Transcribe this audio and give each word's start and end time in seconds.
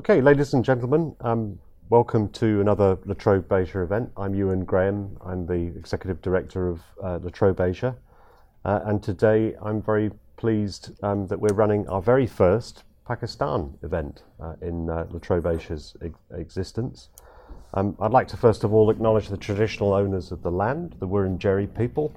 Okay, 0.00 0.22
ladies 0.22 0.54
and 0.54 0.64
gentlemen, 0.64 1.14
um, 1.20 1.58
welcome 1.90 2.30
to 2.30 2.62
another 2.62 2.96
La 3.04 3.12
Trobe 3.12 3.52
Asia 3.52 3.82
event. 3.82 4.10
I'm 4.16 4.32
Euan 4.32 4.64
Graham. 4.64 5.18
I'm 5.22 5.44
the 5.44 5.76
Executive 5.76 6.22
Director 6.22 6.68
of 6.68 6.80
uh, 7.04 7.18
La 7.22 7.28
Trobe 7.28 7.60
Asia. 7.60 7.94
Uh, 8.64 8.80
and 8.86 9.02
today 9.02 9.54
I'm 9.60 9.82
very 9.82 10.10
pleased 10.38 10.92
um, 11.02 11.26
that 11.26 11.38
we're 11.38 11.52
running 11.52 11.86
our 11.88 12.00
very 12.00 12.26
first 12.26 12.84
Pakistan 13.06 13.76
event 13.82 14.22
uh, 14.42 14.54
in 14.62 14.88
uh, 14.88 15.06
La 15.10 15.18
Trobe 15.18 15.46
Asia's 15.46 15.94
ex- 16.00 16.18
existence. 16.34 17.10
Um, 17.74 17.94
I'd 18.00 18.10
like 18.10 18.28
to 18.28 18.38
first 18.38 18.64
of 18.64 18.72
all 18.72 18.88
acknowledge 18.88 19.28
the 19.28 19.36
traditional 19.36 19.92
owners 19.92 20.32
of 20.32 20.40
the 20.40 20.50
land, 20.50 20.96
the 20.98 21.08
Wurundjeri 21.08 21.76
people, 21.76 22.10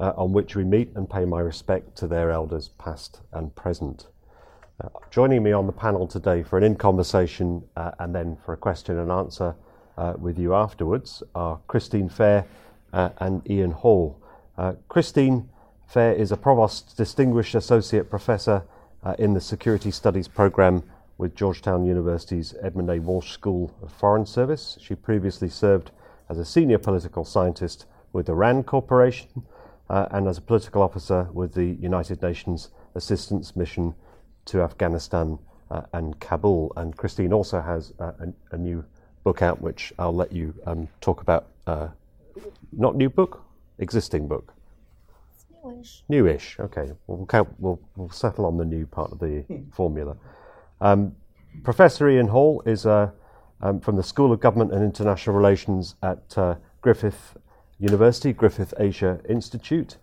uh, 0.00 0.14
on 0.16 0.32
which 0.32 0.56
we 0.56 0.64
meet 0.64 0.90
and 0.96 1.08
pay 1.08 1.24
my 1.24 1.38
respect 1.38 1.94
to 1.98 2.08
their 2.08 2.32
elders 2.32 2.70
past 2.70 3.20
and 3.32 3.54
present. 3.54 4.08
Uh, 4.80 4.88
joining 5.10 5.42
me 5.42 5.52
on 5.52 5.66
the 5.66 5.72
panel 5.72 6.06
today 6.06 6.42
for 6.42 6.56
an 6.56 6.64
in 6.64 6.74
conversation 6.74 7.62
uh, 7.76 7.90
and 7.98 8.14
then 8.14 8.34
for 8.46 8.54
a 8.54 8.56
question 8.56 8.98
and 8.98 9.10
answer 9.10 9.54
uh, 9.98 10.14
with 10.18 10.38
you 10.38 10.54
afterwards 10.54 11.22
are 11.34 11.60
Christine 11.66 12.08
Fair 12.08 12.46
uh, 12.94 13.10
and 13.18 13.48
Ian 13.50 13.72
Hall. 13.72 14.18
Uh, 14.56 14.72
Christine 14.88 15.50
Fair 15.86 16.14
is 16.14 16.32
a 16.32 16.36
Provost 16.36 16.96
Distinguished 16.96 17.54
Associate 17.54 18.08
Professor 18.08 18.62
uh, 19.04 19.14
in 19.18 19.34
the 19.34 19.40
Security 19.40 19.90
Studies 19.90 20.28
Program 20.28 20.82
with 21.18 21.34
Georgetown 21.34 21.84
University's 21.84 22.54
Edmund 22.62 22.88
A. 22.88 23.00
Walsh 23.00 23.32
School 23.32 23.74
of 23.82 23.92
Foreign 23.92 24.24
Service. 24.24 24.78
She 24.80 24.94
previously 24.94 25.50
served 25.50 25.90
as 26.30 26.38
a 26.38 26.44
senior 26.44 26.78
political 26.78 27.26
scientist 27.26 27.84
with 28.14 28.24
the 28.24 28.34
RAND 28.34 28.64
Corporation 28.66 29.42
and 29.90 30.26
as 30.26 30.38
a 30.38 30.42
political 30.42 30.80
officer 30.80 31.28
with 31.34 31.52
the 31.52 31.76
United 31.82 32.22
Nations 32.22 32.70
Assistance 32.94 33.54
Mission 33.54 33.94
to 34.46 34.62
Afghanistan 34.62 35.38
uh, 35.70 35.82
and 35.92 36.18
Kabul. 36.20 36.72
And 36.76 36.96
Christine 36.96 37.32
also 37.32 37.60
has 37.60 37.92
uh, 38.00 38.12
a, 38.20 38.54
a, 38.54 38.58
new 38.58 38.84
book 39.24 39.42
out, 39.42 39.60
which 39.60 39.92
I'll 39.98 40.14
let 40.14 40.32
you 40.32 40.54
um, 40.66 40.88
talk 41.00 41.20
about. 41.20 41.46
Uh, 41.66 41.88
not 42.72 42.96
new 42.96 43.10
book, 43.10 43.42
existing 43.78 44.28
book. 44.28 44.54
Newish. 45.64 46.02
Newish. 46.08 46.56
Okay. 46.58 46.90
We'll, 47.06 47.26
count, 47.26 47.48
we'll, 47.58 47.80
we'll 47.96 48.10
settle 48.10 48.46
on 48.46 48.56
the 48.56 48.64
new 48.64 48.86
part 48.86 49.12
of 49.12 49.18
the 49.18 49.44
formula. 49.72 50.16
Um, 50.80 51.14
Professor 51.62 52.08
Ian 52.08 52.28
Hall 52.28 52.62
is 52.64 52.86
uh, 52.86 53.10
um, 53.60 53.80
from 53.80 53.96
the 53.96 54.02
School 54.02 54.32
of 54.32 54.40
Government 54.40 54.72
and 54.72 54.82
International 54.82 55.36
Relations 55.36 55.96
at 56.02 56.38
uh, 56.38 56.54
Griffith 56.80 57.36
University, 57.78 58.32
Griffith 58.32 58.72
Asia 58.78 59.20
Institute. 59.28 59.96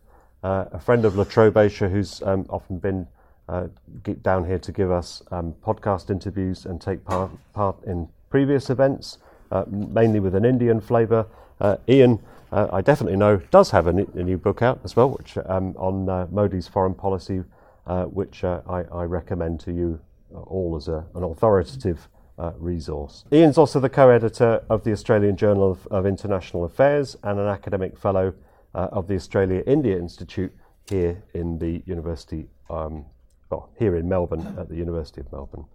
Uh, 0.44 0.66
a 0.72 0.80
friend 0.80 1.06
of 1.06 1.16
La 1.16 1.24
Trobe 1.24 1.58
Asia 1.58 1.90
who's 1.90 2.22
um, 2.22 2.46
often 2.50 2.78
been 2.78 3.08
uh, 3.50 3.68
get 4.04 4.22
down 4.24 4.46
here 4.46 4.60
to 4.60 4.72
give 4.72 4.92
us 4.92 5.24
um, 5.32 5.56
podcast 5.66 6.10
interviews 6.10 6.66
and 6.66 6.82
take 6.82 7.04
part, 7.06 7.32
part 7.54 7.82
in 7.86 8.10
previous 8.30 8.70
events, 8.70 9.20
uh, 9.52 9.64
mainly 9.68 10.20
with 10.20 10.36
an 10.36 10.44
Indian 10.46 10.82
flavour. 10.82 11.26
Uh, 11.62 11.78
Ian, 11.88 12.20
uh, 12.52 12.68
I 12.72 12.82
definitely 12.82 13.18
know, 13.18 13.38
does 13.52 13.72
have 13.72 13.88
a, 13.88 13.92
n- 13.92 14.12
a 14.16 14.24
new 14.24 14.38
book 14.38 14.62
out 14.62 14.82
as 14.84 14.96
well, 14.96 15.10
which 15.10 15.38
um, 15.46 15.76
on 15.78 16.10
uh, 16.10 16.28
Modi's 16.30 16.68
foreign 16.68 16.94
policy, 16.94 17.44
uh, 17.86 18.04
which 18.06 18.44
I, 18.44 18.84
I, 18.92 19.04
recommend 19.04 19.62
to 19.62 19.72
you 19.72 20.00
all 20.34 20.76
as 20.76 20.90
a, 20.90 21.06
an 21.16 21.24
authoritative 21.24 22.10
resource. 22.58 23.24
Ian's 23.32 23.58
also 23.58 23.80
the 23.80 23.90
co-editor 23.90 24.62
of 24.70 24.84
the 24.84 24.92
Australian 24.92 25.38
Journal 25.38 25.72
of, 25.72 25.88
of 25.88 26.06
International 26.06 26.66
Affairs 26.66 27.16
and 27.24 27.40
an 27.40 27.48
academic 27.48 27.98
fellow 27.98 28.34
of 28.74 29.08
the 29.08 29.16
Australia 29.16 29.64
India 29.66 29.98
Institute 29.98 30.54
here 30.90 31.24
in 31.34 31.58
the 31.58 31.82
University 31.86 32.48
um, 32.70 33.06
well, 33.50 33.70
here 33.78 33.96
in 33.96 34.08
Melbourne 34.10 34.56
at 34.58 34.70
the 34.70 34.76
University 34.76 35.22
of 35.22 35.32
Melbourne. 35.32 35.66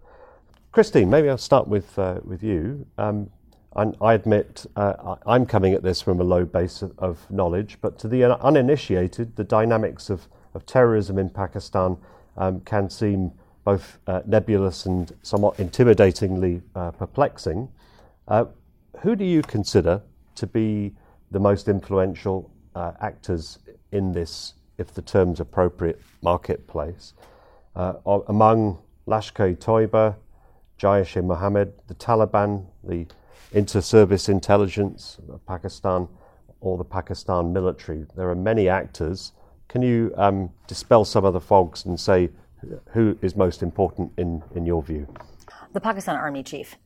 Christine, 0.71 1.09
maybe 1.09 1.29
I'll 1.29 1.37
start 1.37 1.67
with, 1.67 1.97
uh, 1.99 2.19
with 2.23 2.43
you. 2.43 2.85
Um, 2.97 3.29
I 3.75 4.13
admit 4.13 4.67
uh, 4.75 5.15
I'm 5.25 5.47
coming 5.47 5.73
at 5.73 5.81
this 5.81 5.99
from 5.99 6.19
a 6.21 6.23
low 6.23 6.45
base 6.45 6.83
of, 6.83 6.97
of, 6.99 7.31
knowledge, 7.31 7.79
but 7.81 7.97
to 7.99 8.07
the 8.07 8.23
uninitiated, 8.39 9.35
the 9.35 9.43
dynamics 9.43 10.11
of, 10.11 10.27
of 10.53 10.63
terrorism 10.67 11.17
in 11.17 11.29
Pakistan 11.29 11.97
um, 12.37 12.59
can 12.61 12.87
seem 12.87 13.31
both 13.63 13.97
uh, 14.05 14.21
nebulous 14.27 14.85
and 14.85 15.11
somewhat 15.23 15.57
intimidatingly 15.57 16.61
uh, 16.75 16.91
perplexing. 16.91 17.67
Uh, 18.27 18.45
who 19.01 19.15
do 19.15 19.25
you 19.25 19.41
consider 19.41 20.01
to 20.35 20.45
be 20.45 20.93
the 21.31 21.39
most 21.39 21.67
influential 21.67 22.51
uh, 22.75 22.91
actors 23.01 23.57
in 23.91 24.11
this, 24.11 24.53
if 24.77 24.93
the 24.93 25.01
term's 25.01 25.39
appropriate, 25.39 25.99
marketplace? 26.21 27.13
Uh, 27.75 27.93
among 28.27 28.79
Lashkar-e-Toiba, 29.07 30.15
Jaish-e-Mohammed, 30.79 31.73
the 31.87 31.95
Taliban, 31.95 32.65
the 32.83 33.05
inter-service 33.51 34.29
intelligence 34.29 35.17
of 35.31 35.45
Pakistan, 35.45 36.07
or 36.61 36.77
the 36.77 36.83
Pakistan 36.83 37.53
military. 37.53 38.05
There 38.15 38.29
are 38.29 38.35
many 38.35 38.69
actors. 38.69 39.33
Can 39.67 39.81
you 39.81 40.13
um, 40.17 40.49
dispel 40.67 41.05
some 41.05 41.25
of 41.25 41.33
the 41.33 41.41
fogs 41.41 41.85
and 41.85 41.99
say 41.99 42.29
who 42.91 43.17
is 43.21 43.35
most 43.35 43.61
important 43.61 44.11
in, 44.17 44.41
in 44.55 44.65
your 44.65 44.81
view? 44.81 45.07
The 45.73 45.81
Pakistan 45.81 46.15
Army 46.15 46.43
chief. 46.43 46.77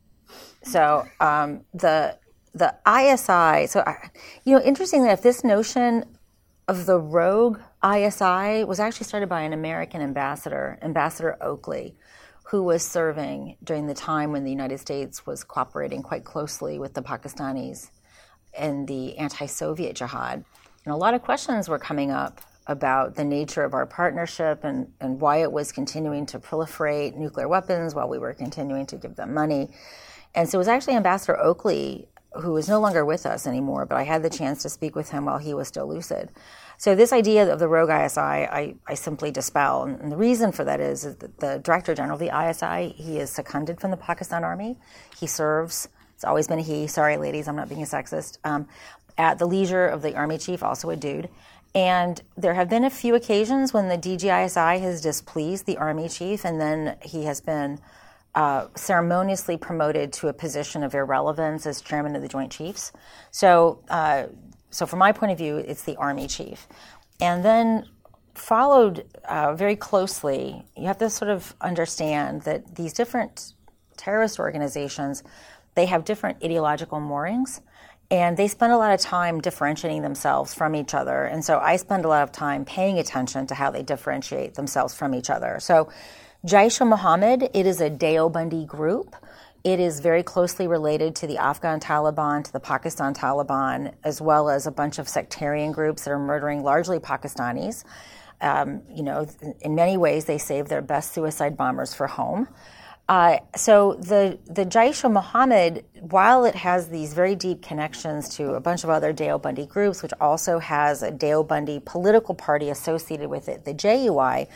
So 0.64 1.06
um, 1.20 1.62
the 1.74 2.18
the 2.54 2.74
ISI. 2.88 3.68
So 3.68 3.84
you 4.44 4.56
know, 4.56 4.64
interestingly, 4.64 5.10
if 5.10 5.22
this 5.22 5.44
notion 5.44 6.06
of 6.68 6.86
the 6.86 7.00
rogue 7.00 7.60
ISI 7.84 8.64
was 8.64 8.80
actually 8.80 9.06
started 9.06 9.30
by 9.30 9.42
an 9.42 9.54
American 9.54 10.02
ambassador, 10.02 10.80
Ambassador 10.82 11.38
Oakley, 11.42 11.96
who 12.46 12.64
was 12.64 12.84
serving 12.84 13.58
during 13.64 13.88
the 13.88 13.94
time 13.94 14.32
when 14.32 14.44
the 14.44 14.50
United 14.50 14.80
States 14.80 15.26
was 15.26 15.44
cooperating 15.44 16.02
quite 16.02 16.24
closely 16.24 16.80
with 16.80 16.94
the 16.94 17.02
Pakistanis 17.02 17.92
in 18.58 18.86
the 18.88 19.18
anti 19.18 19.46
Soviet 19.46 19.96
jihad. 19.96 20.44
And 20.86 20.94
a 20.94 20.98
lot 20.98 21.14
of 21.14 21.22
questions 21.22 21.70
were 21.70 21.78
coming 21.78 22.10
up 22.10 22.42
about 22.66 23.16
the 23.16 23.24
nature 23.24 23.64
of 23.64 23.74
our 23.74 23.86
partnership 23.86 24.64
and, 24.64 24.92
and 25.00 25.22
why 25.22 25.38
it 25.38 25.52
was 25.52 25.72
continuing 25.72 26.26
to 26.26 26.40
proliferate 26.40 27.16
nuclear 27.16 27.48
weapons 27.48 27.94
while 27.94 28.10
we 28.10 28.18
were 28.18 28.34
continuing 28.34 28.86
to 28.88 28.98
give 28.98 29.16
them 29.16 29.34
money. 29.34 29.70
And 30.34 30.50
so 30.50 30.58
it 30.58 30.60
was 30.60 30.68
actually 30.68 30.96
Ambassador 30.96 31.40
Oakley 31.40 32.08
who 32.42 32.56
is 32.58 32.68
no 32.68 32.80
longer 32.80 33.04
with 33.06 33.26
us 33.26 33.48
anymore, 33.48 33.86
but 33.86 33.98
I 33.98 34.04
had 34.04 34.24
the 34.24 34.30
chance 34.30 34.62
to 34.64 34.70
speak 34.70 34.96
with 34.96 35.10
him 35.10 35.26
while 35.26 35.38
he 35.38 35.54
was 35.54 35.68
still 35.68 35.88
lucid. 35.88 36.30
So 36.78 36.94
this 36.94 37.12
idea 37.12 37.52
of 37.52 37.58
the 37.58 37.68
rogue 37.68 37.90
ISI, 37.90 38.20
I, 38.20 38.76
I 38.86 38.94
simply 38.94 39.32
dispel. 39.32 39.84
And 39.84 40.12
the 40.12 40.18
reason 40.18 40.52
for 40.52 40.64
that 40.64 40.80
is, 40.80 41.04
that 41.04 41.40
the 41.40 41.60
Director 41.64 41.96
General 41.96 42.14
of 42.14 42.20
the 42.20 42.50
ISI, 42.50 42.90
he 42.90 43.18
is 43.18 43.32
seconded 43.32 43.82
from 43.82 43.90
the 43.90 43.98
Pakistan 43.98 44.44
Army. 44.44 44.78
He 45.20 45.26
serves, 45.26 45.90
it's 46.14 46.24
always 46.24 46.48
been 46.48 46.60
a 46.60 46.62
he, 46.62 46.86
sorry 46.86 47.18
ladies, 47.18 47.48
I'm 47.48 47.56
not 47.56 47.68
being 47.68 47.82
a 47.82 47.86
sexist, 47.86 48.38
um, 48.44 48.68
at 49.18 49.40
the 49.40 49.48
leisure 49.48 49.88
of 49.88 50.04
the 50.04 50.16
Army 50.16 50.38
Chief, 50.38 50.62
also 50.62 50.92
a 50.92 50.96
dude. 50.96 51.30
And 51.74 52.22
there 52.38 52.54
have 52.54 52.70
been 52.70 52.86
a 52.86 52.90
few 52.90 53.16
occasions 53.16 53.74
when 53.74 53.88
the 53.90 53.98
DGISI 53.98 54.80
has 54.80 55.02
displeased 55.02 55.66
the 55.66 55.78
Army 55.78 56.08
Chief, 56.08 56.46
and 56.46 56.62
then 56.62 56.98
he 57.02 57.24
has 57.24 57.42
been 57.42 57.80
uh, 58.36 58.68
ceremoniously 58.76 59.58
promoted 59.58 60.14
to 60.14 60.28
a 60.28 60.34
position 60.34 60.84
of 60.84 60.94
irrelevance 60.94 61.66
as 61.66 61.82
chairman 61.82 62.16
of 62.16 62.22
the 62.22 62.28
Joint 62.28 62.52
Chiefs. 62.52 62.92
So, 63.32 63.84
uh, 63.90 64.28
so 64.70 64.86
from 64.86 65.00
my 65.00 65.12
point 65.12 65.32
of 65.32 65.38
view, 65.38 65.58
it's 65.58 65.84
the 65.84 65.96
Army 65.98 66.28
chief, 66.28 66.68
and 67.22 67.44
then 67.44 67.88
followed 68.36 69.06
uh, 69.28 69.54
very 69.54 69.76
closely. 69.76 70.64
You 70.76 70.86
have 70.86 71.00
to 71.00 71.10
sort 71.10 71.32
of 71.32 71.56
understand 71.62 72.44
that 72.44 72.76
these 72.76 72.94
different 72.94 73.54
terrorist 73.98 74.40
organizations 74.40 75.24
they 75.78 75.86
have 75.86 76.04
different 76.06 76.44
ideological 76.44 77.00
moorings 77.00 77.62
and 78.10 78.36
they 78.36 78.48
spend 78.48 78.74
a 78.74 78.78
lot 78.78 78.92
of 78.92 79.00
time 79.00 79.40
differentiating 79.40 80.02
themselves 80.02 80.52
from 80.54 80.74
each 80.76 80.96
other. 80.96 81.26
And 81.26 81.46
so 81.46 81.60
I 81.60 81.76
spend 81.76 82.04
a 82.04 82.08
lot 82.08 82.24
of 82.24 82.32
time 82.32 82.66
paying 82.66 82.98
attention 82.98 83.46
to 83.48 83.54
how 83.54 83.70
they 83.70 83.84
differentiate 83.84 84.56
themselves 84.56 84.96
from 84.96 85.14
each 85.14 85.30
other. 85.30 85.60
So 85.60 85.90
Jaish-e-Mohammed, 86.48 87.52
it 87.54 87.68
is 87.68 87.80
a 87.80 87.92
Deobandi 87.92 88.66
group. 88.66 89.16
It 89.68 89.82
is 89.82 90.00
very 90.00 90.24
closely 90.24 90.66
related 90.66 91.14
to 91.18 91.28
the 91.28 91.40
Afghan 91.40 91.82
Taliban, 91.82 92.42
to 92.42 92.54
the 92.54 92.60
Pakistan 92.62 93.14
Taliban, 93.14 93.94
as 94.02 94.22
well 94.22 94.50
as 94.50 94.66
a 94.66 94.72
bunch 94.72 94.98
of 94.98 95.10
sectarian 95.10 95.74
groups 95.74 96.06
that 96.06 96.12
are 96.12 96.18
murdering 96.18 96.64
largely 96.64 97.00
Pakistanis. 97.00 97.84
Um, 98.40 98.84
you 98.90 99.04
know, 99.04 99.28
in 99.60 99.76
many 99.76 99.98
ways, 99.98 100.24
they 100.24 100.38
save 100.38 100.70
their 100.70 100.82
best 100.82 101.12
suicide 101.12 101.58
bombers 101.58 101.94
for 101.94 102.08
home. 102.08 102.48
Uh, 103.10 103.40
so 103.58 103.96
the 103.96 104.40
the 104.46 104.66
Jaish-e-Mohammed, 104.66 105.84
while 106.00 106.46
it 106.46 106.56
has 106.56 106.88
these 106.88 107.14
very 107.14 107.36
deep 107.36 107.62
connections 107.62 108.30
to 108.38 108.54
a 108.54 108.62
bunch 108.62 108.86
of 108.86 108.90
other 108.90 109.14
Deobandi 109.14 109.68
groups, 109.68 110.02
which 110.02 110.14
also 110.22 110.60
has 110.60 111.04
a 111.04 111.12
Deobandi 111.12 111.84
political 111.84 112.36
party 112.36 112.70
associated 112.70 113.30
with 113.30 113.50
it, 113.50 113.66
the 113.66 113.74
JUI, 113.74 114.48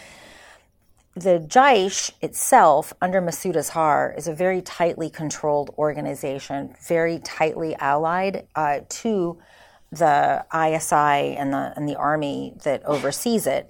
the 1.24 1.40
Jaish 1.40 2.12
itself, 2.22 2.94
under 3.02 3.22
Masood 3.22 3.56
Azhar, 3.56 4.14
is 4.18 4.28
a 4.28 4.34
very 4.34 4.62
tightly 4.62 5.10
controlled 5.10 5.70
organization, 5.78 6.76
very 6.88 7.20
tightly 7.20 7.76
allied 7.76 8.48
uh, 8.56 8.80
to 8.90 9.38
the 9.92 10.46
ISI 10.54 11.36
and 11.36 11.54
the 11.54 11.74
and 11.76 11.88
the 11.88 11.96
army 11.96 12.54
that 12.64 12.84
oversees 12.86 13.46
it. 13.46 13.70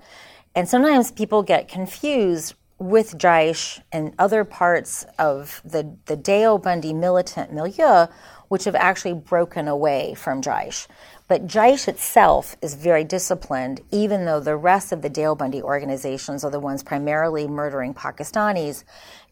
And 0.53 0.67
sometimes 0.67 1.11
people 1.11 1.43
get 1.43 1.67
confused 1.67 2.53
with 2.77 3.17
Jaish 3.17 3.79
and 3.91 4.13
other 4.17 4.43
parts 4.43 5.05
of 5.19 5.61
the, 5.63 5.95
the 6.07 6.17
Deobandi 6.17 6.95
militant 6.95 7.53
milieu, 7.53 8.07
which 8.47 8.65
have 8.65 8.75
actually 8.75 9.13
broken 9.13 9.67
away 9.67 10.15
from 10.15 10.41
Jaish. 10.41 10.87
But 11.31 11.47
Jaish 11.47 11.87
itself 11.87 12.57
is 12.61 12.75
very 12.75 13.05
disciplined, 13.05 13.79
even 13.89 14.25
though 14.25 14.41
the 14.41 14.57
rest 14.57 14.91
of 14.91 15.01
the 15.01 15.09
Deobandi 15.09 15.61
organizations 15.61 16.43
are 16.43 16.51
the 16.51 16.59
ones 16.59 16.83
primarily 16.83 17.47
murdering 17.47 17.93
Pakistanis. 17.93 18.83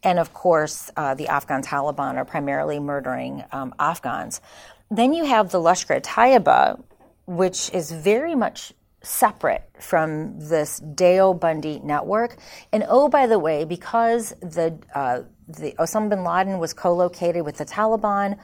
And 0.02 0.18
of 0.18 0.32
course, 0.32 0.90
uh, 0.96 1.12
the 1.12 1.28
Afghan 1.28 1.62
Taliban 1.62 2.14
are 2.16 2.24
primarily 2.24 2.80
murdering 2.80 3.44
um, 3.52 3.74
Afghans. 3.78 4.40
Then 4.90 5.12
you 5.12 5.26
have 5.26 5.50
the 5.50 5.58
Lashkar 5.58 6.00
Taiba, 6.00 6.82
which 7.26 7.68
is 7.74 7.92
very 7.92 8.34
much 8.34 8.72
separate 9.02 9.68
from 9.78 10.40
this 10.40 10.80
Deobandi 10.80 11.84
network. 11.84 12.38
And 12.72 12.82
oh, 12.88 13.10
by 13.10 13.26
the 13.26 13.38
way, 13.38 13.66
because 13.66 14.30
the, 14.40 14.78
uh, 14.94 15.24
the 15.46 15.72
Osama 15.72 16.08
bin 16.08 16.24
Laden 16.24 16.58
was 16.58 16.72
co-located 16.72 17.44
with 17.44 17.58
the 17.58 17.66
Taliban, 17.66 18.38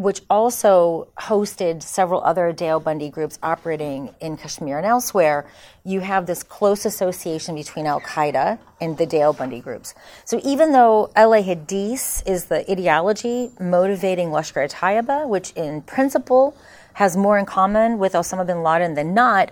which 0.00 0.22
also 0.30 1.08
hosted 1.18 1.82
several 1.82 2.22
other 2.24 2.54
Deobandi 2.54 3.12
groups 3.12 3.38
operating 3.42 4.14
in 4.20 4.38
Kashmir 4.38 4.78
and 4.78 4.86
elsewhere, 4.86 5.46
you 5.84 6.00
have 6.00 6.24
this 6.24 6.42
close 6.42 6.86
association 6.86 7.54
between 7.54 7.84
Al 7.84 8.00
Qaeda 8.00 8.58
and 8.80 8.96
the 8.96 9.06
Deobandi 9.06 9.62
groups. 9.62 9.94
So 10.24 10.40
even 10.42 10.72
though 10.72 11.10
Ahl-e-Hadith 11.16 12.22
is 12.26 12.46
the 12.46 12.70
ideology 12.70 13.50
motivating 13.60 14.30
Lashkar 14.30 14.72
Taiba, 14.72 15.28
which 15.28 15.52
in 15.52 15.82
principle 15.82 16.56
has 16.94 17.14
more 17.14 17.38
in 17.38 17.44
common 17.44 17.98
with 17.98 18.14
Osama 18.14 18.46
bin 18.46 18.62
Laden 18.62 18.94
than 18.94 19.12
not, 19.12 19.50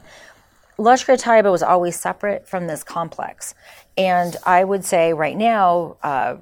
Lashkar 0.79 1.23
Taiba 1.23 1.51
was 1.53 1.63
always 1.63 2.01
separate 2.01 2.49
from 2.49 2.69
this 2.69 2.83
complex. 2.83 3.55
And 3.99 4.35
I 4.47 4.65
would 4.65 4.85
say 4.87 5.13
right 5.13 5.37
now, 5.37 5.99
uh, 6.03 6.37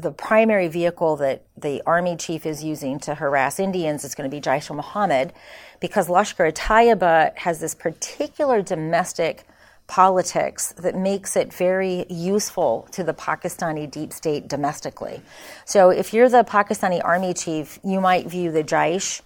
the 0.00 0.12
primary 0.12 0.68
vehicle 0.68 1.16
that 1.16 1.44
the 1.56 1.82
army 1.86 2.16
chief 2.16 2.46
is 2.46 2.64
using 2.64 2.98
to 3.00 3.14
harass 3.14 3.60
Indians 3.60 4.04
is 4.04 4.14
going 4.14 4.28
to 4.28 4.34
be 4.34 4.40
Jaish 4.40 4.74
Muhammad 4.74 5.32
because 5.80 6.08
Lashkar 6.08 6.52
Taiba 6.52 7.36
has 7.36 7.60
this 7.60 7.74
particular 7.74 8.62
domestic 8.62 9.44
politics 9.86 10.72
that 10.78 10.94
makes 10.94 11.36
it 11.36 11.52
very 11.52 12.06
useful 12.08 12.86
to 12.92 13.02
the 13.02 13.12
Pakistani 13.12 13.90
deep 13.90 14.12
state 14.12 14.46
domestically. 14.46 15.20
So 15.64 15.90
if 15.90 16.14
you're 16.14 16.28
the 16.28 16.44
Pakistani 16.44 17.00
army 17.04 17.34
chief, 17.34 17.80
you 17.82 18.00
might 18.00 18.26
view 18.28 18.52
the 18.52 18.62
Jaish 18.62 19.20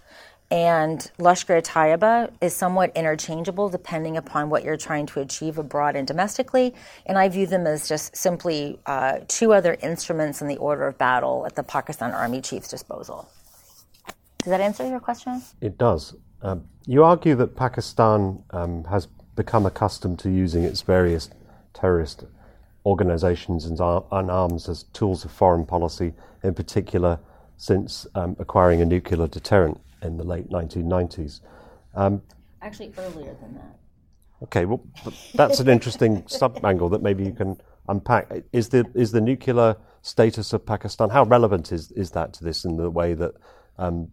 and 0.54 1.10
Lashkar 1.18 1.60
Taiba 1.60 2.30
is 2.40 2.54
somewhat 2.54 2.92
interchangeable 2.94 3.68
depending 3.68 4.16
upon 4.16 4.50
what 4.50 4.62
you're 4.62 4.76
trying 4.76 5.04
to 5.06 5.18
achieve 5.18 5.58
abroad 5.58 5.96
and 5.96 6.06
domestically. 6.06 6.72
And 7.06 7.18
I 7.18 7.28
view 7.28 7.48
them 7.48 7.66
as 7.66 7.88
just 7.88 8.16
simply 8.16 8.78
uh, 8.86 9.18
two 9.26 9.52
other 9.52 9.76
instruments 9.82 10.42
in 10.42 10.46
the 10.46 10.56
order 10.58 10.86
of 10.86 10.96
battle 10.96 11.44
at 11.44 11.56
the 11.56 11.64
Pakistan 11.64 12.12
Army 12.12 12.40
Chief's 12.40 12.68
disposal. 12.68 13.28
Does 14.38 14.50
that 14.50 14.60
answer 14.60 14.88
your 14.88 15.00
question? 15.00 15.42
It 15.60 15.76
does. 15.76 16.14
Um, 16.40 16.68
you 16.86 17.02
argue 17.02 17.34
that 17.34 17.56
Pakistan 17.56 18.40
um, 18.50 18.84
has 18.84 19.08
become 19.34 19.66
accustomed 19.66 20.20
to 20.20 20.30
using 20.30 20.62
its 20.62 20.82
various 20.82 21.30
terrorist 21.72 22.26
organizations 22.86 23.64
and, 23.64 23.80
ar- 23.80 24.04
and 24.12 24.30
arms 24.30 24.68
as 24.68 24.84
tools 24.92 25.24
of 25.24 25.32
foreign 25.32 25.66
policy, 25.66 26.12
in 26.44 26.54
particular 26.54 27.18
since 27.56 28.06
um, 28.14 28.36
acquiring 28.38 28.80
a 28.82 28.84
nuclear 28.84 29.26
deterrent 29.26 29.80
in 30.04 30.16
the 30.16 30.24
late 30.24 30.48
1990s. 30.50 31.40
Um, 31.94 32.22
Actually, 32.62 32.92
earlier 32.98 33.34
than 33.40 33.54
that. 33.54 33.78
Okay, 34.42 34.64
well, 34.64 34.84
that's 35.34 35.60
an 35.60 35.68
interesting 35.68 36.24
sub 36.28 36.64
angle 36.64 36.88
that 36.90 37.02
maybe 37.02 37.24
you 37.24 37.32
can 37.32 37.56
unpack. 37.88 38.30
Is 38.52 38.68
the 38.68 38.84
is 38.94 39.12
the 39.12 39.20
nuclear 39.20 39.76
status 40.02 40.52
of 40.52 40.66
Pakistan 40.66 41.08
how 41.10 41.24
relevant 41.24 41.72
is 41.72 41.90
is 41.92 42.10
that 42.10 42.32
to 42.34 42.44
this 42.44 42.64
in 42.64 42.76
the 42.76 42.90
way 42.90 43.14
that 43.14 43.32
um, 43.78 44.08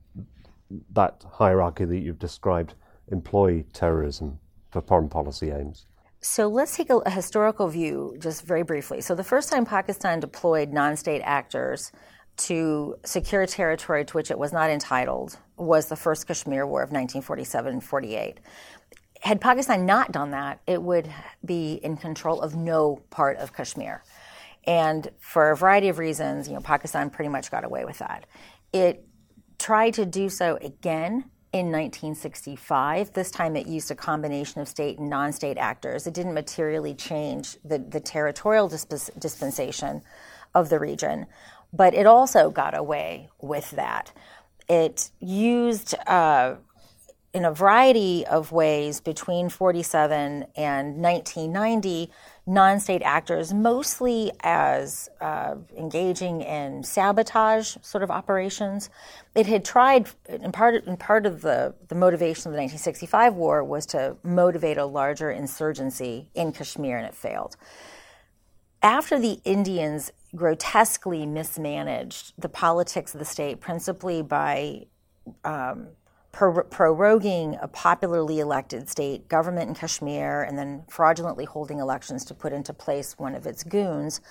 that 0.94 1.24
hierarchy 1.34 1.86
that 1.86 2.00
you've 2.00 2.20
described 2.20 2.76
employ 3.10 3.64
terrorism 3.74 4.40
for 4.70 4.82
foreign 4.82 5.10
policy 5.10 5.52
aims? 5.52 5.86
So 6.22 6.48
let's 6.48 6.78
take 6.78 6.90
a, 6.92 6.98
a 6.98 7.10
historical 7.10 7.68
view 7.68 8.16
just 8.20 8.46
very 8.46 8.64
briefly. 8.64 9.02
So 9.02 9.16
the 9.16 9.24
first 9.24 9.50
time 9.50 9.66
Pakistan 9.66 10.20
deployed 10.20 10.72
non-state 10.72 11.22
actors 11.22 11.92
to 12.48 12.96
secure 13.04 13.46
territory 13.46 14.06
to 14.06 14.14
which 14.14 14.32
it 14.32 14.38
was 14.38 14.52
not 14.52 14.70
entitled 14.70 15.38
was 15.58 15.88
the 15.88 15.96
first 15.96 16.28
Kashmir 16.28 16.66
War 16.66 16.82
of 16.82 16.90
1947 16.90 17.82
48. 17.82 18.40
Had 19.22 19.40
Pakistan 19.40 19.86
not 19.86 20.12
done 20.12 20.32
that, 20.32 20.62
it 20.66 20.82
would 20.82 21.08
be 21.46 21.74
in 21.84 21.98
control 21.98 22.42
of 22.42 22.56
no 22.56 23.02
part 23.12 23.38
of 23.38 23.54
Kashmir. 23.54 24.04
And 24.66 25.10
for 25.20 25.52
a 25.52 25.56
variety 25.56 25.90
of 25.90 26.00
reasons, 26.00 26.48
you 26.48 26.54
know, 26.54 26.62
Pakistan 26.62 27.10
pretty 27.10 27.30
much 27.30 27.52
got 27.52 27.64
away 27.64 27.86
with 27.86 28.00
that. 28.00 28.26
It 28.74 29.06
tried 29.60 29.94
to 29.96 30.06
do 30.06 30.30
so 30.30 30.58
again 30.58 31.26
in 31.54 31.66
1965. 31.68 33.14
This 33.14 33.30
time 33.30 33.56
it 33.56 33.68
used 33.68 33.92
a 33.92 33.96
combination 33.96 34.62
of 34.62 34.68
state 34.68 35.00
and 35.00 35.10
non 35.10 35.32
state 35.32 35.58
actors. 35.58 36.08
It 36.08 36.14
didn't 36.14 36.34
materially 36.34 36.94
change 36.94 37.58
the, 37.64 37.80
the 37.80 38.00
territorial 38.00 38.68
disp- 38.68 39.20
dispensation 39.20 40.02
of 40.54 40.70
the 40.70 40.80
region 40.80 41.26
but 41.74 41.94
it 41.94 42.06
also 42.06 42.50
got 42.50 42.78
away 42.78 43.30
with 43.40 43.72
that. 43.72 44.12
It 44.68 45.12
used 45.20 45.96
uh, 46.08 46.56
in 47.34 47.46
a 47.46 47.52
variety 47.52 48.26
of 48.26 48.52
ways 48.52 49.00
between 49.00 49.50
47 49.50 50.46
and 50.56 51.02
1990 51.02 52.12
non 52.46 52.80
state 52.80 53.02
actors, 53.04 53.54
mostly 53.54 54.32
as 54.42 55.10
uh, 55.22 55.56
engaging 55.78 56.42
in 56.42 56.84
sabotage 56.84 57.78
sort 57.82 58.04
of 58.04 58.12
operations. 58.12 58.90
It 59.36 59.46
had 59.46 59.64
tried, 59.64 60.10
in 60.28 60.52
part, 60.52 60.86
in 60.86 60.98
part 60.98 61.26
of 61.26 61.42
the, 61.42 61.74
the 61.88 61.96
motivation 61.96 62.50
of 62.50 62.54
the 62.54 62.62
1965 62.62 63.36
war 63.36 63.64
was 63.64 63.86
to 63.88 64.18
motivate 64.24 64.78
a 64.78 64.86
larger 64.86 65.32
insurgency 65.32 66.30
in 66.34 66.52
Kashmir, 66.52 66.98
and 66.98 67.08
it 67.08 67.16
failed. 67.16 67.56
After 68.82 69.20
the 69.20 69.40
Indians 69.46 70.12
grotesquely 70.36 71.26
mismanaged 71.26 72.34
the 72.38 72.50
politics 72.50 73.14
of 73.14 73.20
the 73.20 73.26
state, 73.26 73.60
principally 73.60 74.22
by 74.22 74.86
um, 75.44 75.88
proroguing 76.32 77.62
a 77.62 77.68
popularly 77.68 78.40
elected 78.40 78.90
state 78.90 79.28
government 79.28 79.68
in 79.68 79.76
Kashmir 79.76 80.44
and 80.44 80.58
then 80.58 80.84
fraudulently 80.90 81.46
holding 81.46 81.80
elections 81.80 82.24
to 82.26 82.34
put 82.34 82.54
into 82.54 82.74
place 82.74 83.20
one 83.20 83.36
of 83.36 83.46
its 83.46 83.64
goons. 83.64 84.22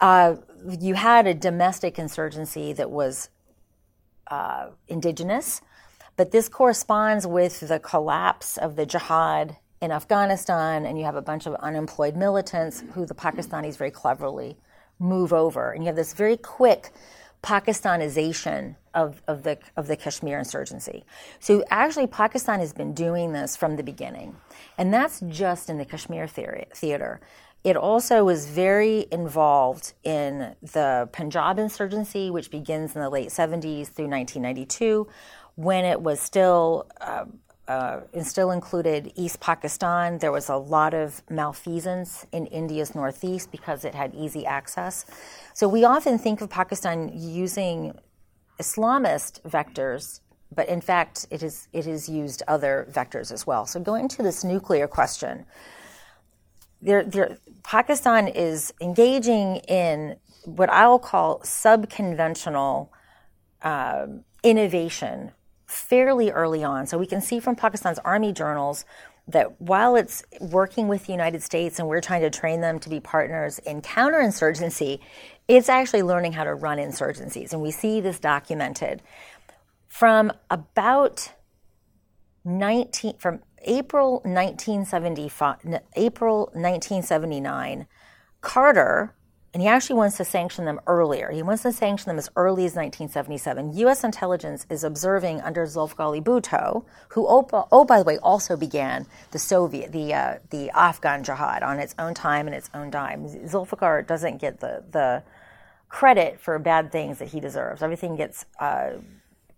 Uh, 0.00 0.36
you 0.80 0.94
had 0.94 1.26
a 1.26 1.34
domestic 1.34 1.98
insurgency 1.98 2.72
that 2.74 2.90
was 2.90 3.30
uh, 4.26 4.68
indigenous, 4.88 5.62
but 6.16 6.32
this 6.32 6.48
corresponds 6.48 7.26
with 7.26 7.60
the 7.60 7.78
collapse 7.78 8.58
of 8.58 8.76
the 8.76 8.84
jihad 8.84 9.56
in 9.80 9.90
Afghanistan, 9.90 10.84
and 10.84 10.98
you 10.98 11.04
have 11.04 11.16
a 11.16 11.22
bunch 11.22 11.46
of 11.46 11.54
unemployed 11.56 12.16
militants 12.16 12.84
who 12.92 13.06
the 13.06 13.14
Pakistanis 13.14 13.76
very 13.76 13.90
cleverly 13.90 14.56
move 15.02 15.32
over. 15.32 15.72
And 15.72 15.82
you 15.82 15.88
have 15.88 15.96
this 15.96 16.14
very 16.14 16.36
quick 16.36 16.92
Pakistanization 17.42 18.76
of, 18.94 19.20
of, 19.26 19.42
the, 19.42 19.58
of 19.76 19.88
the 19.88 19.96
Kashmir 19.96 20.38
insurgency. 20.38 21.04
So 21.40 21.64
actually, 21.70 22.06
Pakistan 22.06 22.60
has 22.60 22.72
been 22.72 22.94
doing 22.94 23.32
this 23.32 23.56
from 23.56 23.76
the 23.76 23.82
beginning. 23.82 24.36
And 24.78 24.94
that's 24.94 25.20
just 25.28 25.68
in 25.68 25.78
the 25.78 25.84
Kashmir 25.84 26.28
theory, 26.28 26.66
theater. 26.72 27.20
It 27.64 27.76
also 27.76 28.24
was 28.24 28.48
very 28.48 29.06
involved 29.10 29.92
in 30.04 30.54
the 30.62 31.08
Punjab 31.12 31.58
insurgency, 31.58 32.30
which 32.30 32.50
begins 32.50 32.94
in 32.94 33.02
the 33.02 33.10
late 33.10 33.28
70s 33.28 33.88
through 33.88 34.08
1992, 34.08 35.08
when 35.56 35.84
it 35.84 36.00
was 36.00 36.20
still 36.20 36.86
uh, 37.00 37.24
uh, 37.68 38.00
and 38.12 38.26
still 38.26 38.50
included 38.50 39.12
East 39.14 39.40
Pakistan. 39.40 40.18
There 40.18 40.32
was 40.32 40.48
a 40.48 40.56
lot 40.56 40.94
of 40.94 41.22
malfeasance 41.30 42.26
in 42.32 42.46
India's 42.46 42.94
northeast 42.94 43.50
because 43.52 43.84
it 43.84 43.94
had 43.94 44.14
easy 44.14 44.44
access. 44.44 45.06
So 45.54 45.68
we 45.68 45.84
often 45.84 46.18
think 46.18 46.40
of 46.40 46.50
Pakistan 46.50 47.10
using 47.14 47.98
Islamist 48.60 49.42
vectors, 49.42 50.20
but 50.54 50.68
in 50.68 50.80
fact, 50.80 51.26
it, 51.30 51.42
is, 51.42 51.68
it 51.72 51.86
has 51.86 52.08
used 52.08 52.42
other 52.48 52.88
vectors 52.90 53.32
as 53.32 53.46
well. 53.46 53.64
So 53.66 53.80
going 53.80 54.08
to 54.08 54.22
this 54.22 54.44
nuclear 54.44 54.88
question, 54.88 55.46
there, 56.80 57.04
there, 57.04 57.38
Pakistan 57.62 58.26
is 58.26 58.74
engaging 58.80 59.56
in 59.68 60.16
what 60.44 60.68
I'll 60.70 60.98
call 60.98 61.38
subconventional 61.40 62.88
uh, 63.62 64.06
innovation 64.42 65.30
fairly 65.72 66.30
early 66.30 66.62
on. 66.62 66.86
So 66.86 66.98
we 66.98 67.06
can 67.06 67.20
see 67.20 67.40
from 67.40 67.56
Pakistan's 67.56 67.98
army 68.00 68.32
journals 68.32 68.84
that 69.28 69.60
while 69.60 69.96
it's 69.96 70.24
working 70.40 70.88
with 70.88 71.06
the 71.06 71.12
United 71.12 71.42
States 71.42 71.78
and 71.78 71.88
we're 71.88 72.00
trying 72.00 72.22
to 72.22 72.30
train 72.30 72.60
them 72.60 72.78
to 72.80 72.88
be 72.88 73.00
partners 73.00 73.58
in 73.60 73.80
counterinsurgency, 73.80 74.98
it's 75.48 75.68
actually 75.68 76.02
learning 76.02 76.32
how 76.32 76.44
to 76.44 76.54
run 76.54 76.78
insurgencies. 76.78 77.52
And 77.52 77.62
we 77.62 77.70
see 77.70 78.00
this 78.00 78.18
documented 78.18 79.02
from 79.88 80.32
about 80.50 81.32
19 82.44 83.18
from 83.18 83.40
April 83.64 84.14
1975 84.24 85.58
April 85.94 86.50
1979 86.54 87.86
Carter 88.40 89.14
and 89.54 89.62
he 89.62 89.68
actually 89.68 89.96
wants 89.96 90.16
to 90.16 90.24
sanction 90.24 90.64
them 90.64 90.80
earlier. 90.86 91.30
He 91.30 91.42
wants 91.42 91.62
to 91.64 91.72
sanction 91.72 92.08
them 92.08 92.18
as 92.18 92.30
early 92.36 92.64
as 92.64 92.74
1977. 92.74 93.76
U.S. 93.78 94.02
intelligence 94.02 94.66
is 94.70 94.82
observing 94.82 95.42
under 95.42 95.66
Zulfikar 95.66 96.22
Bhutto, 96.22 96.84
who, 97.10 97.26
oh, 97.28 97.46
oh, 97.70 97.84
by 97.84 97.98
the 97.98 98.04
way, 98.04 98.16
also 98.18 98.56
began 98.56 99.06
the 99.30 99.38
Soviet, 99.38 99.92
the 99.92 100.14
uh, 100.14 100.38
the 100.50 100.70
Afghan 100.70 101.22
jihad 101.22 101.62
on 101.62 101.78
its 101.78 101.94
own 101.98 102.14
time 102.14 102.46
and 102.46 102.56
its 102.56 102.70
own 102.72 102.90
dime. 102.90 103.26
Zulfikar 103.46 104.06
doesn't 104.06 104.40
get 104.40 104.60
the 104.60 104.84
the 104.90 105.22
credit 105.90 106.40
for 106.40 106.58
bad 106.58 106.90
things 106.90 107.18
that 107.18 107.28
he 107.28 107.38
deserves. 107.38 107.82
Everything 107.82 108.16
gets 108.16 108.46
uh, 108.58 108.92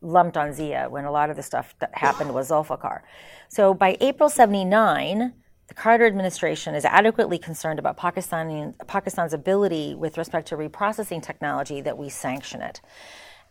lumped 0.02 0.36
on 0.36 0.52
Zia 0.52 0.88
when 0.90 1.04
a 1.04 1.12
lot 1.12 1.30
of 1.30 1.36
the 1.36 1.42
stuff 1.42 1.74
that 1.78 1.96
happened 1.96 2.34
was 2.34 2.50
Zulfikar. 2.50 3.02
So 3.48 3.72
by 3.72 3.96
April 4.00 4.28
79, 4.28 5.32
the 5.68 5.74
Carter 5.74 6.06
administration 6.06 6.74
is 6.74 6.84
adequately 6.84 7.38
concerned 7.38 7.78
about 7.78 7.96
Pakistani, 7.96 8.74
Pakistan's 8.86 9.32
ability 9.32 9.94
with 9.94 10.18
respect 10.18 10.48
to 10.48 10.56
reprocessing 10.56 11.22
technology 11.22 11.80
that 11.80 11.96
we 11.96 12.08
sanction 12.08 12.60
it. 12.60 12.80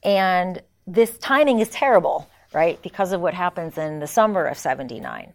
And 0.03 0.61
this 0.85 1.17
timing 1.17 1.59
is 1.59 1.69
terrible, 1.69 2.29
right, 2.53 2.81
because 2.81 3.13
of 3.13 3.21
what 3.21 3.33
happens 3.33 3.77
in 3.77 3.99
the 3.99 4.07
summer 4.07 4.45
of 4.45 4.57
79. 4.57 5.33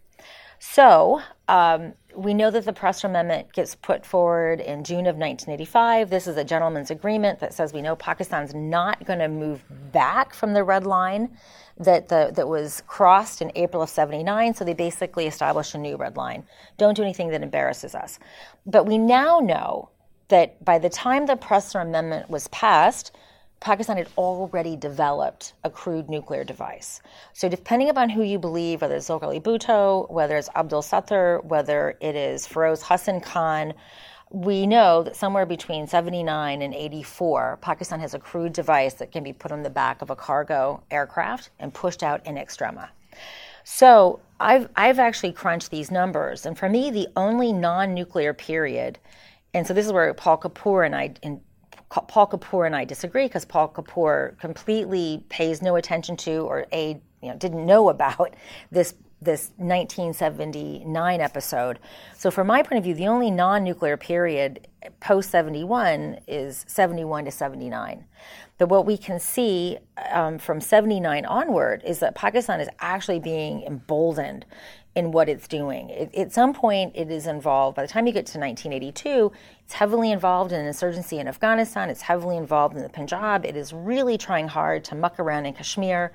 So 0.59 1.21
um, 1.47 1.93
we 2.15 2.33
know 2.33 2.49
that 2.51 2.65
the 2.65 2.73
Pressler 2.73 3.05
Amendment 3.05 3.53
gets 3.53 3.75
put 3.75 4.05
forward 4.05 4.59
in 4.59 4.83
June 4.83 5.05
of 5.05 5.15
1985. 5.15 6.09
This 6.09 6.27
is 6.27 6.37
a 6.37 6.43
gentleman's 6.43 6.91
agreement 6.91 7.39
that 7.39 7.53
says 7.53 7.71
we 7.71 7.81
know 7.81 7.95
Pakistan's 7.95 8.53
not 8.53 9.05
going 9.05 9.19
to 9.19 9.27
move 9.27 9.63
back 9.91 10.33
from 10.33 10.53
the 10.53 10.63
red 10.63 10.85
line 10.85 11.29
that 11.77 12.09
the, 12.09 12.31
that 12.35 12.47
was 12.47 12.83
crossed 12.87 13.41
in 13.41 13.51
April 13.55 13.83
of 13.83 13.89
79. 13.89 14.53
So 14.53 14.65
they 14.65 14.73
basically 14.73 15.27
established 15.27 15.75
a 15.75 15.77
new 15.77 15.95
red 15.95 16.17
line. 16.17 16.43
Don't 16.77 16.95
do 16.95 17.03
anything 17.03 17.29
that 17.29 17.43
embarrasses 17.43 17.95
us. 17.95 18.19
But 18.65 18.85
we 18.85 18.97
now 18.97 19.39
know 19.39 19.89
that 20.27 20.63
by 20.63 20.79
the 20.79 20.89
time 20.89 21.25
the 21.25 21.35
Pressler 21.35 21.81
Amendment 21.81 22.29
was 22.29 22.47
passed, 22.49 23.15
Pakistan 23.59 23.97
had 23.97 24.07
already 24.17 24.77
developed 24.77 25.53
a 25.65 25.69
crude 25.69 26.09
nuclear 26.09 26.45
device. 26.45 27.01
So, 27.33 27.49
depending 27.49 27.89
upon 27.89 28.09
who 28.09 28.23
you 28.23 28.39
believe, 28.39 28.81
whether 28.81 28.95
it's 28.95 29.09
Zulfikar 29.09 29.41
Bhutto, 29.41 30.09
whether 30.09 30.37
it's 30.37 30.49
Abdul 30.55 30.81
Sattar, 30.81 31.43
whether 31.43 31.97
it 31.99 32.15
is 32.15 32.47
Feroz 32.47 32.83
Hassan 32.83 33.19
Khan, 33.19 33.73
we 34.31 34.65
know 34.65 35.03
that 35.03 35.15
somewhere 35.15 35.45
between 35.45 35.87
79 35.87 36.61
and 36.61 36.73
84, 36.73 37.59
Pakistan 37.61 37.99
has 37.99 38.13
a 38.13 38.19
crude 38.19 38.53
device 38.53 38.93
that 38.95 39.11
can 39.11 39.23
be 39.23 39.33
put 39.33 39.51
on 39.51 39.63
the 39.63 39.69
back 39.69 40.01
of 40.01 40.09
a 40.09 40.15
cargo 40.15 40.81
aircraft 40.91 41.49
and 41.59 41.73
pushed 41.73 42.03
out 42.03 42.25
in 42.25 42.35
extrema. 42.35 42.89
So, 43.65 44.21
I've, 44.39 44.69
I've 44.75 44.99
actually 44.99 45.33
crunched 45.33 45.69
these 45.69 45.91
numbers, 45.91 46.45
and 46.45 46.57
for 46.57 46.69
me, 46.69 46.91
the 46.91 47.09
only 47.17 47.51
non 47.51 47.93
nuclear 47.93 48.33
period, 48.33 48.99
and 49.53 49.67
so 49.67 49.73
this 49.73 49.85
is 49.85 49.91
where 49.91 50.13
Paul 50.13 50.37
Kapur 50.37 50.85
and 50.85 50.95
I 50.95 51.13
in, 51.21 51.41
Paul 51.89 52.27
Kapur 52.27 52.65
and 52.65 52.75
I 52.75 52.85
disagree 52.85 53.25
because 53.25 53.45
Paul 53.45 53.69
Kapur 53.69 54.37
completely 54.39 55.23
pays 55.29 55.61
no 55.61 55.75
attention 55.75 56.15
to 56.17 56.39
or 56.41 56.67
a 56.71 57.01
you 57.21 57.29
know 57.29 57.35
didn't 57.35 57.65
know 57.65 57.89
about 57.89 58.35
this 58.71 58.93
this 59.21 59.51
1979 59.57 61.21
episode. 61.21 61.79
So 62.17 62.31
from 62.31 62.47
my 62.47 62.63
point 62.63 62.77
of 62.77 62.85
view, 62.85 62.93
the 62.93 63.07
only 63.07 63.29
non-nuclear 63.29 63.97
period 63.97 64.67
post 65.01 65.29
71 65.29 66.19
is 66.25 66.63
71 66.67 67.25
to 67.25 67.31
79. 67.31 68.05
But 68.57 68.69
what 68.69 68.85
we 68.85 68.97
can 68.97 69.19
see 69.19 69.77
um, 70.11 70.37
from 70.37 70.61
79 70.61 71.25
onward 71.25 71.81
is 71.85 71.99
that 71.99 72.15
Pakistan 72.15 72.61
is 72.61 72.69
actually 72.79 73.19
being 73.19 73.63
emboldened 73.63 74.45
in 74.95 75.11
what 75.11 75.29
it's 75.29 75.47
doing. 75.47 75.89
It, 75.89 76.13
at 76.15 76.33
some 76.33 76.53
point, 76.53 76.93
it 76.95 77.11
is 77.11 77.27
involved, 77.27 77.75
by 77.75 77.83
the 77.83 77.87
time 77.87 78.07
you 78.07 78.13
get 78.13 78.25
to 78.27 78.39
1982, 78.39 79.31
it's 79.63 79.73
heavily 79.73 80.11
involved 80.11 80.51
in 80.51 80.59
an 80.59 80.67
insurgency 80.67 81.19
in 81.19 81.27
Afghanistan, 81.27 81.89
it's 81.89 82.01
heavily 82.01 82.37
involved 82.37 82.75
in 82.75 82.83
the 82.83 82.89
Punjab, 82.89 83.45
it 83.45 83.55
is 83.55 83.71
really 83.71 84.17
trying 84.17 84.47
hard 84.47 84.83
to 84.85 84.95
muck 84.95 85.19
around 85.19 85.45
in 85.45 85.53
Kashmir. 85.53 86.11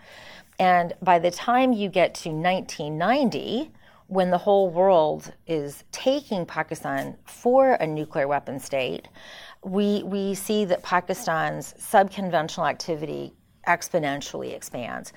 And 0.59 0.93
by 1.03 1.19
the 1.19 1.31
time 1.31 1.73
you 1.73 1.89
get 1.89 2.15
to 2.17 2.31
1990, 2.31 3.73
when 4.07 4.31
the 4.31 4.39
whole 4.39 4.69
world 4.69 5.33
is 5.47 5.83
taking 5.91 6.45
Pakistan 6.45 7.17
for 7.25 7.73
a 7.73 7.87
nuclear 7.87 8.29
weapon 8.29 8.61
state, 8.61 9.09
we, 9.63 10.03
we 10.03 10.35
see 10.35 10.65
that 10.67 10.83
Pakistan's 10.83 11.75
subconventional 11.79 12.69
activity 12.69 13.33
exponentially 13.67 14.55
expands. 14.55 15.13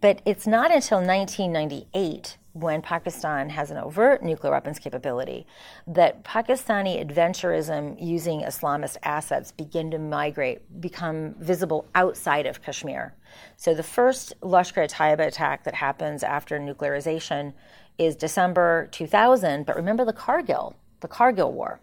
But 0.00 0.20
it's 0.24 0.46
not 0.46 0.72
until 0.72 0.98
1998 0.98 2.36
when 2.54 2.82
Pakistan 2.82 3.48
has 3.48 3.70
an 3.70 3.78
overt 3.78 4.22
nuclear 4.22 4.52
weapons 4.52 4.78
capability, 4.78 5.46
that 5.86 6.22
Pakistani 6.22 7.02
adventurism 7.04 7.96
using 7.98 8.42
Islamist 8.42 8.98
assets 9.02 9.52
begin 9.52 9.90
to 9.90 9.98
migrate, 9.98 10.80
become 10.80 11.34
visible 11.38 11.86
outside 11.94 12.46
of 12.46 12.62
Kashmir. 12.62 13.14
So 13.56 13.74
the 13.74 13.82
first 13.82 14.34
Lashkar-e-Taiba 14.42 15.26
attack 15.26 15.64
that 15.64 15.74
happens 15.74 16.22
after 16.22 16.58
nuclearization 16.58 17.54
is 17.98 18.16
December 18.16 18.88
2000, 18.92 19.64
but 19.64 19.76
remember 19.76 20.04
the 20.04 20.12
Kargil, 20.12 20.74
the 21.00 21.08
Kargil 21.08 21.52
War. 21.52 21.80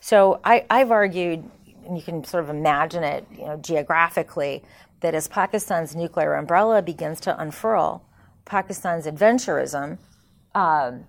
So 0.00 0.40
I, 0.44 0.66
I've 0.68 0.90
argued, 0.90 1.48
and 1.86 1.96
you 1.96 2.02
can 2.02 2.24
sort 2.24 2.44
of 2.44 2.50
imagine 2.50 3.04
it, 3.04 3.26
you 3.32 3.46
know, 3.46 3.56
geographically, 3.56 4.62
that 5.00 5.14
as 5.14 5.28
Pakistan's 5.28 5.96
nuclear 5.96 6.34
umbrella 6.34 6.82
begins 6.82 7.20
to 7.20 7.40
unfurl, 7.40 8.02
Pakistan's 8.44 9.06
adventurism 9.06 9.96
um, 10.54 11.04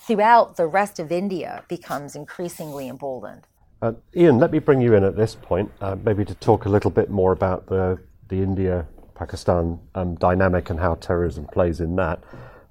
throughout 0.00 0.56
the 0.56 0.66
rest 0.66 0.98
of 0.98 1.12
India 1.12 1.64
becomes 1.68 2.14
increasingly 2.14 2.88
emboldened. 2.88 3.46
Uh, 3.80 3.92
Ian, 4.16 4.38
let 4.38 4.50
me 4.50 4.58
bring 4.58 4.80
you 4.80 4.94
in 4.94 5.04
at 5.04 5.16
this 5.16 5.34
point, 5.34 5.70
uh, 5.80 5.96
maybe 6.02 6.24
to 6.24 6.34
talk 6.34 6.64
a 6.64 6.68
little 6.68 6.90
bit 6.90 7.10
more 7.10 7.32
about 7.32 7.66
the, 7.66 7.98
the 8.28 8.36
India 8.36 8.86
Pakistan 9.14 9.78
um, 9.94 10.14
dynamic 10.16 10.70
and 10.70 10.80
how 10.80 10.94
terrorism 10.96 11.46
plays 11.46 11.80
in 11.80 11.96
that. 11.96 12.22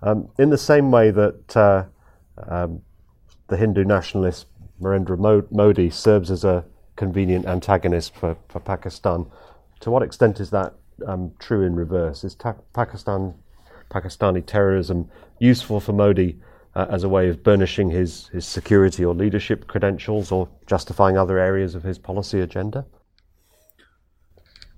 Um, 0.02 0.30
in 0.38 0.50
the 0.50 0.58
same 0.58 0.92
way 0.92 1.12
that 1.12 1.58
uh, 1.58 1.86
um, 2.48 2.82
the 3.48 3.58
Hindu 3.58 3.84
nationalist 3.84 4.48
Narendra 4.82 5.50
Modi 5.52 5.90
serves 5.90 6.30
as 6.30 6.44
a 6.44 6.66
convenient 6.96 7.46
antagonist 7.46 8.16
for, 8.16 8.38
for 8.50 8.60
Pakistan, 8.60 9.26
to 9.80 9.92
what 9.92 10.04
extent 10.04 10.40
is 10.40 10.50
that 10.52 10.74
um, 11.06 11.32
true 11.40 11.64
in 11.64 11.76
reverse? 11.76 12.24
Is 12.24 12.36
ta- 12.36 12.56
Pakistan 12.74 13.34
Pakistani 13.90 14.46
terrorism 14.46 15.10
useful 15.40 15.80
for 15.80 15.94
Modi 15.94 16.40
uh, 16.76 16.86
as 16.90 17.04
a 17.04 17.10
way 17.10 17.30
of 17.30 17.44
burnishing 17.44 17.90
his, 17.90 18.28
his 18.28 18.46
security 18.46 19.04
or 19.04 19.14
leadership 19.14 19.68
credentials 19.68 20.32
or 20.32 20.48
justifying 20.66 21.18
other 21.18 21.40
areas 21.40 21.76
of 21.76 21.84
his 21.84 21.98
policy 21.98 22.40
agenda? 22.40 22.86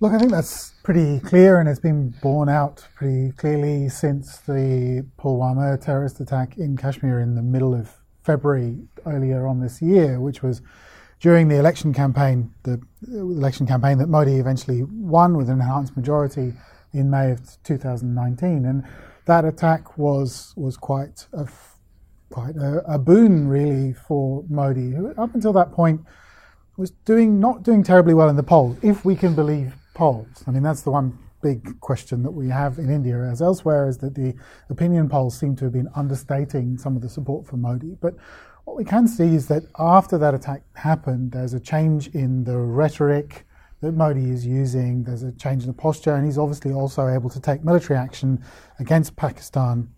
Look, 0.01 0.13
I 0.13 0.17
think 0.17 0.31
that's 0.31 0.71
pretty 0.83 1.19
clear 1.19 1.59
and 1.59 1.67
it's 1.67 1.79
been 1.79 2.15
borne 2.21 2.47
out 2.47 2.87
pretty 2.95 3.33
clearly 3.33 3.89
since 3.89 4.37
the 4.37 5.05
Pulwama 5.19 5.79
terrorist 5.81 6.21
attack 6.21 6.57
in 6.57 6.77
Kashmir 6.77 7.19
in 7.19 7.35
the 7.35 7.41
middle 7.41 7.73
of 7.73 7.91
February 8.23 8.77
earlier 9.05 9.45
on 9.45 9.59
this 9.59 9.81
year, 9.81 10.21
which 10.21 10.41
was 10.41 10.61
during 11.19 11.49
the 11.49 11.57
election 11.57 11.93
campaign, 11.93 12.53
the 12.63 12.81
election 13.09 13.67
campaign 13.67 13.97
that 13.97 14.07
Modi 14.07 14.35
eventually 14.35 14.83
won 14.83 15.35
with 15.35 15.49
an 15.49 15.59
enhanced 15.59 15.97
majority 15.97 16.53
in 16.93 17.09
May 17.09 17.31
of 17.31 17.61
2019. 17.63 18.65
And 18.65 18.85
that 19.29 19.45
attack 19.45 19.97
was 19.97 20.53
was 20.57 20.75
quite 20.75 21.27
a 21.33 21.47
quite 22.31 22.55
a, 22.55 22.83
a, 22.85 22.99
boon 22.99 23.47
really 23.47 23.93
for 23.93 24.43
Modi, 24.49 24.91
who 24.91 25.13
up 25.17 25.33
until 25.33 25.53
that 25.53 25.71
point 25.71 26.01
was 26.77 26.91
doing 27.05 27.39
not 27.39 27.63
doing 27.63 27.83
terribly 27.83 28.13
well 28.13 28.29
in 28.29 28.35
the 28.35 28.43
polls, 28.43 28.77
if 28.81 29.05
we 29.05 29.15
can 29.15 29.35
believe 29.35 29.75
polls. 29.93 30.43
I 30.47 30.51
mean, 30.51 30.63
that's 30.63 30.81
the 30.81 30.91
one 30.91 31.17
big 31.41 31.79
question 31.79 32.23
that 32.23 32.31
we 32.31 32.49
have 32.49 32.79
in 32.79 32.89
India, 32.89 33.17
as 33.21 33.41
elsewhere, 33.41 33.87
is 33.87 33.97
that 33.99 34.15
the 34.15 34.33
opinion 34.69 35.07
polls 35.07 35.37
seem 35.37 35.55
to 35.57 35.65
have 35.65 35.73
been 35.73 35.89
understating 35.95 36.77
some 36.77 36.95
of 36.95 37.01
the 37.01 37.09
support 37.09 37.47
for 37.47 37.57
Modi. 37.57 37.95
But 38.01 38.15
what 38.65 38.77
we 38.77 38.85
can 38.85 39.07
see 39.07 39.35
is 39.35 39.47
that 39.47 39.63
after 39.77 40.17
that 40.17 40.33
attack 40.33 40.63
happened, 40.73 41.31
there's 41.31 41.53
a 41.53 41.59
change 41.59 42.07
in 42.09 42.43
the 42.43 42.57
rhetoric 42.57 43.45
that 43.81 43.93
Modi 43.93 44.29
is 44.29 44.45
using. 44.45 45.03
There's 45.03 45.23
a 45.23 45.31
change 45.31 45.63
in 45.63 45.67
the 45.67 45.73
posture, 45.73 46.15
and 46.15 46.25
he's 46.25 46.37
obviously 46.37 46.71
also 46.73 47.07
able 47.07 47.29
to 47.29 47.39
take 47.39 47.63
military 47.63 47.97
action 47.97 48.43
against 48.79 49.15
Pakistan. 49.15 49.89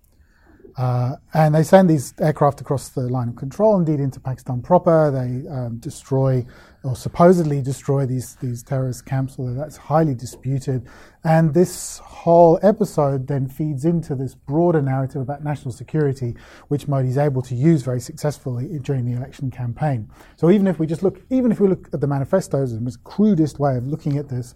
Uh, 0.78 1.16
and 1.34 1.56
they 1.56 1.63
send 1.63 1.90
these 1.90 2.13
aircraft 2.20 2.62
across 2.62 2.90
the 2.90 3.01
line 3.01 3.30
of 3.30 3.36
control, 3.36 3.78
indeed 3.78 4.00
into 4.00 4.20
Pakistan 4.20 4.62
proper. 4.62 5.12
They 5.12 5.48
um, 5.50 5.78
destroy 5.78 6.46
or 6.84 6.96
supposedly 6.96 7.62
destroy 7.62 8.06
these, 8.08 8.36
these 8.36 8.63
terrorist 8.63 9.06
camps, 9.06 9.36
although 9.38 9.54
that's 9.54 9.78
highly 9.78 10.16
disputed. 10.16 10.88
And 11.24 11.54
this 11.54 12.00
whole 12.00 12.60
episode 12.63 13.28
then 13.28 13.48
feeds 13.48 13.86
into 13.86 14.16
this 14.16 14.34
broader 14.34 14.82
narrative 14.82 15.22
about 15.22 15.44
national 15.44 15.74
security, 15.74 16.36
which 16.70 16.88
Modi 16.88 17.10
is 17.10 17.20
able 17.20 17.44
to 17.44 17.54
use 17.54 17.84
very 17.84 18.00
successfully 18.00 18.80
during 18.80 19.06
the 19.06 19.16
election 19.16 19.51
campaign. 19.51 20.10
So 20.38 20.50
even 20.50 20.66
if 20.66 20.80
we 20.80 20.88
just 20.88 21.04
look, 21.04 21.22
even 21.30 21.51
if 21.51 21.60
we 21.60 21.68
look 21.68 21.88
at 21.94 22.01
the 22.01 22.08
manifestos, 22.08 22.74
the 22.74 22.82
most 22.82 23.04
crudest 23.04 23.60
way 23.60 23.78
of 23.78 23.86
looking 23.86 24.18
at 24.18 24.28
this, 24.28 24.56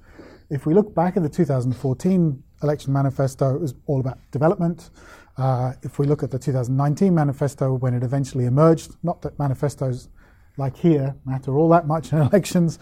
if 0.49 0.65
we 0.65 0.73
look 0.73 0.95
back 0.95 1.17
at 1.17 1.23
the 1.23 1.29
2014 1.29 2.43
election 2.63 2.93
manifesto, 2.93 3.55
it 3.55 3.61
was 3.61 3.75
all 3.85 3.99
about 3.99 4.17
development. 4.31 4.89
Uh, 5.37 5.73
if 5.83 5.99
we 5.99 6.05
look 6.05 6.23
at 6.23 6.31
the 6.31 6.39
2019 6.39 7.13
manifesto, 7.13 7.73
when 7.73 7.93
it 7.93 8.03
eventually 8.03 8.45
emerged, 8.45 8.95
not 9.03 9.21
that 9.21 9.37
manifestos 9.37 10.09
like 10.57 10.77
here, 10.77 11.15
matter 11.25 11.57
all 11.57 11.69
that 11.69 11.87
much 11.87 12.13
in 12.13 12.19
elections. 12.29 12.79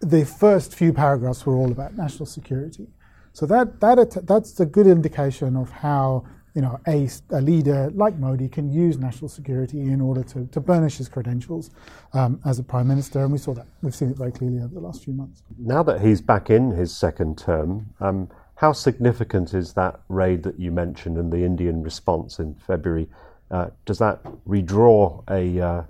The 0.00 0.24
first 0.24 0.74
few 0.74 0.92
paragraphs 0.92 1.44
were 1.44 1.54
all 1.54 1.70
about 1.70 1.96
national 1.96 2.26
security. 2.26 2.88
So 3.34 3.46
that, 3.46 3.80
that 3.80 4.26
that's 4.26 4.60
a 4.60 4.66
good 4.66 4.86
indication 4.86 5.56
of 5.56 5.70
how 5.70 6.24
you 6.54 6.60
know, 6.60 6.78
a, 6.86 7.08
a, 7.30 7.40
leader 7.40 7.90
like 7.94 8.16
Modi 8.18 8.48
can 8.48 8.70
use 8.70 8.98
national 8.98 9.28
security 9.28 9.80
in 9.80 10.00
order 10.00 10.22
to, 10.22 10.46
to 10.46 10.60
burnish 10.60 10.98
his 10.98 11.08
credentials 11.08 11.70
um, 12.12 12.40
as 12.44 12.58
a 12.58 12.62
prime 12.62 12.86
minister, 12.86 13.22
and 13.22 13.32
we 13.32 13.38
saw 13.38 13.54
that. 13.54 13.66
We've 13.80 13.94
seen 13.94 14.10
it 14.10 14.18
very 14.18 14.32
clearly 14.32 14.58
over 14.58 14.74
the 14.74 14.80
last 14.80 15.02
few 15.04 15.14
months. 15.14 15.42
Now 15.58 15.82
that 15.84 16.02
he's 16.02 16.20
back 16.20 16.50
in 16.50 16.72
his 16.72 16.94
second 16.94 17.38
term, 17.38 17.94
um, 18.00 18.28
how 18.62 18.72
significant 18.72 19.54
is 19.54 19.72
that 19.72 20.00
raid 20.08 20.44
that 20.44 20.58
you 20.58 20.70
mentioned 20.70 21.18
and 21.18 21.32
the 21.32 21.44
Indian 21.44 21.82
response 21.82 22.38
in 22.38 22.54
February? 22.54 23.08
Uh, 23.50 23.66
does 23.86 23.98
that 23.98 24.22
redraw 24.46 25.20
a, 25.28 25.60
uh, 25.60 25.82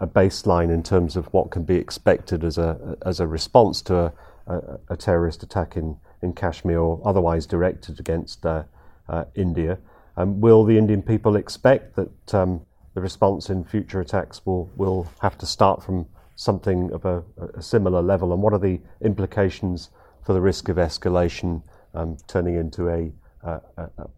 a 0.00 0.06
baseline 0.06 0.72
in 0.72 0.82
terms 0.82 1.14
of 1.14 1.26
what 1.34 1.50
can 1.50 1.62
be 1.62 1.76
expected 1.76 2.42
as 2.42 2.56
a 2.56 2.96
as 3.04 3.20
a 3.20 3.26
response 3.26 3.82
to 3.82 3.94
a, 3.94 4.12
a, 4.46 4.78
a 4.88 4.96
terrorist 4.96 5.42
attack 5.42 5.76
in, 5.76 5.94
in 6.22 6.32
Kashmir 6.32 6.78
or 6.78 7.02
otherwise 7.04 7.44
directed 7.44 8.00
against 8.00 8.46
uh, 8.46 8.62
uh 9.10 9.26
India? 9.34 9.76
Um, 10.16 10.40
will 10.40 10.64
the 10.64 10.78
Indian 10.78 11.02
people 11.02 11.36
expect 11.36 11.96
that 11.96 12.34
um, 12.34 12.62
the 12.94 13.02
response 13.02 13.50
in 13.50 13.62
future 13.62 14.00
attacks 14.00 14.40
will, 14.46 14.70
will 14.74 15.06
have 15.20 15.36
to 15.36 15.44
start 15.44 15.82
from 15.82 16.06
something 16.34 16.90
of 16.92 17.04
a, 17.04 17.22
a 17.54 17.60
similar 17.60 18.00
level? 18.00 18.32
And 18.32 18.40
what 18.40 18.54
are 18.54 18.58
the 18.58 18.80
implications 19.02 19.90
for 20.24 20.32
the 20.32 20.40
risk 20.40 20.70
of 20.70 20.78
escalation 20.78 21.62
um, 21.96 22.16
turning 22.26 22.56
into 22.56 22.88
a, 22.88 23.12
a, 23.42 23.60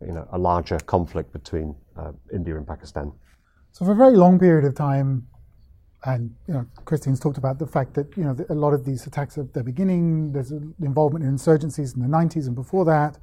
you 0.01 0.13
know, 0.13 0.27
a 0.33 0.39
larger 0.39 0.79
conflict 0.81 1.33
between 1.33 1.75
uh, 1.97 2.13
India 2.33 2.57
and 2.57 2.67
Pakistan? 2.67 3.13
So, 3.73 3.85
for 3.85 3.93
a 3.93 3.97
very 3.97 4.17
long 4.17 4.39
period 4.39 4.65
of 4.65 4.75
time, 4.75 5.27
and 6.05 6.35
you 6.47 6.55
know, 6.55 6.67
Christine's 6.85 7.21
talked 7.21 7.39
about 7.39 7.59
the 7.59 7.67
fact 7.67 7.95
that 7.95 8.17
you 8.17 8.25
know 8.25 8.37
a 8.49 8.55
lot 8.55 8.73
of 8.73 8.85
these 8.85 9.07
attacks 9.07 9.37
at 9.39 9.53
the 9.53 9.63
beginning, 9.63 10.33
there's 10.33 10.53
involvement 10.53 11.25
in 11.25 11.35
insurgencies 11.35 11.95
in 11.95 12.03
the 12.03 12.09
90s 12.09 12.47
and 12.47 12.55
before 12.55 12.85
that. 12.85 13.19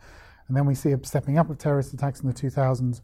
And 0.47 0.55
then 0.55 0.65
we 0.65 0.75
see 0.75 0.91
a 0.91 1.03
stepping 1.03 1.37
up 1.37 1.49
of 1.49 1.57
terrorist 1.57 1.93
attacks 1.93 2.19
in 2.19 2.27
the 2.27 2.33
2000s. 2.33 3.01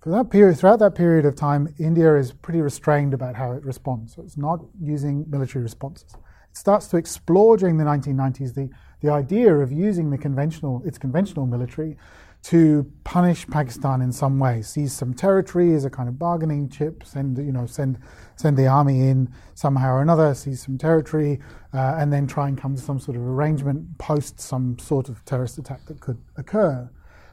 For 0.00 0.10
that 0.10 0.30
period, 0.30 0.56
throughout 0.56 0.78
that 0.78 0.94
period 0.94 1.26
of 1.26 1.34
time, 1.34 1.74
India 1.78 2.14
is 2.14 2.32
pretty 2.32 2.60
restrained 2.60 3.12
about 3.12 3.34
how 3.34 3.52
it 3.52 3.64
responds. 3.64 4.14
So 4.14 4.22
it's 4.22 4.36
not 4.36 4.60
using 4.80 5.24
military 5.28 5.64
responses. 5.64 6.14
It 6.14 6.56
starts 6.56 6.86
to 6.88 6.96
explore 6.96 7.56
during 7.56 7.76
the 7.76 7.84
1990s 7.84 8.54
the, 8.54 8.70
the 9.00 9.10
idea 9.10 9.54
of 9.54 9.72
using 9.72 10.10
the 10.10 10.18
conventional, 10.18 10.82
its 10.84 10.98
conventional 10.98 11.46
military 11.46 11.96
to 12.42 12.90
punish 13.02 13.44
Pakistan 13.48 14.00
in 14.00 14.12
some 14.12 14.38
way, 14.38 14.62
seize 14.62 14.92
some 14.92 15.12
territory 15.12 15.74
as 15.74 15.84
a 15.84 15.90
kind 15.90 16.08
of 16.08 16.16
bargaining 16.16 16.68
chip, 16.68 17.02
send 17.04 17.38
you 17.38 17.50
know 17.50 17.66
send 17.66 17.98
send 18.36 18.56
the 18.56 18.66
army 18.66 19.08
in 19.08 19.28
somehow 19.54 19.94
or 19.94 20.02
another, 20.02 20.32
seize 20.32 20.62
some 20.62 20.78
territory, 20.78 21.40
uh, 21.74 21.96
and 21.98 22.12
then 22.12 22.26
try 22.26 22.46
and 22.46 22.56
come 22.56 22.76
to 22.76 22.80
some 22.80 23.00
sort 23.00 23.16
of 23.16 23.22
arrangement 23.24 23.98
post 23.98 24.40
some 24.40 24.78
sort 24.78 25.08
of 25.08 25.24
terrorist 25.24 25.58
attack 25.58 25.84
that 25.86 25.98
could 26.00 26.18
occur. 26.36 26.88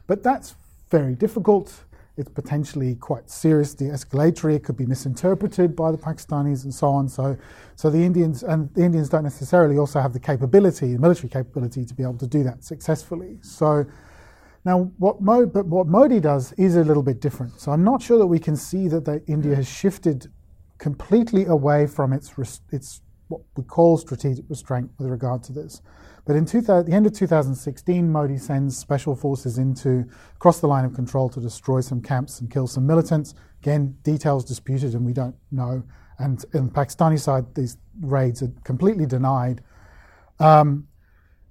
But 0.06 0.22
that's 0.22 0.56
very 0.90 1.14
difficult. 1.14 1.84
It's 2.16 2.30
potentially 2.30 2.94
quite 2.94 3.28
seriously 3.28 3.88
escalatory. 3.88 4.54
It 4.54 4.64
could 4.64 4.76
be 4.76 4.86
misinterpreted 4.86 5.74
by 5.74 5.90
the 5.90 5.98
Pakistanis 5.98 6.62
and 6.62 6.72
so 6.72 6.88
on. 6.88 7.08
So, 7.08 7.36
so 7.74 7.90
the 7.90 8.04
Indians 8.04 8.44
and 8.44 8.72
the 8.74 8.82
Indians 8.82 9.08
don't 9.08 9.24
necessarily 9.24 9.78
also 9.78 10.00
have 10.00 10.12
the 10.12 10.20
capability, 10.20 10.92
the 10.92 11.00
military 11.00 11.28
capability, 11.28 11.84
to 11.84 11.94
be 11.94 12.04
able 12.04 12.18
to 12.18 12.26
do 12.28 12.44
that 12.44 12.62
successfully. 12.62 13.38
So 13.42 13.84
now, 14.64 14.92
what, 14.98 15.20
Mo, 15.20 15.44
but 15.44 15.66
what 15.66 15.88
Modi 15.88 16.20
does 16.20 16.52
is 16.52 16.76
a 16.76 16.84
little 16.84 17.02
bit 17.02 17.20
different. 17.20 17.60
So 17.60 17.72
I'm 17.72 17.84
not 17.84 18.00
sure 18.00 18.18
that 18.18 18.26
we 18.26 18.38
can 18.38 18.56
see 18.56 18.86
that 18.88 19.04
the, 19.04 19.22
India 19.26 19.54
has 19.56 19.68
shifted 19.68 20.28
completely 20.78 21.46
away 21.46 21.86
from 21.86 22.12
its, 22.12 22.32
its 22.70 23.02
what 23.28 23.42
we 23.56 23.64
call 23.64 23.96
strategic 23.98 24.44
restraint 24.48 24.90
with 24.98 25.08
regard 25.08 25.42
to 25.44 25.52
this. 25.52 25.82
But 26.26 26.36
in 26.36 26.46
2000, 26.46 26.90
the 26.90 26.96
end 26.96 27.06
of 27.06 27.12
2016, 27.12 28.10
Modi 28.10 28.38
sends 28.38 28.76
special 28.76 29.14
forces 29.14 29.58
into 29.58 30.08
across 30.36 30.60
the 30.60 30.66
line 30.66 30.84
of 30.84 30.94
control 30.94 31.28
to 31.28 31.40
destroy 31.40 31.80
some 31.80 32.00
camps 32.00 32.40
and 32.40 32.50
kill 32.50 32.66
some 32.66 32.86
militants. 32.86 33.34
Again, 33.62 33.96
details 34.02 34.44
disputed 34.44 34.94
and 34.94 35.04
we 35.04 35.12
don't 35.12 35.36
know. 35.50 35.82
And 36.18 36.42
on 36.54 36.66
the 36.66 36.70
Pakistani 36.70 37.20
side, 37.20 37.54
these 37.54 37.76
raids 38.00 38.42
are 38.42 38.52
completely 38.64 39.04
denied. 39.04 39.62
Um, 40.38 40.88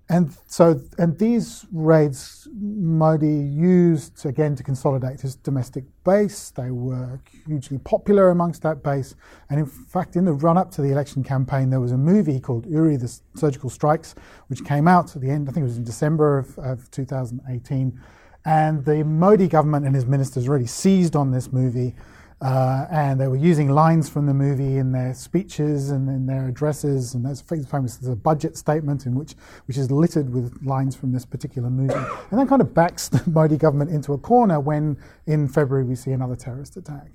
and 0.10 0.36
so, 0.48 0.82
and 0.98 1.18
these 1.18 1.66
raids 1.72 2.48
Modi 2.54 3.28
used 3.28 4.26
again 4.26 4.56
to 4.58 4.64
consolidate 4.64 5.22
his 5.22 5.36
domestic 5.36 5.86
base. 6.04 6.52
They 6.52 6.72
were 6.72 7.22
hugely 7.48 7.78
popular 7.78 8.30
amongst 8.30 8.64
that 8.64 8.84
base. 8.84 9.16
And 9.50 9.62
in 9.62 9.66
fact, 9.66 10.18
in 10.18 10.26
the 10.26 10.34
run 10.34 10.58
up 10.58 10.72
to 10.72 10.82
the 10.82 10.92
election 10.92 11.24
campaign, 11.24 11.70
there 11.70 11.80
was 11.80 11.94
a 11.94 11.98
movie 11.98 12.40
called 12.40 12.66
Uri 12.66 12.98
the 12.98 13.18
Surgical 13.36 13.70
Strikes, 13.70 14.14
which 14.48 14.66
came 14.66 14.90
out 14.90 15.16
at 15.16 15.22
the 15.22 15.30
end, 15.30 15.48
I 15.48 15.54
think 15.54 15.64
it 15.64 15.68
was 15.68 15.78
in 15.78 15.86
December 15.86 16.38
of, 16.38 16.58
of 16.60 16.92
2018. 16.92 18.00
And 18.46 18.84
the 18.84 19.06
Modi 19.06 19.48
government 19.48 19.86
and 19.86 19.96
his 19.96 20.06
ministers 20.06 20.50
really 20.50 20.68
seized 20.68 21.16
on 21.16 21.32
this 21.32 21.54
movie 21.54 21.96
uh, 22.44 22.88
and 22.92 23.22
they 23.22 23.28
were 23.28 23.38
using 23.38 23.70
lines 23.70 24.10
from 24.10 24.26
the 24.26 24.34
movie 24.34 24.78
in 24.78 24.92
their 24.92 25.14
speeches 25.14 25.92
and 25.92 26.10
in 26.10 26.26
their 26.26 26.50
addresses, 26.50 27.14
and 27.14 27.26
that's 27.26 27.40
famous. 27.40 27.96
There's 27.96 28.12
a 28.12 28.18
budget 28.18 28.58
statement 28.58 29.06
in 29.06 29.16
which 29.16 29.36
which 29.66 29.78
is 29.78 29.90
littered 29.90 30.30
with 30.30 30.62
lines 30.62 30.94
from 30.94 31.14
this 31.14 31.26
particular 31.26 31.70
movie, 31.70 31.94
and 32.32 32.40
that 32.40 32.50
kind 32.50 32.62
of 32.62 32.74
backs 32.74 33.08
the 33.10 33.24
Modi 33.30 33.56
government 33.56 33.92
into 33.92 34.12
a 34.12 34.18
corner 34.18 34.60
when 34.60 34.98
in 35.26 35.48
February 35.48 35.86
we 35.86 35.96
see 35.96 36.12
another 36.12 36.36
terrorist 36.36 36.76
attack. 36.76 37.12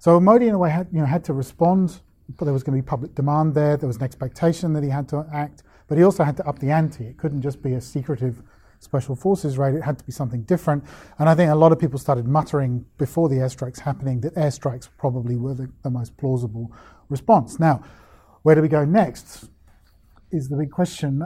So 0.00 0.18
Modi, 0.18 0.48
in 0.48 0.54
a 0.54 0.58
way, 0.58 0.70
had 0.70 0.88
you 0.90 0.98
know 0.98 1.06
had 1.06 1.22
to 1.24 1.32
respond, 1.32 2.00
but 2.36 2.44
there 2.44 2.52
was 2.52 2.64
going 2.64 2.76
to 2.76 2.82
be 2.82 2.86
public 2.86 3.14
demand 3.14 3.54
there. 3.54 3.76
There 3.76 3.86
was 3.86 3.98
an 3.98 4.02
expectation 4.02 4.72
that 4.72 4.82
he 4.82 4.90
had 4.90 5.08
to 5.10 5.24
act, 5.32 5.62
but 5.86 5.96
he 5.96 6.02
also 6.02 6.24
had 6.24 6.36
to 6.38 6.48
up 6.48 6.58
the 6.58 6.72
ante. 6.72 7.04
It 7.04 7.18
couldn't 7.18 7.42
just 7.42 7.62
be 7.62 7.74
a 7.74 7.80
secretive 7.80 8.42
special 8.82 9.14
forces 9.14 9.58
raid. 9.58 9.74
It 9.74 9.82
had 9.82 9.98
to 9.98 10.04
be 10.04 10.12
something 10.12 10.42
different. 10.42 10.84
And 11.18 11.28
I 11.28 11.34
think 11.34 11.50
a 11.50 11.54
lot 11.54 11.72
of 11.72 11.78
people 11.78 11.98
started 11.98 12.26
muttering 12.26 12.84
before 12.98 13.28
the 13.28 13.36
airstrikes 13.36 13.80
happening 13.80 14.20
that 14.22 14.34
airstrikes 14.34 14.88
probably 14.98 15.36
were 15.36 15.54
the, 15.54 15.70
the 15.82 15.90
most 15.90 16.16
plausible 16.16 16.72
response. 17.08 17.60
Now, 17.60 17.82
where 18.42 18.54
do 18.54 18.62
we 18.62 18.68
go 18.68 18.84
next? 18.84 19.48
Is 20.30 20.48
the 20.48 20.56
big 20.56 20.70
question. 20.70 21.22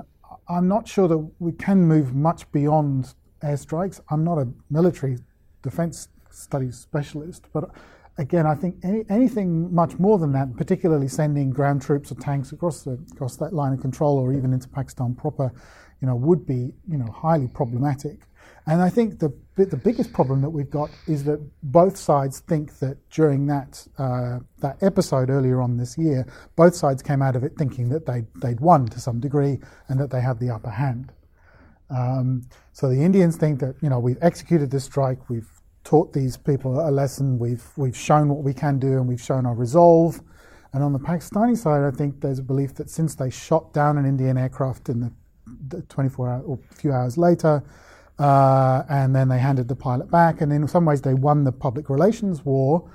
I'm 0.49 0.69
not 0.69 0.87
sure 0.87 1.09
that 1.09 1.19
we 1.38 1.53
can 1.53 1.83
move 1.83 2.14
much 2.14 2.51
beyond 2.53 3.14
airstrikes. 3.42 4.01
I'm 4.11 4.23
not 4.23 4.38
a 4.38 4.49
military 4.71 5.19
defense 5.62 6.09
studies 6.31 6.77
specialist, 6.77 7.47
but 7.53 7.71
again, 8.19 8.47
I 8.47 8.55
think 8.55 8.77
any, 8.83 9.05
anything 9.09 9.75
much 9.75 9.99
more 9.99 10.19
than 10.19 10.33
that, 10.33 10.57
particularly 10.57 11.09
sending 11.09 11.51
ground 11.51 11.83
troops 11.83 12.12
or 12.12 12.16
tanks 12.16 12.53
across 12.53 12.83
the, 12.83 12.99
across 13.12 13.37
that 13.37 13.53
line 13.53 13.73
of 13.73 13.81
control 13.81 14.19
or 14.19 14.33
even 14.33 14.53
into 14.53 14.69
Pakistan 14.69 15.14
proper, 15.14 15.53
you 16.01 16.09
know, 16.09 16.17
would 16.17 16.47
be, 16.47 16.73
you 16.89 16.99
know, 16.99 17.11
highly 17.11 17.49
problematic. 17.49 18.21
And 18.67 18.83
I 18.83 18.91
think 18.91 19.21
the 19.21 19.33
the 19.55 19.77
biggest 19.77 20.13
problem 20.13 20.43
that 20.43 20.51
we've 20.51 20.69
got 20.69 20.91
is 21.07 21.25
that 21.25 21.41
both 21.63 21.97
sides 21.97 22.41
think 22.41 22.79
that 22.81 22.99
during 23.11 23.47
that 23.47 23.87
uh, 23.97 24.41
that 24.59 24.83
episode 24.83 25.31
earlier 25.31 25.61
on 25.63 25.77
this 25.77 25.97
year, 25.97 26.27
both 26.57 26.75
sides 26.75 27.03
came 27.03 27.23
out 27.23 27.37
of 27.37 27.45
it 27.45 27.53
thinking 27.57 27.89
that 27.91 28.07
they 28.07 28.25
they'd 28.43 28.61
won 28.61 28.87
to 28.87 29.01
some 29.01 29.21
degree 29.21 29.59
and 29.89 29.99
that 30.01 30.11
they 30.11 30.21
had 30.21 30.39
the 30.41 30.51
upper 30.51 30.71
hand. 30.71 31.13
Um, 31.89 32.43
so 32.73 32.89
the 32.89 33.03
Indians 33.03 33.37
think 33.37 33.61
that 33.61 33.77
you 33.81 33.89
know 33.89 34.01
we've 34.01 34.19
executed 34.21 34.71
this 34.71 34.85
strike, 34.85 35.31
we've 35.31 35.49
taught 35.85 36.13
these 36.13 36.37
people 36.37 36.81
a 36.87 36.91
lesson, 36.91 37.39
we've 37.39 37.65
we've 37.77 37.97
shown 37.97 38.29
what 38.29 38.43
we 38.43 38.53
can 38.53 38.79
do, 38.81 38.95
and 38.95 39.07
we've 39.07 39.23
shown 39.23 39.47
our 39.47 39.55
resolve. 39.55 40.21
And 40.73 40.83
on 40.83 40.93
the 40.93 40.99
Pakistani 40.99 41.57
side, 41.57 41.85
I 41.85 41.97
think 41.97 42.21
there's 42.21 42.41
a 42.41 42.43
belief 42.43 42.75
that 42.75 42.91
since 42.91 43.15
they 43.15 43.31
shot 43.31 43.73
down 43.73 43.97
an 43.97 44.05
Indian 44.05 44.37
aircraft 44.37 44.89
in 44.89 45.01
the 45.01 45.13
24 45.88 46.29
hours 46.29 46.44
or 46.46 46.59
a 46.70 46.74
few 46.74 46.92
hours 46.92 47.16
later. 47.16 47.62
Uh, 48.18 48.83
and 48.88 49.14
then 49.14 49.29
they 49.29 49.38
handed 49.38 49.68
the 49.68 49.76
pilot 49.76 50.11
back. 50.11 50.40
And 50.40 50.52
in 50.52 50.66
some 50.68 50.85
ways, 50.85 51.02
they 51.02 51.14
won 51.14 51.44
the 51.44 51.52
public 51.52 51.90
relations 51.90 52.44
war 52.44 52.90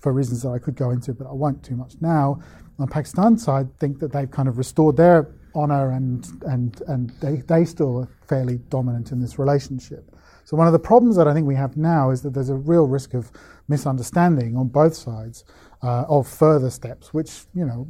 for 0.00 0.12
reasons 0.12 0.42
that 0.42 0.50
I 0.50 0.58
could 0.58 0.76
go 0.76 0.90
into, 0.90 1.14
but 1.14 1.26
I 1.26 1.32
won't 1.32 1.62
too 1.62 1.76
much 1.76 1.94
now. 2.00 2.40
On 2.78 2.86
Pakistan's 2.86 2.92
Pakistan 2.92 3.38
side, 3.38 3.78
think 3.78 4.00
that 4.00 4.12
they've 4.12 4.30
kind 4.30 4.48
of 4.48 4.58
restored 4.58 4.96
their 4.96 5.34
honor 5.54 5.92
and, 5.92 6.26
and, 6.42 6.82
and 6.88 7.10
they, 7.20 7.36
they 7.36 7.64
still 7.64 8.00
are 8.00 8.08
fairly 8.28 8.58
dominant 8.68 9.12
in 9.12 9.20
this 9.20 9.38
relationship. 9.38 10.14
So, 10.44 10.56
one 10.56 10.66
of 10.68 10.72
the 10.72 10.78
problems 10.78 11.16
that 11.16 11.26
I 11.26 11.34
think 11.34 11.46
we 11.46 11.56
have 11.56 11.76
now 11.76 12.10
is 12.10 12.22
that 12.22 12.34
there's 12.34 12.50
a 12.50 12.54
real 12.54 12.86
risk 12.86 13.14
of 13.14 13.32
misunderstanding 13.66 14.56
on 14.56 14.68
both 14.68 14.94
sides 14.94 15.44
uh, 15.82 16.04
of 16.08 16.28
further 16.28 16.70
steps, 16.70 17.12
which, 17.12 17.46
you 17.54 17.64
know, 17.64 17.88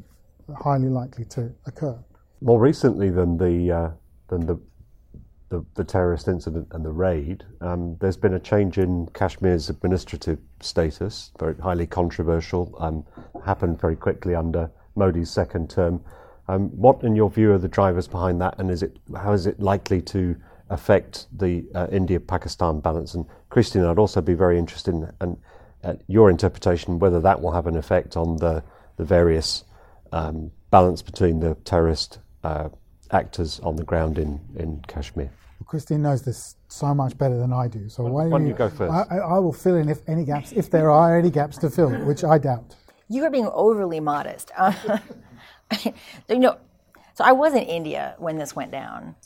are 0.48 0.62
highly 0.62 0.88
likely 0.88 1.24
to 1.26 1.52
occur. 1.66 1.98
More 2.40 2.58
recently 2.58 3.10
than 3.10 3.36
the 3.36 3.72
uh, 3.72 3.90
than 4.28 4.46
the, 4.46 4.58
the, 5.48 5.64
the 5.74 5.84
terrorist 5.84 6.28
incident 6.28 6.68
and 6.72 6.84
the 6.84 6.90
raid, 6.90 7.44
um, 7.60 7.96
there's 8.00 8.16
been 8.16 8.34
a 8.34 8.40
change 8.40 8.78
in 8.78 9.06
Kashmir's 9.08 9.70
administrative 9.70 10.38
status, 10.60 11.32
very 11.38 11.54
highly 11.56 11.86
controversial, 11.86 12.74
um, 12.78 13.04
happened 13.44 13.80
very 13.80 13.96
quickly 13.96 14.34
under 14.34 14.70
Modi's 14.94 15.30
second 15.30 15.70
term. 15.70 16.00
Um, 16.48 16.68
what, 16.70 17.02
in 17.02 17.16
your 17.16 17.30
view, 17.30 17.52
are 17.52 17.58
the 17.58 17.68
drivers 17.68 18.08
behind 18.08 18.40
that, 18.40 18.58
and 18.58 18.70
is 18.70 18.82
it 18.82 18.96
how 19.16 19.32
is 19.32 19.46
it 19.46 19.58
likely 19.58 20.00
to 20.02 20.36
affect 20.70 21.26
the 21.36 21.64
uh, 21.74 21.88
India-Pakistan 21.90 22.80
balance? 22.80 23.14
And 23.14 23.26
Christine, 23.50 23.84
I'd 23.84 23.98
also 23.98 24.20
be 24.20 24.34
very 24.34 24.58
interested 24.58 24.94
in, 24.94 25.12
in 25.20 25.36
your 26.06 26.30
interpretation 26.30 26.98
whether 26.98 27.20
that 27.20 27.40
will 27.40 27.52
have 27.52 27.66
an 27.66 27.76
effect 27.76 28.16
on 28.16 28.36
the 28.36 28.62
the 28.96 29.04
various 29.04 29.64
um, 30.12 30.50
balance 30.70 31.02
between 31.02 31.40
the 31.40 31.54
terrorist 31.64 32.18
uh, 32.44 32.68
actors 33.10 33.60
on 33.60 33.76
the 33.76 33.84
ground 33.84 34.18
in, 34.18 34.40
in 34.56 34.82
Kashmir. 34.88 35.30
Christine 35.66 36.02
knows 36.02 36.22
this 36.22 36.56
so 36.68 36.94
much 36.94 37.16
better 37.18 37.36
than 37.36 37.52
I 37.52 37.68
do. 37.68 37.88
So 37.88 38.04
why, 38.04 38.26
why 38.26 38.38
don't 38.38 38.46
you 38.46 38.54
go 38.54 38.68
first? 38.68 38.92
I, 38.92 39.18
I, 39.18 39.38
will 39.38 39.52
fill 39.52 39.76
in 39.76 39.88
if 39.88 40.06
any 40.08 40.24
gaps, 40.24 40.52
if 40.52 40.70
there 40.70 40.90
are 40.90 41.18
any 41.18 41.30
gaps 41.30 41.58
to 41.58 41.70
fill, 41.70 41.90
which 42.04 42.22
I 42.22 42.38
doubt. 42.38 42.76
You 43.08 43.24
are 43.24 43.30
being 43.30 43.48
overly 43.52 43.98
modest. 43.98 44.50
Uh, 44.56 44.72
you 46.28 46.38
know, 46.38 46.58
so 47.14 47.24
I 47.24 47.32
was 47.32 47.54
in 47.54 47.62
India 47.62 48.14
when 48.18 48.36
this 48.36 48.54
went 48.54 48.70
down, 48.70 49.16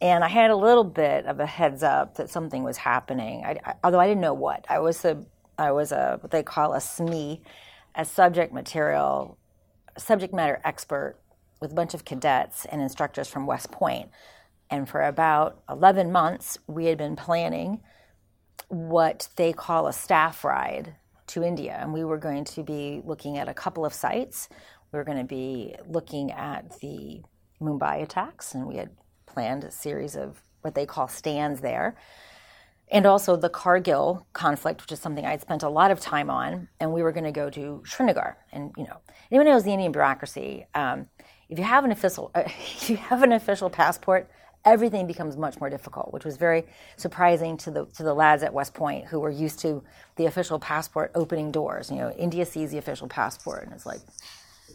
and 0.00 0.22
I 0.22 0.28
had 0.28 0.50
a 0.50 0.56
little 0.56 0.84
bit 0.84 1.26
of 1.26 1.40
a 1.40 1.46
heads 1.46 1.82
up 1.82 2.16
that 2.16 2.30
something 2.30 2.62
was 2.62 2.76
happening. 2.76 3.44
I, 3.44 3.58
I, 3.64 3.74
although 3.82 4.00
I 4.00 4.06
didn't 4.06 4.20
know 4.20 4.34
what. 4.34 4.66
I 4.68 4.78
was 4.80 5.04
a 5.04 5.24
I 5.58 5.72
was 5.72 5.90
a 5.90 6.18
what 6.20 6.30
they 6.30 6.42
call 6.42 6.74
a 6.74 6.78
SME, 6.78 7.40
a 7.94 8.04
subject 8.04 8.52
material, 8.52 9.36
subject 9.96 10.32
matter 10.32 10.60
expert 10.64 11.16
with 11.60 11.72
a 11.72 11.74
bunch 11.74 11.94
of 11.94 12.04
cadets 12.04 12.64
and 12.66 12.80
instructors 12.80 13.28
from 13.28 13.46
West 13.46 13.70
Point. 13.70 14.10
And 14.70 14.88
for 14.88 15.02
about 15.02 15.62
11 15.68 16.12
months, 16.12 16.58
we 16.66 16.86
had 16.86 16.98
been 16.98 17.16
planning 17.16 17.80
what 18.68 19.28
they 19.36 19.52
call 19.52 19.86
a 19.86 19.92
staff 19.92 20.44
ride 20.44 20.94
to 21.28 21.42
India. 21.42 21.78
And 21.80 21.92
we 21.92 22.04
were 22.04 22.18
going 22.18 22.44
to 22.44 22.62
be 22.62 23.00
looking 23.04 23.38
at 23.38 23.48
a 23.48 23.54
couple 23.54 23.84
of 23.84 23.94
sites. 23.94 24.48
We 24.92 24.98
were 24.98 25.04
going 25.04 25.18
to 25.18 25.24
be 25.24 25.74
looking 25.86 26.32
at 26.32 26.80
the 26.80 27.22
Mumbai 27.60 28.02
attacks, 28.02 28.54
and 28.54 28.66
we 28.66 28.76
had 28.76 28.90
planned 29.26 29.64
a 29.64 29.70
series 29.70 30.16
of 30.16 30.42
what 30.62 30.74
they 30.74 30.86
call 30.86 31.08
stands 31.08 31.60
there. 31.60 31.96
And 32.90 33.04
also 33.04 33.36
the 33.36 33.50
Kargil 33.50 34.24
conflict, 34.32 34.80
which 34.80 34.92
is 34.92 35.00
something 35.00 35.26
I'd 35.26 35.42
spent 35.42 35.62
a 35.62 35.68
lot 35.68 35.90
of 35.90 36.00
time 36.00 36.30
on, 36.30 36.68
and 36.80 36.92
we 36.92 37.02
were 37.02 37.12
going 37.12 37.24
to 37.24 37.32
go 37.32 37.50
to 37.50 37.82
Srinagar. 37.84 38.38
And 38.50 38.72
you 38.78 38.84
know, 38.84 38.98
anyone 39.30 39.46
knows 39.46 39.64
the 39.64 39.72
Indian 39.72 39.92
bureaucracy. 39.92 40.66
Um, 40.74 41.08
if 41.48 41.58
you 41.58 41.64
have 41.64 41.84
an 41.84 41.90
official, 41.92 42.30
if 42.36 42.90
you 42.90 42.96
have 42.96 43.22
an 43.22 43.32
official 43.32 43.70
passport, 43.70 44.28
everything 44.64 45.06
becomes 45.06 45.36
much 45.36 45.60
more 45.60 45.70
difficult, 45.70 46.12
which 46.12 46.24
was 46.24 46.36
very 46.36 46.64
surprising 46.96 47.56
to 47.58 47.70
the 47.70 47.86
to 47.86 48.02
the 48.02 48.14
lads 48.14 48.42
at 48.42 48.52
West 48.52 48.74
Point 48.74 49.06
who 49.06 49.20
were 49.20 49.30
used 49.30 49.58
to 49.60 49.82
the 50.16 50.26
official 50.26 50.58
passport 50.58 51.10
opening 51.14 51.50
doors. 51.50 51.90
You 51.90 51.96
know, 51.96 52.10
India 52.12 52.44
sees 52.44 52.70
the 52.70 52.78
official 52.78 53.08
passport, 53.08 53.64
and 53.64 53.72
it's 53.72 53.86
like, 53.86 54.00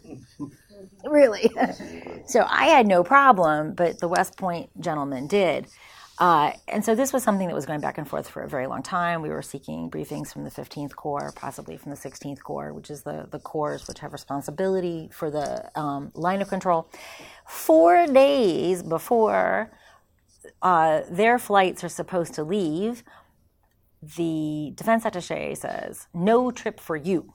really. 1.04 1.50
so 2.26 2.46
I 2.48 2.66
had 2.66 2.86
no 2.86 3.04
problem, 3.04 3.74
but 3.74 4.00
the 4.00 4.08
West 4.08 4.36
Point 4.36 4.68
gentleman 4.80 5.26
did. 5.26 5.66
Uh, 6.18 6.52
and 6.68 6.84
so 6.84 6.94
this 6.94 7.12
was 7.12 7.24
something 7.24 7.48
that 7.48 7.54
was 7.54 7.66
going 7.66 7.80
back 7.80 7.98
and 7.98 8.08
forth 8.08 8.28
for 8.28 8.42
a 8.42 8.48
very 8.48 8.66
long 8.68 8.82
time. 8.82 9.20
We 9.20 9.30
were 9.30 9.42
seeking 9.42 9.90
briefings 9.90 10.32
from 10.32 10.44
the 10.44 10.50
15th 10.50 10.94
Corps, 10.94 11.32
possibly 11.34 11.76
from 11.76 11.90
the 11.90 11.96
16th 11.96 12.40
Corps, 12.40 12.72
which 12.72 12.88
is 12.88 13.02
the, 13.02 13.26
the 13.30 13.40
corps 13.40 13.80
which 13.88 13.98
have 13.98 14.12
responsibility 14.12 15.10
for 15.12 15.30
the 15.30 15.70
um, 15.78 16.12
line 16.14 16.40
of 16.40 16.48
control. 16.48 16.88
Four 17.46 18.06
days 18.06 18.82
before 18.82 19.72
uh, 20.62 21.02
their 21.10 21.38
flights 21.38 21.82
are 21.82 21.88
supposed 21.88 22.34
to 22.34 22.44
leave, 22.44 23.02
the 24.16 24.72
defense 24.76 25.04
attache 25.04 25.54
says, 25.56 26.06
no 26.14 26.50
trip 26.50 26.78
for 26.78 26.96
you. 26.96 27.32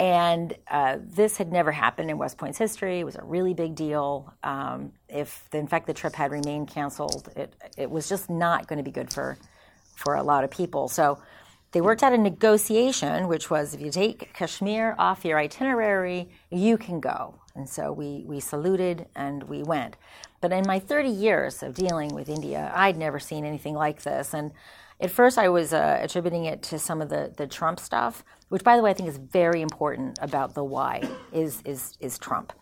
And 0.00 0.56
uh, 0.70 0.96
this 0.98 1.36
had 1.36 1.52
never 1.52 1.70
happened 1.70 2.10
in 2.10 2.16
West 2.16 2.38
Point's 2.38 2.56
history. 2.56 3.00
It 3.00 3.04
was 3.04 3.16
a 3.16 3.22
really 3.22 3.52
big 3.52 3.74
deal. 3.74 4.32
Um, 4.42 4.92
if, 5.10 5.46
in 5.52 5.66
fact, 5.66 5.86
the 5.86 5.92
trip 5.92 6.14
had 6.14 6.32
remained 6.32 6.68
canceled, 6.68 7.28
it, 7.36 7.54
it 7.76 7.90
was 7.90 8.08
just 8.08 8.30
not 8.30 8.66
going 8.66 8.78
to 8.78 8.82
be 8.82 8.90
good 8.90 9.12
for, 9.12 9.36
for 9.96 10.14
a 10.14 10.22
lot 10.22 10.42
of 10.42 10.50
people. 10.50 10.88
So 10.88 11.18
they 11.72 11.82
worked 11.82 12.02
out 12.02 12.14
a 12.14 12.18
negotiation, 12.18 13.28
which 13.28 13.50
was 13.50 13.74
if 13.74 13.82
you 13.82 13.90
take 13.90 14.32
Kashmir 14.32 14.94
off 14.98 15.22
your 15.22 15.38
itinerary, 15.38 16.30
you 16.48 16.78
can 16.78 16.98
go. 16.98 17.34
And 17.54 17.68
so 17.68 17.92
we, 17.92 18.24
we 18.26 18.40
saluted 18.40 19.06
and 19.14 19.42
we 19.42 19.62
went. 19.62 19.98
But 20.40 20.50
in 20.50 20.66
my 20.66 20.78
30 20.78 21.10
years 21.10 21.62
of 21.62 21.74
dealing 21.74 22.14
with 22.14 22.30
India, 22.30 22.72
I'd 22.74 22.96
never 22.96 23.20
seen 23.20 23.44
anything 23.44 23.74
like 23.74 24.02
this. 24.02 24.32
And 24.32 24.52
at 24.98 25.10
first, 25.10 25.36
I 25.36 25.50
was 25.50 25.74
uh, 25.74 25.98
attributing 26.02 26.46
it 26.46 26.62
to 26.64 26.78
some 26.78 27.02
of 27.02 27.10
the, 27.10 27.34
the 27.36 27.46
Trump 27.46 27.80
stuff, 27.80 28.24
which, 28.50 28.62
by 28.62 28.76
the 28.76 28.82
way, 28.82 28.90
I 28.90 28.94
think 28.94 29.08
is 29.08 29.16
very 29.16 29.62
important 29.62 30.18
about 30.20 30.54
the 30.54 30.62
why 30.62 31.02
is 31.32 31.62
is 31.64 31.96
is 32.00 32.18
Trump. 32.18 32.52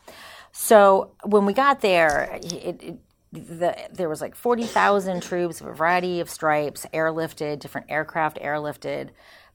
So 0.53 1.12
when 1.24 1.44
we 1.46 1.53
got 1.53 1.81
there, 1.81 2.38
it, 2.42 2.83
it, 2.83 2.98
the, 3.33 3.77
there 3.92 4.09
was 4.09 4.20
like 4.20 4.35
40,000 4.35 5.22
troops 5.22 5.61
of 5.61 5.66
a 5.66 5.72
variety 5.72 6.20
of 6.20 6.31
stripes, 6.31 6.87
airlifted, 6.94 7.59
different 7.61 7.90
aircraft 7.90 8.38
airlifted. 8.38 9.11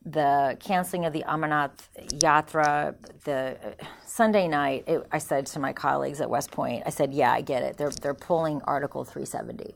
The 0.06 0.58
canceling 0.60 1.06
of 1.06 1.14
the 1.14 1.24
Amarnath 1.28 1.88
Yatra, 2.20 2.96
the 3.24 3.58
uh, 3.64 3.86
Sunday 4.06 4.48
night, 4.48 4.84
it, 4.88 5.08
I 5.12 5.18
said 5.18 5.46
to 5.48 5.60
my 5.60 5.72
colleagues 5.72 6.20
at 6.20 6.30
West 6.30 6.52
Point, 6.52 6.84
I 6.86 6.90
said, 6.90 7.14
"Yeah, 7.14 7.32
I 7.32 7.42
get 7.42 7.64
it. 7.64 7.78
They're 7.78 7.92
they're 7.92 8.14
pulling 8.14 8.62
Article 8.64 9.06
370," 9.06 9.74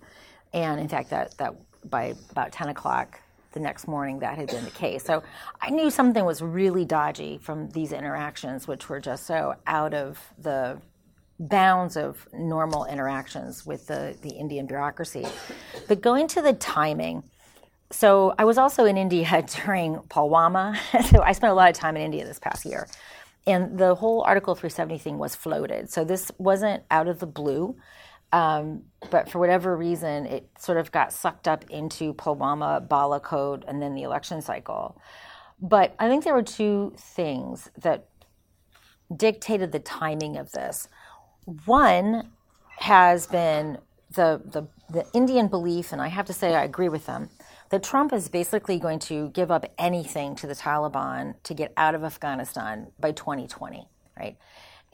and 0.54 0.82
in 0.82 0.90
fact, 0.90 1.12
that 1.12 1.38
that 1.38 1.56
by 1.90 2.14
about 2.32 2.52
10 2.52 2.68
o'clock 2.70 3.22
the 3.58 3.64
next 3.64 3.88
morning 3.88 4.20
that 4.20 4.38
had 4.38 4.48
been 4.48 4.64
the 4.64 4.72
case. 4.72 5.04
So 5.04 5.24
I 5.62 5.70
knew 5.70 5.90
something 5.90 6.24
was 6.24 6.42
really 6.42 6.86
dodgy 6.86 7.40
from 7.42 7.70
these 7.70 7.92
interactions, 7.92 8.68
which 8.68 8.88
were 8.88 9.00
just 9.00 9.26
so 9.26 9.56
out 9.66 9.94
of 9.94 10.20
the 10.38 10.80
bounds 11.40 11.98
of 11.98 12.28
normal 12.34 12.86
interactions 12.86 13.66
with 13.66 13.88
the, 13.88 14.16
the 14.22 14.30
Indian 14.30 14.66
bureaucracy. 14.66 15.26
But 15.88 16.02
going 16.02 16.28
to 16.30 16.42
the 16.42 16.54
timing, 16.54 17.24
so 17.90 18.34
I 18.38 18.46
was 18.46 18.58
also 18.58 18.86
in 18.86 18.98
India 18.98 19.44
during 19.66 19.96
Pulwama. 19.96 20.78
so 21.10 21.22
I 21.22 21.32
spent 21.32 21.52
a 21.52 21.56
lot 21.56 21.70
of 21.70 21.76
time 21.76 21.96
in 21.96 22.04
India 22.04 22.26
this 22.26 22.40
past 22.40 22.66
year. 22.66 22.88
And 23.46 23.78
the 23.78 23.96
whole 23.96 24.24
Article 24.24 24.56
370 24.56 25.00
thing 25.00 25.18
was 25.18 25.34
floated. 25.36 25.90
So 25.90 26.04
this 26.04 26.32
wasn't 26.38 26.84
out 26.92 27.08
of 27.08 27.20
the 27.20 27.28
blue. 27.28 27.78
Um, 28.32 28.84
but 29.10 29.30
for 29.30 29.40
whatever 29.40 29.76
reason, 29.78 30.26
it 30.26 30.50
sort 30.60 30.78
of 30.78 30.92
got 30.92 31.14
sucked 31.14 31.48
up 31.48 31.70
into 31.70 32.14
Pulwama, 32.14 32.86
Balakot, 32.88 33.64
and 33.68 33.82
then 33.82 33.96
the 33.96 34.04
election 34.04 34.42
cycle. 34.42 35.00
But 35.62 35.96
I 35.98 36.08
think 36.10 36.24
there 36.24 36.34
were 36.34 36.44
two 36.44 36.94
things 36.98 37.70
that 37.82 38.08
dictated 39.16 39.72
the 39.72 39.80
timing 39.80 40.38
of 40.38 40.52
this. 40.52 40.88
One 41.66 42.32
has 42.80 43.28
been 43.28 43.78
the, 44.12 44.42
the, 44.46 44.68
the 44.92 45.06
Indian 45.14 45.48
belief, 45.48 45.92
and 45.92 46.02
I 46.02 46.08
have 46.08 46.26
to 46.26 46.34
say 46.34 46.54
I 46.54 46.64
agree 46.64 46.90
with 46.90 47.06
them, 47.06 47.30
that 47.70 47.84
Trump 47.84 48.14
is 48.14 48.30
basically 48.30 48.80
going 48.80 49.00
to 49.00 49.30
give 49.30 49.52
up 49.52 49.66
anything 49.78 50.36
to 50.36 50.48
the 50.48 50.56
Taliban 50.56 51.36
to 51.44 51.54
get 51.54 51.74
out 51.78 51.96
of 51.96 52.04
Afghanistan 52.04 52.92
by 53.00 53.12
2020, 53.12 53.88
right? 54.18 54.38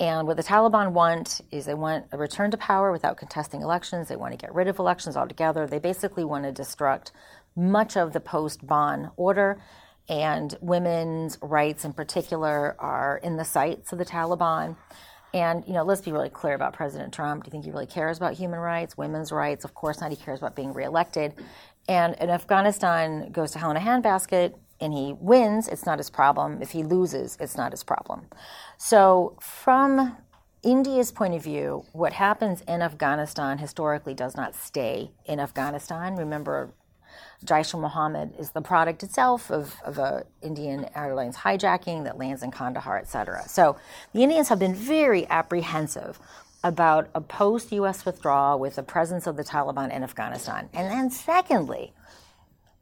And 0.04 0.28
what 0.28 0.36
the 0.36 0.44
Taliban 0.44 0.92
want 0.92 1.40
is 1.50 1.66
they 1.66 1.74
want 1.74 2.08
a 2.12 2.18
return 2.18 2.52
to 2.52 2.58
power 2.58 2.92
without 2.92 3.16
contesting 3.16 3.62
elections. 3.62 4.10
They 4.10 4.18
want 4.18 4.34
to 4.34 4.38
get 4.38 4.54
rid 4.54 4.68
of 4.68 4.78
elections 4.78 5.16
altogether. 5.16 5.66
They 5.66 5.80
basically 5.80 6.26
want 6.26 6.44
to 6.44 6.52
destruct 6.62 7.12
much 7.56 7.96
of 7.96 8.12
the 8.12 8.20
post 8.20 8.68
Bonn 8.68 9.12
order. 9.16 9.62
And 10.10 10.54
women's 10.60 11.38
rights, 11.42 11.86
in 11.86 11.94
particular, 11.94 12.76
are 12.80 13.22
in 13.24 13.38
the 13.38 13.46
sights 13.46 13.94
of 13.94 13.98
the 13.98 14.04
Taliban. 14.04 14.76
And, 15.34 15.64
you 15.66 15.74
know, 15.74 15.84
let's 15.84 16.02
be 16.02 16.12
really 16.12 16.30
clear 16.30 16.54
about 16.54 16.74
President 16.74 17.14
Trump. 17.14 17.46
Do 17.46 17.48
you 17.48 17.52
think 17.52 17.64
he 17.64 17.72
really 17.72 17.88
cares 17.88 18.18
about 18.18 18.34
human 18.34 18.60
rights, 18.60 18.98
women's 18.98 19.32
rights? 19.32 19.64
Of 19.64 19.74
course 19.74 20.02
not. 20.02 20.12
He 20.12 20.18
cares 20.18 20.40
about 20.40 20.54
being 20.54 20.74
reelected. 20.74 21.34
And 21.88 22.18
if 22.20 22.30
Afghanistan 22.30 23.32
goes 23.32 23.52
to 23.52 23.60
hell 23.60 23.72
in 23.72 23.78
a 23.78 23.80
handbasket, 23.80 24.54
and 24.84 24.94
he 24.94 25.14
wins, 25.20 25.68
it's 25.68 25.86
not 25.86 25.98
his 25.98 26.10
problem. 26.10 26.62
If 26.62 26.72
he 26.72 26.84
loses, 26.84 27.38
it's 27.40 27.58
not 27.58 27.72
his 27.72 27.84
problem. 27.84 28.28
So, 28.78 29.38
from 29.40 30.18
India's 30.62 31.12
point 31.12 31.34
of 31.34 31.44
view, 31.44 31.86
what 31.94 32.14
happens 32.14 32.62
in 32.62 32.82
Afghanistan 32.82 33.58
historically 33.58 34.14
does 34.14 34.36
not 34.36 34.56
stay 34.56 35.12
in 35.26 35.40
Afghanistan. 35.40 36.16
Remember, 36.16 36.74
Jaish 37.46 37.78
Mohammed 37.78 38.34
is 38.40 38.52
the 38.52 38.62
product 38.62 39.04
itself 39.04 39.52
of, 39.52 39.76
of 39.84 39.98
a 39.98 40.26
Indian 40.42 40.90
Airlines 40.96 41.38
hijacking 41.38 42.06
that 42.06 42.18
lands 42.18 42.44
in 42.44 42.52
Kandahar, 42.52 42.98
et 42.98 43.08
cetera. 43.08 43.48
So 43.48 43.76
the 44.14 44.24
Indians 44.24 44.50
have 44.50 44.60
been 44.60 44.76
very 44.76 45.28
apprehensive 45.30 46.20
about 46.64 47.10
a 47.14 47.20
post 47.20 47.72
US 47.74 48.06
withdrawal 48.06 48.58
with 48.58 48.76
the 48.76 48.84
presence 48.84 49.28
of 49.28 49.36
the 49.36 49.44
Taliban 49.44 49.94
in 49.94 50.02
Afghanistan. 50.04 50.70
And 50.74 50.90
then, 50.90 51.10
secondly, 51.10 51.94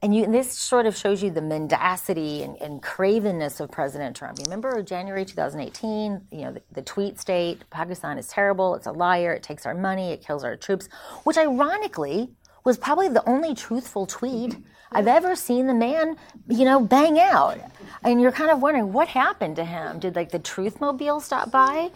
and, 0.01 0.15
you, 0.15 0.23
and 0.23 0.33
this 0.33 0.51
sort 0.51 0.85
of 0.87 0.97
shows 0.97 1.21
you 1.21 1.29
the 1.29 1.41
mendacity 1.41 2.41
and, 2.41 2.57
and 2.57 2.81
cravenness 2.81 3.59
of 3.59 3.69
President 3.69 4.15
Trump. 4.15 4.39
You 4.39 4.45
remember 4.45 4.81
January 4.81 5.25
2018, 5.25 6.21
you 6.31 6.41
know, 6.41 6.53
the, 6.53 6.61
the, 6.71 6.81
tweet 6.81 7.19
state, 7.19 7.69
Pakistan 7.69 8.17
is 8.17 8.27
terrible, 8.27 8.73
it's 8.73 8.87
a 8.87 8.91
liar, 8.91 9.33
it 9.33 9.43
takes 9.43 9.65
our 9.65 9.75
money, 9.75 10.11
it 10.11 10.25
kills 10.25 10.43
our 10.43 10.55
troops, 10.55 10.89
which 11.23 11.37
ironically 11.37 12.31
was 12.63 12.77
probably 12.77 13.09
the 13.09 13.27
only 13.29 13.53
truthful 13.53 14.07
tweet 14.07 14.57
I've 14.91 15.07
ever 15.07 15.35
seen 15.35 15.67
the 15.67 15.73
man, 15.73 16.17
you 16.49 16.65
know, 16.65 16.81
bang 16.81 17.17
out. 17.19 17.59
And 18.03 18.21
you're 18.21 18.31
kind 18.31 18.51
of 18.51 18.61
wondering 18.61 18.91
what 18.91 19.07
happened 19.07 19.55
to 19.55 19.63
him. 19.63 19.99
Did 19.99 20.15
like 20.15 20.31
the 20.31 20.39
truth 20.39 20.81
mobile 20.81 21.19
stop 21.21 21.49
by? 21.49 21.91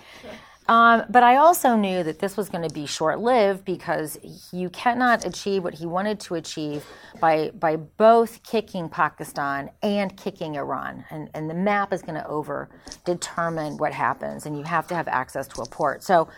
Um, 0.67 1.04
but 1.10 1.21
I 1.21 1.36
also 1.36 1.75
knew 1.75 2.01
that 2.04 2.19
this 2.19 2.36
was 2.36 2.49
going 2.49 2.67
to 2.67 2.73
be 2.73 2.88
short 2.88 3.19
lived 3.19 3.65
because 3.65 4.17
you 4.51 4.69
cannot 4.71 5.25
achieve 5.25 5.63
what 5.63 5.75
he 5.75 5.86
wanted 5.86 6.19
to 6.21 6.36
achieve 6.36 6.84
by, 7.19 7.51
by 7.51 7.75
both 7.75 8.41
kicking 8.41 8.89
Pakistan 8.89 9.69
and 9.84 10.17
kicking 10.17 10.56
Iran. 10.56 11.06
And, 11.12 11.30
and 11.36 11.49
the 11.49 11.54
map 11.54 11.93
is 11.93 12.01
going 12.01 12.15
to 12.15 12.28
over 12.28 12.69
determine 13.06 13.78
what 13.78 13.93
happens, 13.93 14.47
and 14.47 14.58
you 14.58 14.63
have 14.63 14.88
to 14.88 14.95
have 14.95 15.08
access 15.08 15.47
to 15.49 15.62
a 15.62 15.65
port. 15.67 16.04
So, 16.04 16.30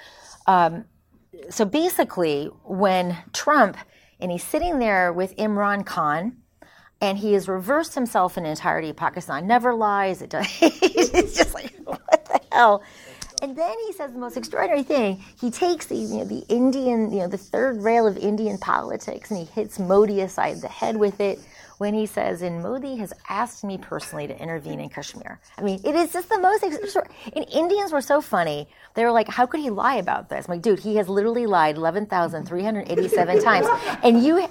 um, 0.45 0.85
so 1.49 1.63
basically, 1.63 2.49
when 2.65 3.17
Trump, 3.31 3.77
and 4.19 4.31
he's 4.31 4.43
sitting 4.43 4.79
there 4.79 5.13
with 5.13 5.35
Imran 5.37 5.85
Khan, 5.85 6.37
and 6.99 7.17
he 7.17 7.33
has 7.33 7.47
reversed 7.47 7.93
himself 7.93 8.37
in 8.37 8.45
entirety. 8.45 8.91
Pakistan 8.91 9.45
never 9.45 9.73
lies. 9.73 10.21
It 10.21 10.31
does. 10.31 10.47
it's 10.61 11.37
just 11.37 11.53
like 11.53 11.75
what 11.83 12.25
the 12.25 12.39
hell. 12.51 12.83
And 13.41 13.55
then 13.55 13.75
he 13.85 13.93
says 13.93 14.13
the 14.13 14.19
most 14.19 14.35
extraordinary 14.35 14.83
thing. 14.83 15.23
He 15.39 15.51
takes 15.51 15.85
the, 15.85 15.95
you 15.95 16.17
know, 16.17 16.25
the 16.25 16.43
Indian, 16.49 17.11
you 17.11 17.19
know, 17.19 17.27
the 17.27 17.37
third 17.37 17.81
rail 17.81 18.07
of 18.07 18.17
Indian 18.17 18.57
politics, 18.57 19.29
and 19.29 19.39
he 19.39 19.45
hits 19.45 19.77
Modi 19.79 20.21
aside 20.21 20.61
the 20.61 20.67
head 20.67 20.97
with 20.97 21.19
it 21.19 21.39
when 21.77 21.93
he 21.93 22.07
says, 22.07 22.41
"And 22.41 22.63
Modi 22.63 22.95
has 22.95 23.13
asked 23.29 23.63
me 23.63 23.77
personally 23.77 24.25
to 24.25 24.41
intervene 24.41 24.79
in 24.79 24.89
Kashmir." 24.89 25.39
I 25.57 25.61
mean, 25.61 25.79
it 25.83 25.93
is 25.93 26.11
just 26.11 26.29
the 26.29 26.39
most. 26.39 26.63
And 26.63 27.45
Indians 27.51 27.91
were 27.91 28.01
so 28.01 28.21
funny. 28.21 28.67
They 28.95 29.03
were 29.03 29.11
like, 29.11 29.27
"How 29.27 29.45
could 29.45 29.59
he 29.59 29.69
lie 29.69 29.95
about 29.95 30.29
this?" 30.29 30.47
I'm 30.47 30.55
like, 30.55 30.63
dude, 30.63 30.79
he 30.79 30.95
has 30.95 31.07
literally 31.07 31.45
lied 31.45 31.77
eleven 31.77 32.07
thousand 32.07 32.47
three 32.47 32.63
hundred 32.63 32.89
eighty-seven 32.91 33.43
times, 33.43 33.67
and 34.03 34.23
you 34.23 34.47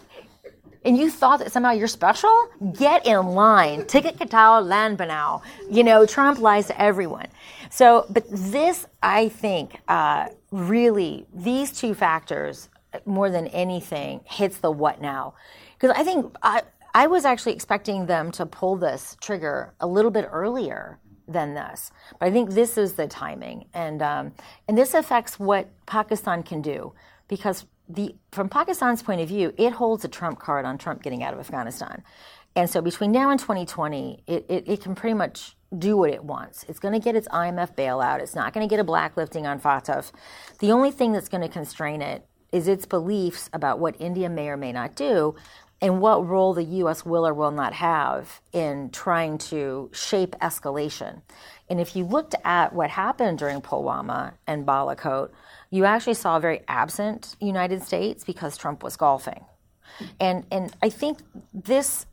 and 0.84 0.96
you 0.96 1.10
thought 1.10 1.38
that 1.40 1.52
somehow 1.52 1.72
you're 1.72 1.88
special, 1.88 2.48
get 2.72 3.06
in 3.06 3.26
line. 3.28 3.86
Ticket 3.86 4.18
Katao 4.18 4.64
land 4.64 4.98
banao. 4.98 5.42
You 5.70 5.84
know, 5.84 6.06
Trump 6.06 6.38
lies 6.38 6.66
to 6.68 6.80
everyone. 6.80 7.26
So, 7.70 8.06
but 8.10 8.24
this, 8.30 8.86
I 9.02 9.28
think, 9.28 9.80
uh, 9.88 10.28
really, 10.50 11.26
these 11.34 11.72
two 11.72 11.94
factors, 11.94 12.68
more 13.04 13.30
than 13.30 13.48
anything, 13.48 14.20
hits 14.24 14.58
the 14.58 14.70
what 14.70 15.00
now. 15.00 15.34
Because 15.74 15.96
I 15.96 16.04
think 16.04 16.34
I, 16.42 16.62
I 16.94 17.06
was 17.08 17.24
actually 17.24 17.52
expecting 17.52 18.06
them 18.06 18.30
to 18.32 18.46
pull 18.46 18.76
this 18.76 19.16
trigger 19.20 19.74
a 19.80 19.86
little 19.86 20.10
bit 20.10 20.28
earlier 20.30 20.98
than 21.28 21.54
this. 21.54 21.90
But 22.18 22.26
I 22.26 22.30
think 22.30 22.50
this 22.50 22.78
is 22.78 22.94
the 22.94 23.06
timing. 23.06 23.66
And, 23.74 24.00
um, 24.00 24.32
and 24.68 24.78
this 24.78 24.94
affects 24.94 25.38
what 25.38 25.68
Pakistan 25.86 26.42
can 26.42 26.62
do. 26.62 26.92
Because 27.28 27.66
the, 27.88 28.14
from 28.32 28.48
Pakistan's 28.48 29.02
point 29.02 29.20
of 29.20 29.28
view, 29.28 29.52
it 29.56 29.72
holds 29.72 30.04
a 30.04 30.08
trump 30.08 30.38
card 30.38 30.64
on 30.64 30.78
Trump 30.78 31.02
getting 31.02 31.22
out 31.22 31.34
of 31.34 31.40
Afghanistan. 31.40 32.02
And 32.54 32.70
so 32.70 32.80
between 32.80 33.12
now 33.12 33.30
and 33.30 33.38
2020, 33.38 34.24
it, 34.26 34.46
it, 34.48 34.64
it 34.66 34.80
can 34.82 34.94
pretty 34.94 35.14
much 35.14 35.56
do 35.76 35.96
what 35.96 36.10
it 36.10 36.24
wants. 36.24 36.64
It's 36.68 36.78
going 36.78 36.94
to 36.94 37.00
get 37.00 37.14
its 37.14 37.28
IMF 37.28 37.74
bailout. 37.74 38.20
It's 38.20 38.34
not 38.34 38.52
going 38.52 38.66
to 38.66 38.72
get 38.72 38.80
a 38.80 38.84
blacklisting 38.84 39.46
on 39.46 39.60
FATF. 39.60 40.10
The 40.60 40.72
only 40.72 40.90
thing 40.90 41.12
that's 41.12 41.28
going 41.28 41.42
to 41.42 41.48
constrain 41.48 42.00
it 42.00 42.26
is 42.52 42.68
its 42.68 42.86
beliefs 42.86 43.50
about 43.52 43.78
what 43.78 44.00
India 44.00 44.30
may 44.30 44.48
or 44.48 44.56
may 44.56 44.72
not 44.72 44.96
do 44.96 45.34
and 45.80 46.00
what 46.00 46.26
role 46.26 46.54
the 46.54 46.64
U.S. 46.64 47.04
will 47.04 47.26
or 47.26 47.34
will 47.34 47.50
not 47.50 47.74
have 47.74 48.40
in 48.52 48.88
trying 48.90 49.36
to 49.36 49.90
shape 49.92 50.34
escalation. 50.40 51.20
And 51.68 51.80
if 51.80 51.94
you 51.94 52.04
looked 52.04 52.34
at 52.44 52.72
what 52.72 52.90
happened 52.90 53.38
during 53.38 53.60
Pulwama 53.60 54.34
and 54.46 54.64
Balakot, 54.64 55.30
you 55.70 55.84
actually 55.84 56.14
saw 56.14 56.36
a 56.36 56.40
very 56.40 56.62
absent 56.68 57.36
United 57.40 57.82
States 57.82 58.24
because 58.24 58.56
Trump 58.56 58.82
was 58.82 58.96
golfing. 58.96 59.44
And, 60.20 60.44
and 60.50 60.74
I 60.82 60.88
think 60.90 61.18
this, 61.52 62.06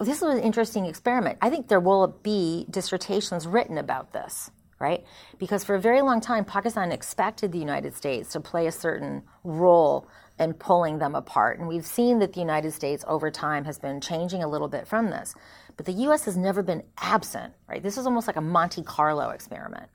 this 0.00 0.20
was 0.20 0.34
an 0.36 0.40
interesting 0.42 0.86
experiment. 0.86 1.38
I 1.40 1.50
think 1.50 1.68
there 1.68 1.80
will 1.80 2.08
be 2.22 2.66
dissertations 2.70 3.46
written 3.46 3.78
about 3.78 4.12
this, 4.12 4.50
right? 4.78 5.04
Because 5.38 5.64
for 5.64 5.74
a 5.74 5.80
very 5.80 6.02
long 6.02 6.20
time, 6.20 6.44
Pakistan 6.44 6.92
expected 6.92 7.52
the 7.52 7.58
United 7.58 7.94
States 7.94 8.30
to 8.32 8.40
play 8.40 8.66
a 8.66 8.72
certain 8.72 9.22
role 9.44 10.08
in 10.38 10.52
pulling 10.52 10.98
them 10.98 11.14
apart. 11.14 11.58
And 11.58 11.66
we've 11.66 11.86
seen 11.86 12.18
that 12.18 12.34
the 12.34 12.40
United 12.40 12.72
States 12.72 13.04
over 13.08 13.30
time 13.30 13.64
has 13.64 13.78
been 13.78 14.00
changing 14.00 14.42
a 14.42 14.48
little 14.48 14.68
bit 14.68 14.86
from 14.86 15.06
this. 15.06 15.34
But 15.76 15.86
the 15.86 15.92
US 15.92 16.24
has 16.24 16.36
never 16.36 16.62
been 16.62 16.82
absent, 16.98 17.54
right? 17.68 17.82
This 17.82 17.96
is 17.96 18.06
almost 18.06 18.26
like 18.26 18.36
a 18.36 18.40
Monte 18.42 18.82
Carlo 18.82 19.30
experiment. 19.30 19.88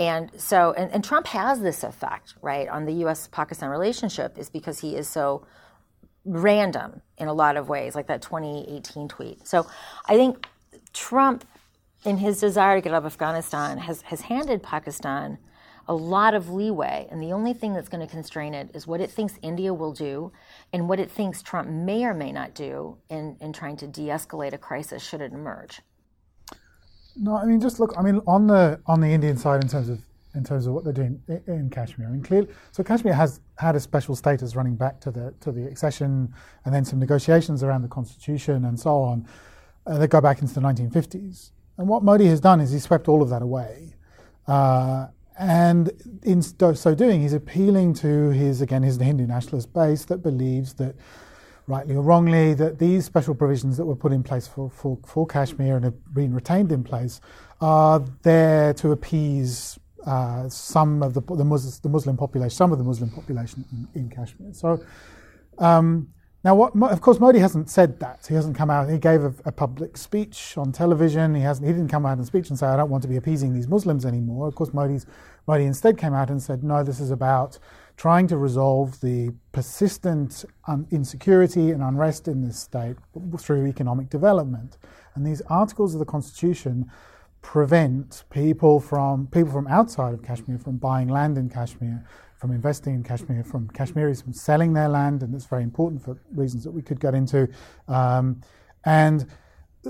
And 0.00 0.30
so, 0.40 0.72
and, 0.72 0.90
and 0.92 1.04
Trump 1.04 1.26
has 1.26 1.60
this 1.60 1.84
effect, 1.84 2.34
right, 2.40 2.66
on 2.68 2.86
the 2.86 2.92
U.S. 3.04 3.28
Pakistan 3.30 3.68
relationship, 3.68 4.38
is 4.38 4.48
because 4.48 4.80
he 4.80 4.96
is 4.96 5.06
so 5.06 5.46
random 6.24 7.02
in 7.18 7.28
a 7.28 7.34
lot 7.34 7.58
of 7.58 7.68
ways, 7.68 7.94
like 7.94 8.06
that 8.06 8.22
2018 8.22 9.08
tweet. 9.08 9.46
So 9.46 9.66
I 10.06 10.16
think 10.16 10.48
Trump, 10.94 11.44
in 12.06 12.16
his 12.16 12.40
desire 12.40 12.76
to 12.76 12.80
get 12.80 12.94
out 12.94 13.04
of 13.04 13.06
Afghanistan, 13.06 13.76
has, 13.76 14.00
has 14.02 14.22
handed 14.22 14.62
Pakistan 14.62 15.36
a 15.86 15.94
lot 15.94 16.32
of 16.32 16.48
leeway. 16.48 17.06
And 17.10 17.22
the 17.22 17.32
only 17.32 17.52
thing 17.52 17.74
that's 17.74 17.90
going 17.90 18.06
to 18.06 18.10
constrain 18.10 18.54
it 18.54 18.70
is 18.72 18.86
what 18.86 19.02
it 19.02 19.10
thinks 19.10 19.34
India 19.42 19.74
will 19.74 19.92
do 19.92 20.32
and 20.72 20.88
what 20.88 20.98
it 20.98 21.10
thinks 21.10 21.42
Trump 21.42 21.68
may 21.68 22.04
or 22.04 22.14
may 22.14 22.32
not 22.32 22.54
do 22.54 22.96
in, 23.10 23.36
in 23.40 23.52
trying 23.52 23.76
to 23.78 23.86
de 23.86 24.06
escalate 24.06 24.54
a 24.54 24.58
crisis 24.58 25.02
should 25.02 25.20
it 25.20 25.34
emerge. 25.34 25.82
No, 27.16 27.36
I 27.36 27.44
mean 27.44 27.60
just 27.60 27.80
look. 27.80 27.94
I 27.96 28.02
mean 28.02 28.20
on 28.26 28.46
the 28.46 28.80
on 28.86 29.00
the 29.00 29.08
Indian 29.08 29.36
side 29.36 29.62
in 29.62 29.68
terms 29.68 29.88
of 29.88 30.00
in 30.34 30.44
terms 30.44 30.66
of 30.66 30.74
what 30.74 30.84
they're 30.84 30.92
doing 30.92 31.20
in, 31.46 31.70
Kashmir. 31.70 32.06
I 32.06 32.10
mean 32.10 32.22
clearly, 32.22 32.48
so 32.70 32.82
Kashmir 32.82 33.12
has 33.12 33.40
had 33.58 33.74
a 33.74 33.80
special 33.80 34.14
status 34.14 34.54
running 34.54 34.76
back 34.76 35.00
to 35.00 35.10
the 35.10 35.34
to 35.40 35.52
the 35.52 35.66
accession, 35.66 36.32
and 36.64 36.74
then 36.74 36.84
some 36.84 36.98
negotiations 36.98 37.62
around 37.62 37.82
the 37.82 37.88
constitution 37.88 38.64
and 38.64 38.78
so 38.78 38.96
on. 38.96 39.26
Uh, 39.86 39.96
that 39.96 40.08
go 40.08 40.20
back 40.20 40.42
into 40.42 40.52
the 40.52 40.60
1950s. 40.60 41.52
And 41.78 41.88
what 41.88 42.02
Modi 42.04 42.26
has 42.26 42.38
done 42.38 42.60
is 42.60 42.70
he 42.70 42.78
swept 42.78 43.08
all 43.08 43.22
of 43.22 43.30
that 43.30 43.40
away. 43.40 43.94
Uh, 44.46 45.06
and 45.38 45.90
in 46.22 46.42
so 46.42 46.94
doing, 46.94 47.22
he's 47.22 47.32
appealing 47.32 47.94
to 47.94 48.28
his 48.28 48.60
again 48.60 48.82
his 48.82 48.98
Hindu 48.98 49.26
nationalist 49.26 49.72
base 49.72 50.04
that 50.04 50.18
believes 50.18 50.74
that 50.74 50.94
rightly 51.70 51.94
or 51.94 52.02
wrongly, 52.02 52.52
that 52.54 52.78
these 52.78 53.04
special 53.04 53.34
provisions 53.34 53.76
that 53.76 53.86
were 53.86 53.96
put 53.96 54.12
in 54.12 54.22
place 54.22 54.46
for, 54.46 54.68
for, 54.70 54.98
for 55.06 55.26
Kashmir 55.26 55.76
and 55.76 55.84
have 55.84 56.14
been 56.14 56.34
retained 56.34 56.72
in 56.72 56.82
place 56.82 57.20
are 57.60 58.00
there 58.22 58.74
to 58.74 58.92
appease 58.92 59.78
uh, 60.06 60.48
some 60.48 61.02
of 61.02 61.14
the, 61.14 61.20
the, 61.20 61.44
Muslim, 61.44 61.80
the 61.82 61.88
Muslim 61.88 62.16
population, 62.16 62.56
some 62.56 62.72
of 62.72 62.78
the 62.78 62.84
Muslim 62.84 63.10
population 63.10 63.64
in, 63.72 64.02
in 64.02 64.10
Kashmir. 64.10 64.52
So, 64.52 64.82
um, 65.58 66.08
now, 66.42 66.54
what, 66.54 66.74
of 66.74 67.02
course, 67.02 67.20
Modi 67.20 67.38
hasn't 67.38 67.68
said 67.68 68.00
that. 68.00 68.26
He 68.26 68.34
hasn't 68.34 68.56
come 68.56 68.70
out. 68.70 68.88
He 68.88 68.96
gave 68.96 69.22
a, 69.24 69.34
a, 69.44 69.52
public 69.52 69.98
speech 69.98 70.56
on 70.56 70.72
television. 70.72 71.34
He 71.34 71.42
hasn't. 71.42 71.66
He 71.66 71.72
didn't 71.74 71.90
come 71.90 72.06
out 72.06 72.16
in 72.16 72.24
speech 72.24 72.48
and 72.48 72.58
say, 72.58 72.66
"I 72.66 72.78
don't 72.78 72.88
want 72.88 73.02
to 73.02 73.08
be 73.08 73.16
appeasing 73.16 73.52
these 73.52 73.68
Muslims 73.68 74.06
anymore." 74.06 74.48
Of 74.48 74.54
course, 74.54 74.72
Modi's, 74.72 75.04
Modi 75.46 75.64
instead 75.64 75.98
came 75.98 76.14
out 76.14 76.30
and 76.30 76.42
said, 76.42 76.64
"No, 76.64 76.82
this 76.82 76.98
is 76.98 77.10
about 77.10 77.58
trying 78.00 78.26
to 78.26 78.38
resolve 78.38 78.98
the 79.02 79.30
persistent 79.52 80.46
insecurity 80.90 81.70
and 81.70 81.82
unrest 81.82 82.28
in 82.28 82.40
this 82.40 82.58
state 82.58 82.96
through 83.38 83.66
economic 83.66 84.08
development. 84.08 84.78
And 85.14 85.26
these 85.26 85.42
articles 85.50 85.92
of 85.92 85.98
the 85.98 86.06
Constitution 86.06 86.90
prevent 87.42 88.24
people 88.30 88.80
from 88.80 89.26
people 89.26 89.52
from 89.52 89.66
outside 89.66 90.14
of 90.14 90.22
Kashmir 90.22 90.56
from 90.56 90.78
buying 90.78 91.08
land 91.08 91.36
in 91.36 91.50
Kashmir, 91.50 92.02
from 92.38 92.52
investing 92.52 92.94
in 92.94 93.02
Kashmir, 93.02 93.44
from 93.44 93.68
Kashmiris 93.68 94.22
from 94.22 94.32
selling 94.32 94.72
their 94.72 94.88
land, 94.88 95.22
and 95.22 95.34
it's 95.34 95.44
very 95.44 95.62
important 95.62 96.02
for 96.02 96.18
reasons 96.32 96.64
that 96.64 96.70
we 96.70 96.80
could 96.80 97.00
get 97.00 97.14
into. 97.14 97.48
Um, 97.86 98.40
and 98.82 99.26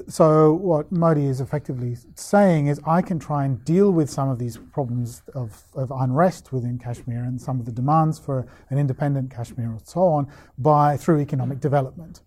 so 0.07 0.53
what 0.53 0.93
Modi 0.93 1.27
is 1.27 1.41
effectively 1.41 1.97
saying 2.15 2.69
is 2.69 2.81
I 2.87 3.03
can 3.03 3.19
try 3.19 3.45
and 3.45 3.65
deal 3.65 3.91
with 3.91 4.09
some 4.09 4.29
of 4.29 4.39
these 4.39 4.57
problems 4.57 5.23
of, 5.35 5.65
of 5.75 5.91
unrest 5.91 6.53
within 6.53 6.79
Kashmir 6.79 7.25
and 7.25 7.41
some 7.41 7.59
of 7.59 7.67
the 7.67 7.73
demands 7.73 8.19
for 8.19 8.47
an 8.71 8.79
independent 8.79 9.33
Kashmir 9.33 9.71
and 9.71 9.87
so 9.87 10.03
on 10.03 10.29
by 10.59 10.97
through 10.97 11.21
economic 11.21 11.59
development. 11.59 12.23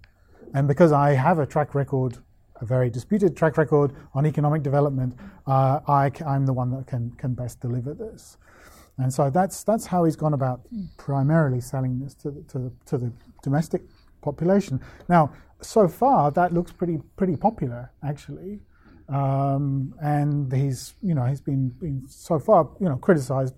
And 0.53 0.67
because 0.67 0.91
I 0.91 1.11
have 1.11 1.39
a 1.39 1.45
track 1.45 1.73
record, 1.73 2.17
a 2.59 2.65
very 2.65 2.89
disputed 2.89 3.35
track 3.37 3.57
record 3.57 3.93
on 4.13 4.25
economic 4.25 4.61
development, 4.61 5.15
uh, 5.47 5.79
I, 5.87 6.11
am 6.25 6.45
the 6.45 6.53
one 6.53 6.69
that 6.71 6.85
can, 6.85 7.11
can 7.11 7.33
best 7.33 7.61
deliver 7.61 7.93
this. 7.93 8.37
And 8.97 9.11
so 9.11 9.29
that's, 9.29 9.63
that's 9.63 9.87
how 9.87 10.03
he's 10.03 10.17
gone 10.17 10.33
about 10.33 10.61
primarily 10.97 11.61
selling 11.61 11.99
this 11.99 12.13
to 12.15 12.29
the, 12.29 12.41
to 12.43 12.59
the, 12.59 12.71
to 12.87 12.97
the 12.97 13.11
domestic 13.41 13.83
population. 14.23 14.81
Now, 15.07 15.31
so 15.61 15.87
far 15.87 16.31
that 16.31 16.53
looks 16.53 16.71
pretty 16.71 16.99
pretty 17.15 17.35
popular 17.35 17.91
actually, 18.03 18.59
um, 19.09 19.93
and 20.01 20.51
he's 20.51 20.95
you 21.01 21.13
know 21.15 21.25
he's 21.25 21.41
been, 21.41 21.69
been 21.79 22.03
so 22.07 22.39
far 22.39 22.69
you 22.79 22.89
know 22.89 22.97
criticised 22.97 23.55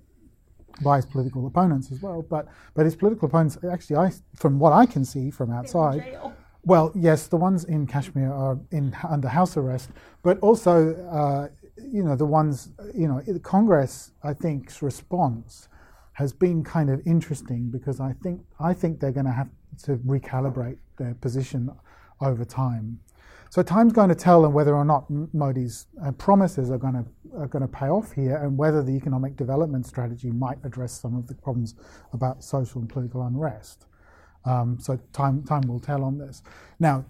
by 0.83 0.97
his 0.97 1.05
political 1.05 1.47
opponents 1.47 1.91
as 1.91 2.01
well. 2.01 2.21
But 2.21 2.47
but 2.73 2.85
his 2.85 2.95
political 2.95 3.27
opponents 3.27 3.57
actually, 3.71 3.97
I 3.97 4.11
from 4.35 4.59
what 4.59 4.73
I 4.73 4.85
can 4.85 5.05
see 5.05 5.31
from 5.31 5.51
outside. 5.51 6.03
Well, 6.67 6.91
yes, 6.95 7.27
the 7.27 7.37
ones 7.37 7.63
in 7.65 7.85
Kashmir 7.85 8.31
are 8.31 8.57
in 8.71 8.95
under 9.07 9.27
house 9.27 9.55
arrest, 9.55 9.91
but 10.23 10.39
also, 10.39 10.95
uh, 11.11 11.47
you 11.77 12.01
know, 12.01 12.15
the 12.15 12.25
ones, 12.25 12.71
you 12.95 13.07
know, 13.07 13.21
the 13.21 13.39
Congress, 13.39 14.13
I 14.23 14.33
think's 14.33 14.81
response 14.81 15.69
has 16.13 16.33
been 16.33 16.63
kind 16.63 16.89
of 16.89 17.05
interesting 17.05 17.69
because 17.69 17.99
I 17.99 18.13
think 18.23 18.41
I 18.59 18.73
think 18.73 18.99
they're 18.99 19.11
going 19.11 19.27
to 19.27 19.31
have 19.31 19.49
to 19.83 19.97
recalibrate 19.97 20.77
their 20.97 21.13
position 21.15 21.69
over 22.21 22.45
time. 22.45 22.99
So 23.49 23.61
time's 23.63 23.93
going 23.93 24.09
to 24.09 24.15
tell 24.15 24.43
on 24.45 24.53
whether 24.53 24.75
or 24.75 24.83
not 24.83 25.05
Modi's 25.33 25.87
uh, 26.03 26.11
promises 26.13 26.71
are 26.71 26.77
going 26.77 26.93
to 26.95 27.05
are 27.37 27.47
going 27.47 27.61
to 27.61 27.67
pay 27.67 27.87
off 27.87 28.11
here, 28.13 28.37
and 28.37 28.57
whether 28.57 28.81
the 28.81 28.93
economic 28.93 29.35
development 29.35 29.85
strategy 29.85 30.31
might 30.31 30.57
address 30.63 30.99
some 30.99 31.15
of 31.15 31.27
the 31.27 31.35
problems 31.35 31.75
about 32.13 32.43
social 32.43 32.79
and 32.81 32.89
political 32.89 33.25
unrest. 33.25 33.85
Um, 34.45 34.77
so 34.79 34.99
time 35.13 35.43
time 35.43 35.61
will 35.67 35.79
tell 35.79 36.03
on 36.03 36.17
this. 36.17 36.41
Now, 36.79 37.05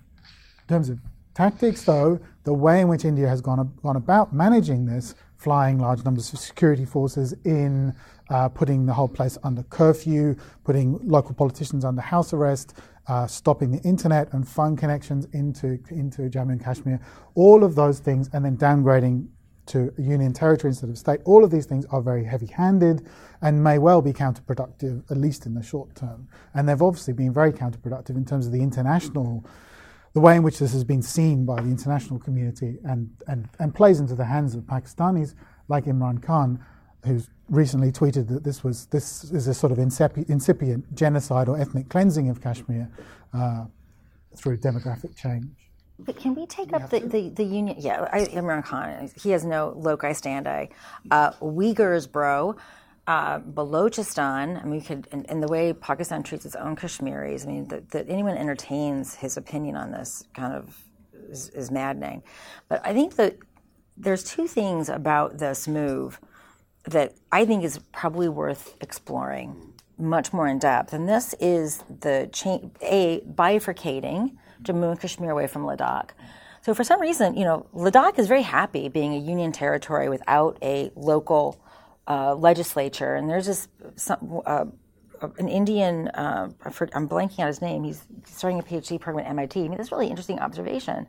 in 0.61 0.67
terms 0.67 0.89
of 0.89 0.99
tactics, 1.35 1.83
though, 1.83 2.19
the 2.43 2.53
way 2.53 2.81
in 2.81 2.87
which 2.87 3.05
India 3.05 3.27
has 3.27 3.41
gone, 3.41 3.71
gone 3.83 3.95
about 3.95 4.33
managing 4.33 4.85
this, 4.85 5.15
flying 5.37 5.77
large 5.79 6.03
numbers 6.03 6.31
of 6.33 6.39
security 6.39 6.85
forces 6.85 7.33
in, 7.43 7.93
uh, 8.29 8.49
putting 8.49 8.85
the 8.85 8.93
whole 8.93 9.07
place 9.07 9.37
under 9.43 9.63
curfew, 9.63 10.35
putting 10.63 10.99
local 11.07 11.33
politicians 11.33 11.85
under 11.85 12.01
house 12.01 12.33
arrest, 12.33 12.73
uh, 13.07 13.27
stopping 13.27 13.71
the 13.71 13.81
internet 13.87 14.33
and 14.33 14.47
phone 14.47 14.75
connections 14.75 15.27
into, 15.33 15.79
into 15.89 16.23
Jammu 16.23 16.53
and 16.53 16.63
Kashmir, 16.63 16.99
all 17.35 17.63
of 17.63 17.75
those 17.75 17.99
things, 17.99 18.29
and 18.33 18.43
then 18.43 18.57
downgrading 18.57 19.27
to 19.67 19.91
union 19.97 20.31
territory 20.31 20.69
instead 20.69 20.89
of 20.89 20.97
state, 20.97 21.19
all 21.25 21.43
of 21.43 21.51
these 21.51 21.65
things 21.65 21.85
are 21.85 22.01
very 22.01 22.23
heavy 22.23 22.45
handed 22.47 23.07
and 23.41 23.63
may 23.63 23.79
well 23.79 24.01
be 24.01 24.13
counterproductive, 24.13 25.09
at 25.09 25.17
least 25.17 25.45
in 25.45 25.53
the 25.53 25.63
short 25.63 25.95
term. 25.95 26.27
And 26.53 26.69
they've 26.69 26.81
obviously 26.81 27.13
been 27.13 27.33
very 27.33 27.51
counterproductive 27.51 28.11
in 28.11 28.25
terms 28.25 28.45
of 28.45 28.53
the 28.53 28.61
international, 28.61 29.45
the 30.13 30.19
way 30.21 30.35
in 30.35 30.43
which 30.43 30.59
this 30.59 30.71
has 30.73 30.83
been 30.83 31.01
seen 31.01 31.45
by 31.45 31.61
the 31.61 31.69
international 31.69 32.19
community 32.19 32.77
and, 32.83 33.09
and, 33.27 33.49
and 33.59 33.73
plays 33.73 33.99
into 33.99 34.15
the 34.15 34.25
hands 34.25 34.55
of 34.55 34.63
Pakistanis 34.63 35.33
like 35.67 35.85
Imran 35.85 36.21
Khan, 36.21 36.63
who's 37.05 37.29
recently 37.49 37.91
tweeted 37.91 38.27
that 38.27 38.43
this 38.43 38.63
was 38.63 38.87
this 38.87 39.25
is 39.25 39.47
a 39.47 39.53
sort 39.53 39.71
of 39.71 39.79
incipient 39.79 40.95
genocide 40.95 41.47
or 41.47 41.59
ethnic 41.59 41.89
cleansing 41.89 42.29
of 42.29 42.41
Kashmir 42.41 42.89
uh, 43.33 43.65
through 44.35 44.57
demographic 44.57 45.15
change. 45.15 45.47
But 45.99 46.17
can 46.17 46.35
we 46.35 46.45
take 46.45 46.73
up 46.73 46.89
the, 46.89 46.99
the, 46.99 47.29
the, 47.29 47.43
union? 47.43 47.77
Yeah, 47.79 48.09
I, 48.11 48.25
Imran 48.25 48.65
Khan, 48.65 49.09
he 49.15 49.29
has 49.29 49.45
no 49.45 49.73
loci 49.77 50.11
standi. 50.11 50.69
Uh, 51.09 51.31
Uyghurs, 51.41 52.11
bro. 52.11 52.57
Uh, 53.07 53.39
Balochistan, 53.39 54.59
I 54.59 54.63
mean, 54.63 54.71
we 54.71 54.81
could, 54.81 55.07
and, 55.11 55.29
and, 55.29 55.41
the 55.41 55.47
way 55.47 55.71
Pakistan 55.73 56.23
treats 56.23 56.43
its 56.43 56.55
own 56.55 56.75
Kashmiris, 56.75 57.45
I 57.45 57.47
mean, 57.47 57.67
that, 57.67 57.91
that 57.91 58.09
anyone 58.09 58.35
entertains 58.35 59.13
his 59.13 59.37
opinion 59.37 59.75
on 59.75 59.91
this 59.91 60.23
kind 60.33 60.55
of 60.55 60.75
is, 61.29 61.49
is 61.49 61.69
maddening. 61.69 62.23
But 62.67 62.83
I 62.83 62.93
think 62.93 63.15
that 63.17 63.37
there's 63.95 64.23
two 64.23 64.47
things 64.47 64.89
about 64.89 65.37
this 65.37 65.67
move 65.67 66.19
that 66.87 67.13
I 67.31 67.45
think 67.45 67.63
is 67.63 67.79
probably 67.91 68.29
worth 68.29 68.75
exploring 68.81 69.73
much 69.97 70.33
more 70.33 70.47
in 70.47 70.59
depth. 70.59 70.93
And 70.93 71.07
this 71.07 71.33
is 71.39 71.83
the 72.01 72.29
a 72.81 73.21
bifurcating 73.21 74.35
Jammu 74.61 74.91
and 74.91 74.99
Kashmir 74.99 75.31
away 75.31 75.47
from 75.47 75.63
Ladakh. 75.63 76.11
So 76.61 76.73
for 76.73 76.83
some 76.83 76.99
reason, 76.99 77.37
you 77.37 77.43
know, 77.43 77.67
Ladakh 77.73 78.17
is 78.17 78.27
very 78.27 78.41
happy 78.41 78.89
being 78.89 79.13
a 79.13 79.19
union 79.19 79.51
territory 79.51 80.09
without 80.09 80.57
a 80.61 80.91
local 80.95 81.61
uh, 82.07 82.33
legislature. 82.35 83.15
And 83.15 83.29
there's 83.29 83.45
this 83.45 83.67
some, 83.95 84.41
uh, 84.45 84.65
an 85.37 85.47
Indian, 85.47 86.07
uh, 86.09 86.49
I'm 86.63 87.07
blanking 87.07 87.39
out 87.39 87.47
his 87.47 87.61
name. 87.61 87.83
He's 87.83 88.05
starting 88.25 88.59
a 88.59 88.63
PhD 88.63 88.99
program 88.99 89.25
at 89.25 89.29
MIT. 89.29 89.59
I 89.59 89.67
mean, 89.67 89.77
that's 89.77 89.91
really 89.91 90.07
interesting 90.07 90.39
observation. 90.39 91.07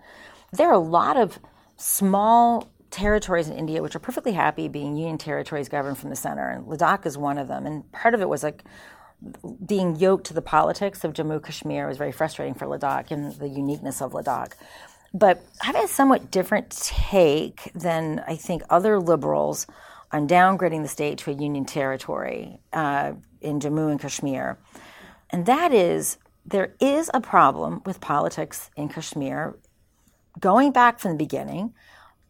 There 0.52 0.68
are 0.68 0.74
a 0.74 0.78
lot 0.78 1.16
of 1.16 1.38
small 1.76 2.68
territories 2.96 3.48
in 3.48 3.56
India 3.56 3.82
which 3.82 3.94
are 3.94 4.00
perfectly 4.00 4.32
happy 4.32 4.68
being 4.68 4.96
union 4.96 5.18
territories 5.18 5.68
governed 5.68 5.98
from 5.98 6.10
the 6.10 6.16
center, 6.16 6.48
and 6.48 6.66
Ladakh 6.66 7.04
is 7.06 7.18
one 7.18 7.38
of 7.38 7.46
them. 7.46 7.66
And 7.66 7.90
part 7.92 8.14
of 8.14 8.20
it 8.20 8.28
was 8.28 8.42
like 8.42 8.64
being 9.64 9.96
yoked 9.96 10.26
to 10.26 10.34
the 10.34 10.42
politics 10.42 11.04
of 11.04 11.12
Jammu 11.12 11.42
Kashmir 11.42 11.86
was 11.86 11.98
very 11.98 12.12
frustrating 12.12 12.54
for 12.54 12.66
Ladakh 12.66 13.10
and 13.10 13.32
the 13.34 13.48
uniqueness 13.48 14.00
of 14.00 14.12
Ladakh. 14.12 14.52
But 15.12 15.42
I 15.62 15.66
have 15.66 15.76
a 15.76 15.88
somewhat 15.88 16.30
different 16.30 16.70
take 16.70 17.70
than 17.74 18.24
I 18.26 18.36
think 18.36 18.62
other 18.68 18.98
liberals 18.98 19.66
on 20.12 20.26
downgrading 20.26 20.82
the 20.82 20.88
state 20.88 21.18
to 21.18 21.30
a 21.30 21.34
union 21.34 21.64
territory 21.64 22.60
uh, 22.72 23.12
in 23.40 23.60
Jammu 23.60 23.90
and 23.90 24.00
Kashmir. 24.00 24.58
And 25.30 25.46
that 25.46 25.72
is, 25.72 26.18
there 26.44 26.74
is 26.80 27.10
a 27.12 27.20
problem 27.20 27.82
with 27.84 28.00
politics 28.00 28.70
in 28.76 28.88
Kashmir 28.88 29.56
going 30.38 30.72
back 30.72 30.98
from 30.98 31.12
the 31.12 31.18
beginning 31.18 31.74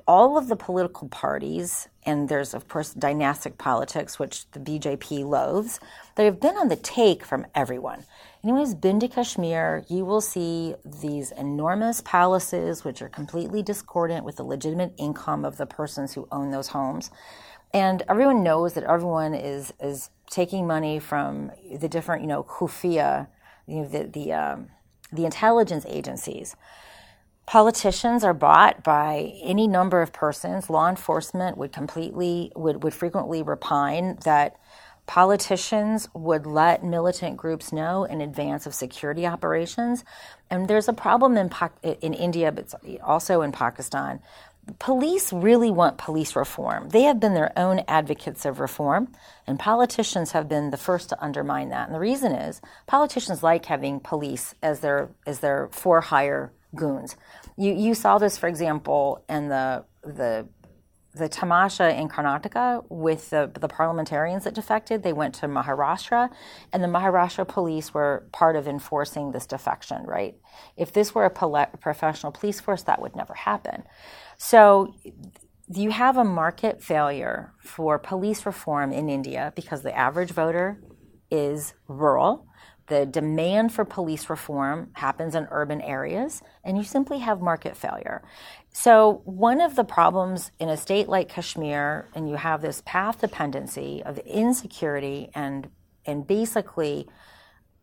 all 0.07 0.39
of 0.39 0.49
the 0.49 0.57
political 0.57 1.09
parties, 1.09 1.89
and 2.05 2.29
there's, 2.29 2.55
of 2.55 2.69
course, 2.69 2.95
dynastic 2.95 3.59
politics, 3.59 4.19
which 4.19 4.49
the 4.53 4.61
BJP 4.61 5.25
loathes, 5.25 5.81
they 6.15 6.25
have 6.25 6.41
been 6.41 6.57
on 6.57 6.69
the 6.69 6.77
take 6.77 7.25
from 7.25 7.47
everyone. 7.55 8.05
Anyone 8.45 8.63
who's 8.63 8.75
been 8.75 9.01
to 9.01 9.09
Kashmir, 9.09 9.85
you 9.89 10.05
will 10.05 10.21
see 10.21 10.77
these 10.85 11.33
enormous 11.33 12.01
palaces, 12.03 12.85
which 12.85 13.03
are 13.03 13.09
completely 13.09 13.63
discordant 13.63 14.25
with 14.25 14.37
the 14.37 14.45
legitimate 14.45 14.95
income 14.97 15.45
of 15.45 15.57
the 15.57 15.67
persons 15.67 16.15
who 16.15 16.29
own 16.31 16.53
those 16.53 16.69
homes. 16.69 17.11
And 17.75 18.05
everyone 18.09 18.45
knows 18.45 18.75
that 18.75 18.85
everyone 18.85 19.35
is, 19.35 19.73
is 19.81 20.11
taking 20.31 20.67
money 20.67 21.01
from 21.01 21.51
the 21.75 21.89
different, 21.89 22.23
you 22.23 22.29
know, 22.29 22.45
kufia, 22.45 23.27
you 23.67 23.83
know, 23.83 23.89
the, 23.89 24.05
the, 24.05 24.33
um, 24.33 24.69
the 25.13 25.25
intelligence 25.25 25.85
agencies 25.89 26.55
politicians 27.47 28.25
are 28.25 28.35
bought 28.35 28.83
by 28.83 29.33
any 29.43 29.67
number 29.67 30.03
of 30.03 30.13
persons. 30.13 30.69
Law 30.69 30.89
enforcement 30.89 31.57
would 31.57 31.73
completely 31.73 32.53
would, 32.57 32.83
would 32.83 32.95
frequently 32.95 33.43
repine 33.43 34.19
that 34.25 34.57
politicians 35.07 36.09
would 36.15 36.47
let 36.47 36.85
militant 36.85 37.37
groups 37.37 37.73
know 37.73 38.05
in 38.05 38.21
advance 38.21 38.67
of 38.67 38.75
security 38.75 39.25
operations. 39.25 40.05
And 40.51 40.67
there's 40.69 40.89
a 40.89 40.93
problem 40.93 41.37
in 41.37 41.51
in 42.01 42.13
India, 42.13 42.51
but 42.53 42.75
also 43.03 43.43
in 43.43 43.53
Pakistan. 43.53 44.21
Police 44.81 45.33
really 45.33 45.71
want 45.71 45.97
police 45.97 46.35
reform. 46.35 46.89
They 46.89 47.03
have 47.03 47.21
been 47.21 47.35
their 47.35 47.57
own 47.57 47.85
advocates 47.87 48.45
of 48.45 48.59
reform, 48.59 49.13
and 49.47 49.61
politicians 49.61 50.33
have 50.33 50.49
been 50.49 50.71
the 50.71 50.77
first 50.77 51.09
to 51.11 51.25
undermine 51.25 51.69
that. 51.69 51.87
And 51.87 51.95
the 51.95 52.01
reason 52.01 52.33
is 52.33 52.61
politicians 52.89 53.45
like 53.45 53.67
having 53.67 54.01
police 54.01 54.57
as 54.65 54.81
their 54.81 55.11
as 55.25 55.39
their 55.39 55.69
for 55.71 56.01
hire 56.01 56.51
goons. 56.77 57.17
You 57.57 57.73
you 57.73 57.95
saw 57.95 58.19
this, 58.19 58.39
for 58.39 58.49
example, 58.49 59.25
in 59.29 59.49
the 59.49 59.85
the 60.05 60.49
the 61.17 61.29
tamasha 61.29 61.99
in 61.99 62.09
Karnataka 62.09 62.85
with 62.91 63.31
the, 63.31 63.51
the 63.59 63.69
parliamentarians 63.69 64.45
that 64.45 64.55
defected. 64.55 65.03
They 65.03 65.15
went 65.15 65.35
to 65.37 65.47
Maharashtra, 65.47 66.29
and 66.73 66.85
the 66.85 66.89
Maharashtra 66.89 67.49
police 67.49 67.95
were 67.95 68.29
part 68.33 68.55
of 68.55 68.69
enforcing 68.69 69.33
this 69.33 69.47
defection, 69.47 70.03
right? 70.05 70.35
If 70.77 70.93
this 70.93 71.15
were 71.15 71.25
a 71.25 71.31
pole- 71.31 71.67
professional 71.81 72.33
police 72.33 72.61
force, 72.61 72.83
that 72.83 73.01
would 73.01 73.17
never 73.17 73.33
happen. 73.33 73.85
So 74.37 74.95
you 75.69 75.91
have 75.91 76.19
a 76.19 76.25
market 76.25 76.83
failure 76.83 77.55
for 77.63 77.99
police 77.99 78.45
reform 78.45 78.93
in 78.93 79.09
India 79.09 79.53
because 79.57 79.83
the 79.83 79.97
average 79.97 80.31
voter 80.31 80.83
is 81.31 81.75
rural 81.89 82.47
the 82.87 83.05
demand 83.05 83.73
for 83.73 83.85
police 83.85 84.31
reform 84.31 84.91
happens 84.95 85.35
in 85.35 85.49
urban 85.51 85.81
areas, 85.81 86.43
and 86.65 86.77
you 86.77 86.85
simply 86.85 87.19
have 87.19 87.41
market 87.41 87.77
failure. 87.77 88.23
So, 88.73 89.23
one 89.25 89.61
of 89.61 89.75
the 89.75 89.85
problems 89.85 90.53
in 90.59 90.69
a 90.69 90.77
state 90.77 91.09
like 91.09 91.29
Kashmir, 91.29 92.09
and 92.15 92.29
you 92.29 92.37
have 92.37 92.63
this 92.63 92.83
path 92.85 93.21
dependency 93.21 94.03
of 94.05 94.19
insecurity 94.19 95.31
and 95.35 95.69
and 96.05 96.27
basically 96.27 97.09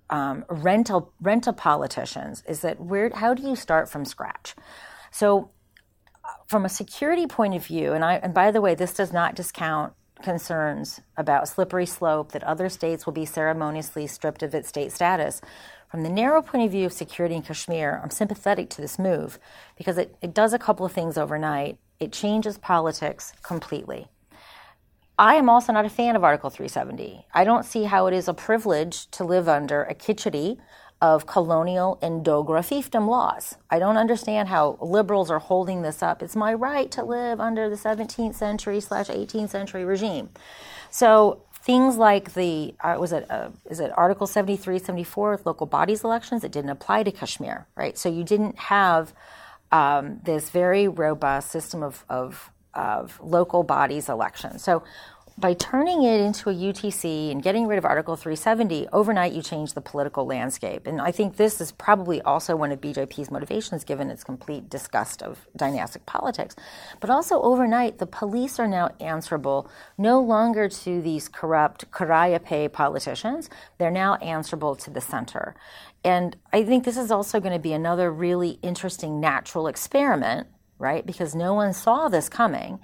um, 0.10 0.46
rental 0.50 1.14
rental 1.20 1.54
politicians, 1.54 2.44
is 2.48 2.62
that 2.62 2.80
where 2.80 3.10
how 3.14 3.34
do 3.34 3.44
you 3.44 3.56
start 3.56 3.90
from 3.90 4.06
scratch? 4.06 4.56
So, 5.12 5.52
from 6.48 6.64
a 6.64 6.70
security 6.70 7.28
point 7.28 7.56
of 7.56 7.66
view, 7.66 7.94
and 7.94 8.06
I 8.06 8.16
and 8.16 8.34
by 8.34 8.52
the 8.52 8.62
way, 8.62 8.76
this 8.76 8.94
does 8.94 9.12
not 9.12 9.36
discount 9.36 9.94
concerns 10.24 11.02
about 11.16 11.48
slippery 11.48 11.86
slope 11.86 12.32
that 12.32 12.44
other 12.44 12.70
states 12.70 13.06
will 13.06 13.14
be 13.14 13.26
ceremoniously 13.26 14.08
stripped 14.08 14.42
of 14.42 14.56
its 14.56 14.70
state 14.70 14.92
status. 14.92 15.42
From 15.90 16.02
the 16.02 16.10
narrow 16.10 16.42
point 16.42 16.66
of 16.66 16.72
view 16.72 16.88
of 16.88 16.94
security 16.94 17.36
in 17.36 17.44
Kashmir, 17.44 18.02
I'm 18.02 18.10
sympathetic 18.10 18.70
to 18.72 18.82
this 18.82 18.98
move 18.98 19.38
because 19.78 20.00
it, 20.00 20.16
it 20.22 20.34
does 20.34 20.54
a 20.54 20.58
couple 20.58 20.86
of 20.86 20.92
things 20.92 21.18
overnight. 21.18 21.78
It 22.00 22.12
changes 22.12 22.58
politics 22.58 23.34
completely. 23.44 24.08
I 25.20 25.36
am 25.36 25.48
also 25.48 25.72
not 25.72 25.86
a 25.86 25.90
fan 25.90 26.16
of 26.16 26.24
Article 26.24 26.50
370. 26.50 27.28
I 27.34 27.44
don't 27.44 27.66
see 27.66 27.84
how 27.84 28.08
it 28.08 28.16
is 28.16 28.28
a 28.28 28.34
privilege 28.34 29.06
to 29.12 29.24
live 29.24 29.48
under 29.48 29.84
a 29.84 29.94
khichdi 29.94 30.58
of 31.04 31.26
colonial 31.26 32.00
and 32.02 32.26
Dogra 32.26 32.62
fiefdom 32.62 33.10
laws. 33.10 33.56
I 33.70 33.78
don't 33.78 33.98
understand 33.98 34.48
how 34.48 34.78
liberals 34.80 35.30
are 35.30 35.40
holding 35.40 35.82
this 35.82 36.02
up. 36.02 36.24
It's 36.24 36.34
my 36.34 36.54
right 36.54 36.90
to 36.92 37.04
live 37.04 37.42
under 37.42 37.70
the 37.70 37.76
17th 37.76 38.36
century 38.36 38.80
slash 38.80 39.10
18th 39.10 39.50
century 39.50 39.84
regime. 39.84 40.30
So 40.90 41.42
things 41.56 41.98
like 41.98 42.36
the 42.36 42.74
uh, 42.82 42.96
was 42.98 43.12
it 43.12 43.30
uh, 43.30 43.50
is 43.70 43.82
it 43.82 43.92
Article 43.98 44.28
73, 44.28 44.80
74 44.80 45.32
with 45.32 45.46
local 45.46 45.68
bodies 45.68 46.06
elections? 46.06 46.46
It 46.46 46.54
didn't 46.54 46.70
apply 46.70 47.04
to 47.04 47.12
Kashmir, 47.12 47.68
right? 47.76 47.98
So 47.98 48.08
you 48.08 48.24
didn't 48.24 48.58
have 48.58 49.14
um, 49.74 50.22
this 50.24 50.52
very 50.52 50.88
robust 50.88 51.52
system 51.52 51.84
of, 51.84 52.06
of 52.08 52.50
of 52.74 53.20
local 53.22 53.64
bodies 53.64 54.08
elections. 54.08 54.64
So 54.64 54.84
by 55.38 55.54
turning 55.56 56.04
it 56.04 56.20
into 56.22 56.50
a 56.50 56.54
UTC 56.54 57.32
and 57.32 57.42
getting 57.42 57.66
rid 57.66 57.78
of 57.78 57.86
Article 57.86 58.16
370, 58.16 58.88
overnight 58.94 59.34
you 59.34 59.42
change 59.42 59.74
the 59.74 59.82
political 59.82 60.26
landscape. 60.26 60.86
And 60.86 61.02
I 61.02 61.12
think 61.12 61.38
this 61.38 61.60
is 61.60 61.72
probably 61.72 62.22
also 62.22 62.56
one 62.56 62.72
of 62.72 62.80
BJP's 62.80 63.32
motivations, 63.32 63.84
given 63.84 64.12
its 64.12 64.24
complete 64.24 64.70
disgust 64.70 65.24
of 65.24 65.48
dynastic 65.56 66.06
politics. 66.06 66.56
But 67.00 67.10
also 67.10 67.42
overnight, 67.42 67.98
the 67.98 68.06
police 68.06 68.60
are 68.60 68.68
now 68.68 68.92
answerable 69.00 69.68
no 69.98 70.22
longer 70.22 70.70
to 70.70 71.02
these 71.02 71.28
corrupt 71.28 71.90
Karaya 71.90 72.72
politicians, 72.72 73.50
they're 73.80 73.90
now 73.90 74.16
answerable 74.16 74.76
to 74.76 74.92
the 74.92 75.02
center. 75.02 75.56
And 76.04 76.36
I 76.52 76.64
think 76.64 76.84
this 76.84 76.98
is 76.98 77.10
also 77.10 77.40
going 77.40 77.54
to 77.54 77.60
be 77.60 77.74
another 77.74 78.12
really 78.12 78.60
interesting 78.62 79.20
natural 79.20 79.68
experiment, 79.68 80.48
right? 80.78 81.06
Because 81.06 81.34
no 81.34 81.54
one 81.54 81.74
saw 81.74 82.08
this 82.08 82.30
coming 82.30 82.80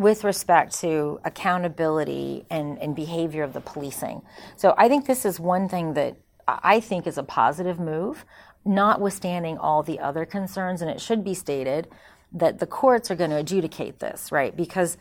with 0.00 0.24
respect 0.24 0.80
to 0.80 1.20
accountability 1.24 2.46
and, 2.48 2.78
and 2.78 2.96
behavior 2.96 3.42
of 3.42 3.52
the 3.52 3.60
policing. 3.60 4.22
So 4.56 4.74
I 4.78 4.88
think 4.88 5.06
this 5.06 5.26
is 5.26 5.38
one 5.38 5.68
thing 5.68 5.92
that 5.92 6.16
I 6.48 6.80
think 6.80 7.06
is 7.06 7.18
a 7.18 7.22
positive 7.22 7.78
move, 7.78 8.24
notwithstanding 8.64 9.58
all 9.58 9.82
the 9.82 10.00
other 10.00 10.24
concerns. 10.24 10.80
And 10.80 10.90
it 10.90 11.02
should 11.02 11.22
be 11.22 11.34
stated 11.34 11.86
that 12.32 12.60
the 12.60 12.66
courts 12.66 13.10
are 13.10 13.14
going 13.14 13.28
to 13.28 13.36
adjudicate 13.36 13.98
this, 13.98 14.32
right? 14.32 14.56
Because 14.56 14.96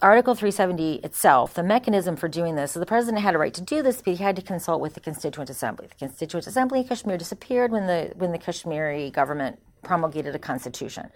Article 0.00 0.34
370 0.34 1.00
itself, 1.04 1.52
the 1.52 1.62
mechanism 1.62 2.16
for 2.16 2.28
doing 2.28 2.54
this, 2.54 2.72
so 2.72 2.80
the 2.80 2.86
president 2.86 3.22
had 3.22 3.34
a 3.34 3.38
right 3.38 3.52
to 3.52 3.60
do 3.60 3.82
this, 3.82 4.00
but 4.00 4.14
he 4.14 4.22
had 4.24 4.36
to 4.36 4.42
consult 4.42 4.80
with 4.80 4.94
the 4.94 5.00
Constituent 5.00 5.50
Assembly. 5.50 5.88
The 5.88 6.06
Constituent 6.06 6.46
Assembly 6.46 6.80
in 6.80 6.88
Kashmir 6.88 7.18
disappeared 7.18 7.70
when 7.70 7.86
the 7.86 8.12
when 8.16 8.32
the 8.32 8.38
Kashmiri 8.38 9.10
government 9.10 9.58
promulgated 9.82 10.34
a 10.34 10.38
constitution. 10.38 11.10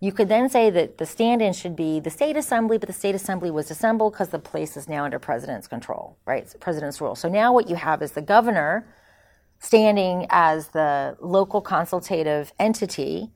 You 0.00 0.12
could 0.12 0.28
then 0.28 0.48
say 0.48 0.70
that 0.70 0.98
the 0.98 1.06
stand 1.06 1.40
in 1.40 1.52
should 1.52 1.76
be 1.76 2.00
the 2.00 2.10
state 2.10 2.36
assembly, 2.36 2.78
but 2.78 2.88
the 2.88 2.92
state 2.92 3.14
assembly 3.14 3.50
was 3.50 3.70
assembled 3.70 4.12
because 4.12 4.28
the 4.28 4.38
place 4.38 4.76
is 4.76 4.88
now 4.88 5.04
under 5.04 5.18
president's 5.18 5.66
control, 5.66 6.18
right? 6.26 6.52
president's 6.60 7.00
rule. 7.00 7.14
So 7.14 7.28
now 7.28 7.52
what 7.52 7.68
you 7.68 7.76
have 7.76 8.02
is 8.02 8.12
the 8.12 8.22
governor 8.22 8.86
standing 9.58 10.26
as 10.30 10.68
the 10.68 11.16
local 11.20 11.60
consultative 11.60 12.52
entity, 12.58 13.30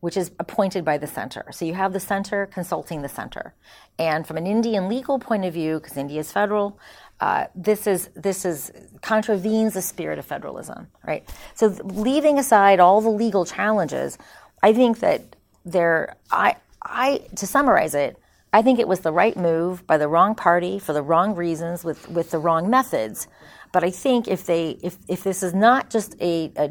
which 0.00 0.16
is 0.16 0.30
appointed 0.38 0.84
by 0.84 0.96
the 0.96 1.06
center. 1.06 1.44
So 1.50 1.64
you 1.64 1.74
have 1.74 1.92
the 1.92 2.00
center 2.00 2.46
consulting 2.46 3.02
the 3.02 3.08
center. 3.08 3.54
And 3.98 4.26
from 4.26 4.36
an 4.36 4.46
Indian 4.46 4.88
legal 4.88 5.18
point 5.18 5.44
of 5.44 5.52
view, 5.52 5.80
because 5.80 5.96
India 5.96 6.20
is 6.20 6.32
federal, 6.32 6.78
uh, 7.20 7.46
this 7.54 7.86
is 7.86 8.08
this 8.14 8.44
is 8.44 8.70
contravenes 9.00 9.74
the 9.74 9.82
spirit 9.82 10.18
of 10.18 10.26
federalism, 10.26 10.88
right? 11.06 11.26
So 11.54 11.68
leaving 11.84 12.38
aside 12.38 12.78
all 12.78 13.00
the 13.00 13.10
legal 13.10 13.44
challenges, 13.44 14.18
I 14.62 14.72
think 14.72 15.00
that 15.00 15.35
there, 15.66 16.16
I, 16.30 16.56
I, 16.82 17.22
to 17.36 17.46
summarize 17.46 17.94
it, 17.94 18.18
I 18.52 18.62
think 18.62 18.78
it 18.78 18.88
was 18.88 19.00
the 19.00 19.12
right 19.12 19.36
move 19.36 19.86
by 19.86 19.98
the 19.98 20.08
wrong 20.08 20.34
party 20.34 20.78
for 20.78 20.94
the 20.94 21.02
wrong 21.02 21.34
reasons 21.34 21.84
with, 21.84 22.08
with 22.08 22.30
the 22.30 22.38
wrong 22.38 22.70
methods. 22.70 23.28
But 23.72 23.84
I 23.84 23.90
think 23.90 24.28
if 24.28 24.46
they, 24.46 24.78
if, 24.82 24.96
if 25.08 25.24
this 25.24 25.42
is 25.42 25.52
not 25.52 25.90
just 25.90 26.14
a, 26.20 26.50
a, 26.56 26.70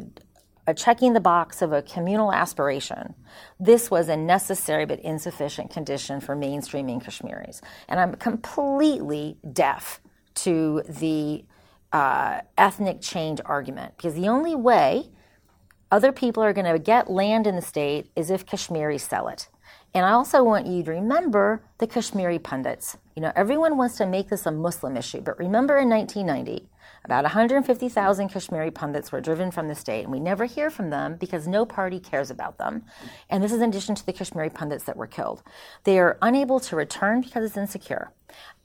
a 0.66 0.74
checking 0.74 1.12
the 1.12 1.20
box 1.20 1.62
of 1.62 1.72
a 1.72 1.82
communal 1.82 2.32
aspiration, 2.32 3.14
this 3.60 3.90
was 3.90 4.08
a 4.08 4.16
necessary 4.16 4.86
but 4.86 4.98
insufficient 5.00 5.70
condition 5.70 6.20
for 6.20 6.34
mainstreaming 6.34 7.04
Kashmiris. 7.04 7.60
And 7.88 8.00
I'm 8.00 8.14
completely 8.14 9.36
deaf 9.52 10.00
to 10.36 10.82
the 10.88 11.44
uh, 11.92 12.40
ethnic 12.58 13.00
change 13.00 13.40
argument 13.44 13.96
because 13.96 14.14
the 14.14 14.28
only 14.28 14.54
way 14.54 15.10
other 15.96 16.12
people 16.12 16.42
are 16.42 16.52
going 16.52 16.70
to 16.70 16.78
get 16.78 17.10
land 17.10 17.46
in 17.46 17.56
the 17.56 17.62
state 17.62 18.10
is 18.14 18.30
if 18.30 18.44
Kashmiris 18.44 19.02
sell 19.02 19.28
it. 19.28 19.48
And 19.94 20.04
I 20.04 20.10
also 20.10 20.44
want 20.44 20.66
you 20.66 20.82
to 20.82 20.90
remember 20.90 21.62
the 21.78 21.86
Kashmiri 21.86 22.38
pundits. 22.38 22.98
You 23.14 23.22
know, 23.22 23.32
everyone 23.34 23.78
wants 23.78 23.96
to 23.96 24.04
make 24.04 24.28
this 24.28 24.44
a 24.44 24.50
Muslim 24.50 24.98
issue, 24.98 25.22
but 25.22 25.38
remember 25.38 25.78
in 25.78 25.88
1990, 25.88 26.68
about 27.06 27.22
150,000 27.22 28.28
Kashmiri 28.28 28.72
pundits 28.72 29.12
were 29.12 29.20
driven 29.20 29.52
from 29.52 29.68
the 29.68 29.76
state, 29.76 30.02
and 30.02 30.10
we 30.10 30.18
never 30.18 30.44
hear 30.44 30.70
from 30.70 30.90
them 30.90 31.14
because 31.14 31.46
no 31.46 31.64
party 31.64 32.00
cares 32.00 32.30
about 32.30 32.58
them. 32.58 32.82
And 33.30 33.42
this 33.42 33.52
is 33.52 33.62
in 33.62 33.70
addition 33.70 33.94
to 33.94 34.04
the 34.04 34.12
Kashmiri 34.12 34.50
pundits 34.50 34.84
that 34.84 34.96
were 34.96 35.06
killed. 35.06 35.44
They 35.84 36.00
are 36.00 36.18
unable 36.20 36.58
to 36.58 36.74
return 36.74 37.20
because 37.20 37.44
it's 37.44 37.56
insecure 37.56 38.10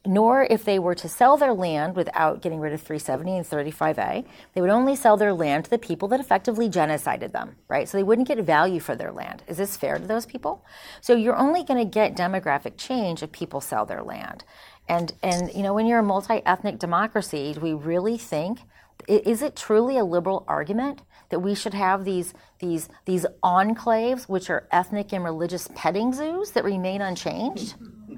nor 0.06 0.48
if 0.50 0.64
they 0.64 0.80
were 0.80 0.96
to 0.96 1.08
sell 1.08 1.38
their 1.38 1.54
land 1.54 1.96
without 1.96 2.42
getting 2.42 2.60
rid 2.60 2.74
of 2.74 2.82
370 2.82 3.38
and 3.38 3.46
35A, 3.46 4.26
they 4.54 4.62
would 4.62 4.72
only 4.72 4.96
sell 4.96 5.16
their 5.16 5.34
land 5.34 5.66
to 5.66 5.70
the 5.70 5.78
people 5.78 6.08
that 6.08 6.20
effectively 6.20 6.68
genocided 6.68 7.32
them, 7.32 7.56
right? 7.68 7.88
So 7.88 7.98
they 7.98 8.04
wouldn't 8.04 8.28
get 8.28 8.40
value 8.40 8.80
for 8.80 8.96
their 8.96 9.12
land. 9.12 9.44
Is 9.48 9.58
this 9.58 9.78
fair 9.78 10.00
to 10.00 10.08
those 10.08 10.26
people? 10.26 10.66
So 11.02 11.16
you're 11.16 11.36
only 11.36 11.64
going 11.64 11.80
to 11.80 11.90
get 11.90 12.16
demographic 12.16 12.78
change 12.78 13.22
if 13.22 13.32
people 13.32 13.62
sell 13.62 13.86
their 13.86 14.02
land. 14.02 14.44
And, 14.92 15.14
and 15.24 15.54
you 15.54 15.64
know, 15.64 15.74
when 15.74 15.86
you're 15.86 16.00
a 16.00 16.04
multi-ethnic 16.04 16.78
democracy, 16.78 17.54
do 17.54 17.62
we 17.62 17.74
really 17.74 18.18
think, 18.18 18.60
is 19.08 19.42
it 19.42 19.56
truly 19.56 19.98
a 19.98 20.04
liberal 20.04 20.44
argument 20.50 21.02
that 21.30 21.40
we 21.40 21.56
should 21.56 21.74
have 21.74 22.04
these, 22.04 22.34
these, 22.60 22.90
these 23.06 23.26
enclaves, 23.42 24.28
which 24.28 24.50
are 24.50 24.68
ethnic 24.70 25.14
and 25.14 25.24
religious 25.24 25.70
petting 25.76 26.12
zoos 26.12 26.52
that 26.52 26.66
remain 26.66 27.02
unchanged? 27.02 27.76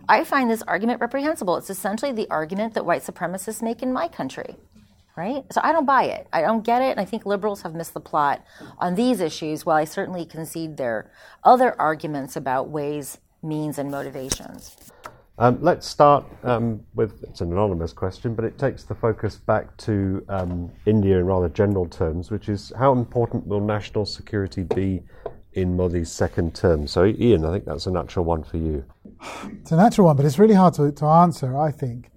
I 0.10 0.24
find 0.24 0.50
this 0.50 0.64
argument 0.64 1.00
reprehensible. 1.00 1.58
It's 1.58 1.70
essentially 1.70 2.12
the 2.12 2.28
argument 2.32 2.74
that 2.74 2.88
white 2.88 3.04
supremacists 3.04 3.62
make 3.62 3.84
in 3.84 3.94
my 3.94 4.08
country, 4.08 4.56
right? 5.16 5.44
So 5.52 5.62
I 5.64 5.74
don't 5.74 5.86
buy 5.86 6.06
it. 6.06 6.28
I 6.34 6.42
don't 6.42 6.66
get 6.66 6.82
it. 6.82 6.90
And 6.90 7.00
I 7.00 7.06
think 7.06 7.24
liberals 7.24 7.62
have 7.62 7.76
missed 7.76 7.94
the 7.94 8.00
plot 8.00 8.44
on 8.80 8.96
these 8.96 9.22
issues, 9.22 9.64
while 9.64 9.78
I 9.78 9.84
certainly 9.84 10.26
concede 10.26 10.78
their 10.78 11.12
other 11.44 11.80
arguments 11.80 12.36
about 12.36 12.70
ways, 12.70 13.20
means, 13.44 13.78
and 13.78 13.92
motivations. 13.92 14.76
Um, 15.40 15.58
let's 15.62 15.88
start 15.88 16.26
um, 16.44 16.84
with 16.94 17.24
it's 17.24 17.42
an 17.42 17.52
anonymous 17.52 17.92
question, 17.92 18.36
but 18.36 18.46
it 18.46 18.60
takes 18.60 18.84
the 18.84 18.94
focus 18.94 19.38
back 19.38 19.76
to 19.78 20.24
um, 20.30 20.72
India 20.86 21.18
in 21.18 21.26
rather 21.26 21.50
general 21.50 21.88
terms, 21.88 22.30
which 22.30 22.50
is 22.50 22.72
how 22.78 22.92
important 22.92 23.48
will 23.48 23.60
national 23.60 24.06
security 24.06 24.62
be 24.62 25.02
in 25.54 25.76
Modi's 25.76 26.12
second 26.12 26.54
term? 26.54 26.86
So, 26.86 27.06
Ian, 27.06 27.46
I 27.46 27.52
think 27.52 27.66
that's 27.66 27.88
a 27.88 27.92
natural 27.92 28.26
one 28.26 28.44
for 28.44 28.58
you. 28.58 28.86
It's 29.60 29.72
a 29.72 29.76
natural 29.76 30.06
one, 30.06 30.18
but 30.18 30.26
it's 30.26 30.38
really 30.38 30.54
hard 30.54 30.76
to, 30.76 30.92
to 30.92 31.06
answer. 31.06 31.58
I 31.58 31.72
think. 31.72 32.12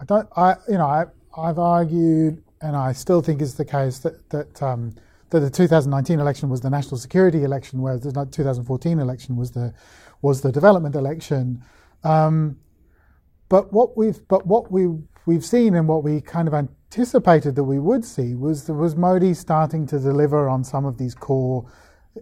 I 0.00 0.04
don't. 0.06 0.28
I 0.34 0.56
you 0.68 0.78
know 0.78 0.86
I 0.86 1.04
I've 1.36 1.58
argued, 1.58 2.42
and 2.62 2.74
I 2.74 2.92
still 2.92 3.20
think 3.20 3.42
it's 3.42 3.54
the 3.54 3.64
case 3.66 3.98
that 3.98 4.30
that 4.30 4.62
um, 4.62 4.94
that 5.28 5.40
the 5.40 5.50
2019 5.50 6.18
election 6.18 6.48
was 6.48 6.62
the 6.62 6.70
national 6.70 6.96
security 6.96 7.44
election, 7.44 7.82
whereas 7.82 8.00
the 8.00 8.12
2014 8.12 8.98
election 8.98 9.36
was 9.36 9.50
the 9.50 9.74
was 10.22 10.40
the 10.40 10.50
development 10.50 10.94
election. 10.94 11.62
Um, 12.04 12.58
but 13.48 13.72
what 13.72 13.96
we've 13.96 14.26
but 14.28 14.46
what 14.46 14.72
we 14.72 14.88
we've 15.26 15.44
seen 15.44 15.74
and 15.74 15.86
what 15.86 16.02
we 16.02 16.20
kind 16.20 16.48
of 16.48 16.54
anticipated 16.54 17.54
that 17.56 17.64
we 17.64 17.78
would 17.78 18.04
see 18.04 18.34
was 18.34 18.68
was 18.68 18.96
Modi 18.96 19.34
starting 19.34 19.86
to 19.88 19.98
deliver 19.98 20.48
on 20.48 20.64
some 20.64 20.84
of 20.84 20.98
these 20.98 21.14
core 21.14 21.70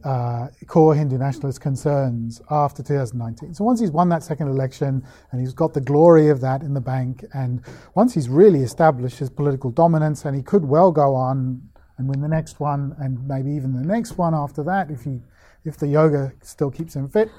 uh, 0.05 0.49
core 0.67 0.95
Hindu 0.95 1.19
nationalist 1.19 1.61
concerns 1.61 2.41
after 2.51 2.83
2019. 2.83 3.55
So 3.55 3.65
once 3.65 3.81
he's 3.81 3.91
won 3.91 4.09
that 4.11 4.23
second 4.23 4.49
election 4.49 5.05
and 5.33 5.41
he's 5.41 5.53
got 5.53 5.75
the 5.75 5.81
glory 5.81 6.29
of 6.29 6.41
that 6.41 6.63
in 6.63 6.75
the 6.75 6.81
bank, 6.81 7.25
and 7.35 7.63
once 7.95 8.15
he's 8.15 8.29
really 8.29 8.61
established 8.61 9.19
his 9.19 9.31
political 9.31 9.71
dominance, 9.71 10.25
and 10.25 10.37
he 10.37 10.43
could 10.43 10.65
well 10.65 10.93
go 10.93 11.15
on 11.15 11.63
and 11.99 12.09
win 12.09 12.21
the 12.21 12.29
next 12.29 12.61
one, 12.61 12.95
and 12.99 13.27
maybe 13.27 13.51
even 13.51 13.75
the 13.75 13.87
next 13.87 14.17
one 14.17 14.35
after 14.35 14.63
that 14.63 14.91
if 14.91 15.03
he 15.03 15.21
if 15.65 15.77
the 15.77 15.87
yoga 15.87 16.33
still 16.43 16.71
keeps 16.71 16.95
him 16.95 17.09
fit. 17.09 17.31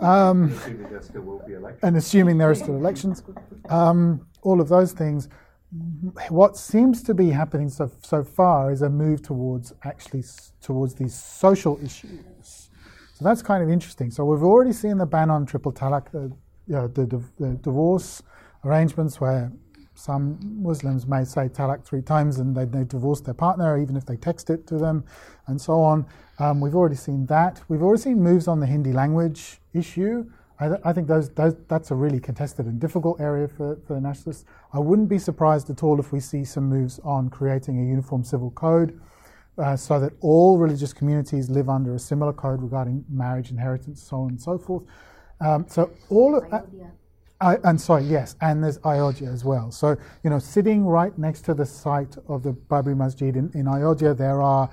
Um, 0.00 0.58
and 1.82 1.96
assuming 1.96 2.38
there 2.38 2.50
are 2.50 2.54
still 2.54 2.76
elections, 2.76 3.22
um, 3.68 4.26
all 4.42 4.60
of 4.60 4.68
those 4.68 4.92
things. 4.92 5.28
What 6.30 6.56
seems 6.56 7.02
to 7.04 7.14
be 7.14 7.30
happening 7.30 7.68
so, 7.68 7.90
so 8.02 8.24
far 8.24 8.72
is 8.72 8.80
a 8.80 8.88
move 8.88 9.22
towards 9.22 9.74
actually 9.84 10.24
towards 10.62 10.94
these 10.94 11.14
social 11.14 11.78
issues. 11.84 12.70
So 13.14 13.24
that's 13.24 13.42
kind 13.42 13.62
of 13.62 13.68
interesting. 13.68 14.10
So 14.10 14.24
we've 14.24 14.42
already 14.42 14.72
seen 14.72 14.96
the 14.96 15.04
ban 15.04 15.28
on 15.28 15.44
triple 15.44 15.72
talaq, 15.72 16.10
the, 16.10 16.32
you 16.66 16.74
know, 16.74 16.88
the, 16.88 17.04
the, 17.04 17.22
the 17.38 17.54
divorce 17.56 18.22
arrangements 18.64 19.20
where 19.20 19.52
some 19.98 20.38
Muslims 20.62 21.08
may 21.08 21.24
say 21.24 21.48
talaq 21.48 21.84
three 21.84 22.02
times 22.02 22.38
and 22.38 22.54
they, 22.54 22.64
they 22.64 22.84
divorce 22.84 23.20
their 23.20 23.34
partner, 23.34 23.76
even 23.76 23.96
if 23.96 24.06
they 24.06 24.16
text 24.16 24.48
it 24.48 24.64
to 24.68 24.78
them, 24.78 25.04
and 25.48 25.60
so 25.60 25.80
on. 25.80 26.06
Um, 26.38 26.60
we've 26.60 26.76
already 26.76 26.94
seen 26.94 27.26
that. 27.26 27.60
We've 27.68 27.82
already 27.82 28.02
seen 28.02 28.22
moves 28.22 28.46
on 28.46 28.60
the 28.60 28.66
Hindi 28.66 28.92
language 28.92 29.60
issue. 29.74 30.24
I, 30.60 30.68
th- 30.68 30.80
I 30.84 30.92
think 30.92 31.08
those, 31.08 31.30
those, 31.30 31.56
that's 31.66 31.90
a 31.90 31.96
really 31.96 32.20
contested 32.20 32.66
and 32.66 32.78
difficult 32.78 33.20
area 33.20 33.48
for, 33.48 33.76
for 33.88 33.94
the 33.94 34.00
nationalists. 34.00 34.44
I 34.72 34.78
wouldn't 34.78 35.08
be 35.08 35.18
surprised 35.18 35.68
at 35.68 35.82
all 35.82 35.98
if 35.98 36.12
we 36.12 36.20
see 36.20 36.44
some 36.44 36.68
moves 36.68 37.00
on 37.02 37.28
creating 37.28 37.80
a 37.80 37.84
uniform 37.84 38.22
civil 38.22 38.52
code 38.52 39.00
uh, 39.58 39.74
so 39.74 39.98
that 39.98 40.12
all 40.20 40.58
religious 40.58 40.92
communities 40.92 41.50
live 41.50 41.68
under 41.68 41.96
a 41.96 41.98
similar 41.98 42.32
code 42.32 42.62
regarding 42.62 43.04
marriage, 43.08 43.50
inheritance, 43.50 44.00
so 44.00 44.18
on 44.18 44.28
and 44.28 44.40
so 44.40 44.58
forth. 44.58 44.84
Um, 45.40 45.66
so 45.68 45.90
all 46.08 46.36
of 46.36 46.48
that. 46.50 46.62
Uh, 46.62 46.86
and 47.40 47.80
sorry, 47.80 48.04
yes, 48.04 48.36
and 48.40 48.62
there's 48.62 48.78
Ayodhya 48.84 49.28
as 49.30 49.44
well. 49.44 49.70
So, 49.70 49.96
you 50.24 50.30
know, 50.30 50.38
sitting 50.38 50.84
right 50.84 51.16
next 51.16 51.42
to 51.42 51.54
the 51.54 51.66
site 51.66 52.16
of 52.26 52.42
the 52.42 52.52
Babri 52.52 52.96
Masjid 52.96 53.36
in, 53.36 53.50
in 53.54 53.68
Ayodhya, 53.68 54.14
there 54.14 54.42
are 54.42 54.68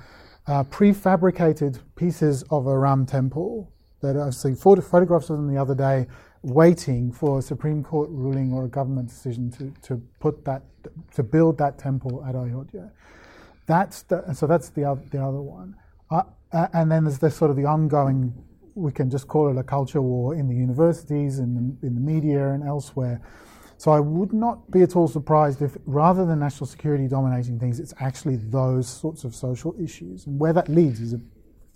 uh, 0.48 0.64
prefabricated 0.66 1.80
pieces 1.96 2.44
of 2.50 2.68
a 2.68 2.78
Ram 2.78 3.06
temple 3.06 3.72
that 4.02 4.18
I've 4.18 4.36
seen 4.36 4.56
photographs 4.56 5.30
of 5.30 5.38
them 5.38 5.54
the 5.54 5.60
other 5.60 5.76
day, 5.76 6.08
waiting 6.42 7.12
for 7.12 7.40
a 7.40 7.42
Supreme 7.42 7.84
Court 7.84 8.10
ruling 8.12 8.54
or 8.54 8.66
a 8.66 8.68
government 8.68 9.10
decision 9.10 9.50
to, 9.52 9.74
to 9.82 10.02
put 10.20 10.46
that 10.46 10.62
to 11.16 11.24
build 11.24 11.58
that 11.58 11.80
temple 11.80 12.24
at 12.28 12.36
Ayodhya. 12.36 12.92
That's 13.66 14.04
the, 14.04 14.34
so 14.34 14.46
that's 14.46 14.70
the 14.70 14.84
other, 14.84 15.02
the 15.10 15.24
other 15.24 15.42
one. 15.42 15.76
Uh, 16.12 16.22
and 16.52 16.92
then 16.92 17.06
there's 17.06 17.18
the 17.18 17.32
sort 17.32 17.50
of 17.50 17.58
the 17.58 17.66
ongoing 17.66 18.34
we 18.76 18.92
can 18.92 19.10
just 19.10 19.28
call 19.28 19.50
it 19.50 19.58
a 19.58 19.64
culture 19.64 20.02
war 20.02 20.36
in 20.36 20.48
the 20.48 20.56
universities 20.56 21.40
and 21.40 21.78
in 21.82 21.96
the 21.96 22.02
media 22.02 22.50
and 22.50 22.64
elsewhere. 22.64 23.22
So 23.78 23.92
I 23.92 24.00
would 24.00 24.34
not 24.34 24.70
be 24.72 24.82
at 24.84 24.96
all 24.96 25.08
surprised 25.08 25.62
if, 25.62 25.78
rather 25.86 26.26
than 26.26 26.40
national 26.40 26.68
security 26.68 27.08
dominating 27.08 27.60
things, 27.60 27.80
it's 27.80 27.94
actually 28.00 28.38
those 28.38 28.88
sorts 28.88 29.24
of 29.24 29.34
social 29.36 29.76
issues. 29.82 30.28
And 30.28 30.40
where 30.40 30.54
that 30.54 30.70
leads 30.70 31.00
is 31.00 31.14
a, 31.14 31.22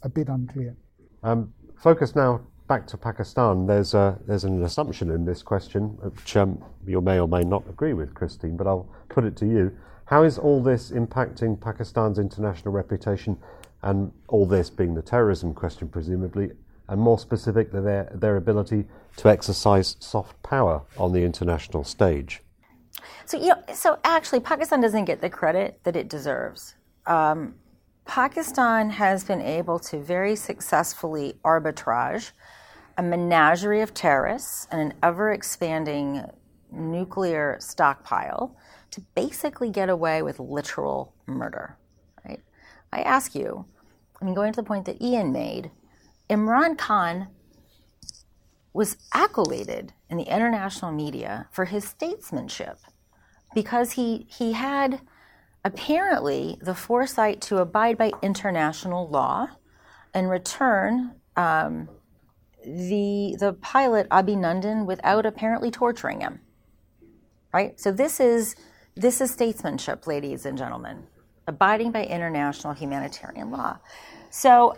a 0.04 0.10
bit 0.10 0.30
unclear. 0.30 0.76
Um, 1.24 1.54
focus 1.78 2.16
now 2.16 2.41
back 2.68 2.86
to 2.88 2.97
Pakistan. 2.97 3.66
There's 3.66 3.93
a, 3.93 4.18
there's 4.28 4.43
an 4.43 4.64
assumption 4.64 5.10
in 5.10 5.26
this 5.26 5.41
question, 5.41 5.97
which 6.02 6.38
um, 6.38 6.64
you 6.86 7.02
may 7.02 7.20
or 7.20 7.28
may 7.28 7.43
not 7.43 7.68
agree 7.68 7.93
with, 7.93 8.14
Christine, 8.14 8.56
but 8.56 8.68
I'll 8.68 8.88
put 9.10 9.24
it 9.24 9.36
to 9.38 9.45
you. 9.45 9.76
How 10.06 10.24
is 10.24 10.38
all 10.38 10.62
this 10.62 10.91
impacting 10.91 11.60
Pakistan's 11.60 12.18
international 12.18 12.74
reputation, 12.74 13.38
and 13.82 14.12
all 14.28 14.45
this 14.45 14.70
being 14.70 14.93
the 14.93 15.02
terrorism 15.02 15.54
question, 15.54 15.88
presumably, 15.88 16.52
and 16.90 17.00
more 17.00 17.20
specifically, 17.20 17.82
their, 17.82 18.12
their 18.14 18.36
ability 18.36 18.86
to 19.18 19.30
exercise 19.30 19.96
soft 20.00 20.42
power 20.44 20.82
on 20.98 21.14
the 21.14 21.24
international 21.24 21.84
stage. 21.84 22.42
So, 23.26 23.38
you 23.38 23.50
know, 23.50 23.64
so 23.74 24.00
actually, 24.04 24.40
Pakistan 24.40 24.82
doesn't 24.82 25.06
get 25.06 25.22
the 25.22 25.30
credit 25.30 25.80
that 25.84 25.96
it 25.96 26.10
deserves. 26.10 26.76
Um, 27.06 27.56
Pakistan 28.06 28.90
has 28.90 29.24
been 29.24 29.42
able 29.42 29.78
to 29.80 30.00
very 30.00 30.36
successfully 30.36 31.36
arbitrage 31.46 32.32
a 32.98 33.04
menagerie 33.04 33.82
of 33.82 33.94
terrorists 33.94 34.68
and 34.72 34.82
an 34.82 34.94
ever 35.02 35.32
expanding 35.32 36.26
nuclear 36.72 37.56
stockpile 37.60 38.58
to 38.92 39.02
basically 39.16 39.70
get 39.70 39.90
away 39.90 40.22
with 40.22 40.40
literal 40.40 41.14
murder. 41.26 41.78
Right? 42.26 42.42
I 42.92 43.02
ask 43.04 43.36
you, 43.36 43.66
I 44.22 44.26
mean, 44.26 44.34
going 44.34 44.52
to 44.52 44.62
the 44.62 44.68
point 44.68 44.86
that 44.86 45.02
Ian 45.02 45.32
made, 45.32 45.72
Imran 46.30 46.78
Khan 46.78 47.28
was 48.74 48.98
accoladed 49.14 49.94
in 50.10 50.18
the 50.18 50.24
international 50.24 50.92
media 50.92 51.48
for 51.52 51.66
his 51.66 51.84
statesmanship 51.84 52.78
because 53.54 53.94
he, 53.94 54.28
he 54.30 54.54
had 54.54 55.02
apparently 55.66 56.58
the 56.62 56.76
foresight 56.76 57.42
to 57.42 57.58
abide 57.58 57.98
by 57.98 58.12
international 58.22 59.10
law 59.10 59.48
and 60.14 60.30
return 60.30 61.16
um, 61.36 61.90
the, 62.64 63.36
the 63.40 63.54
pilot 63.62 64.08
Abhinandan 64.10 64.86
without 64.86 65.26
apparently 65.26 65.72
torturing 65.72 66.22
him. 66.22 66.40
Right? 67.52 67.80
So 67.80 67.92
this 67.92 68.20
is, 68.20 68.56
this 68.96 69.22
is 69.22 69.32
statesmanship, 69.32 70.06
ladies 70.06 70.46
and 70.46 70.58
gentlemen, 70.58 71.08
abiding 71.48 71.92
by 71.92 72.06
international 72.06 72.74
humanitarian 72.74 73.50
law. 73.50 73.80
So 74.30 74.78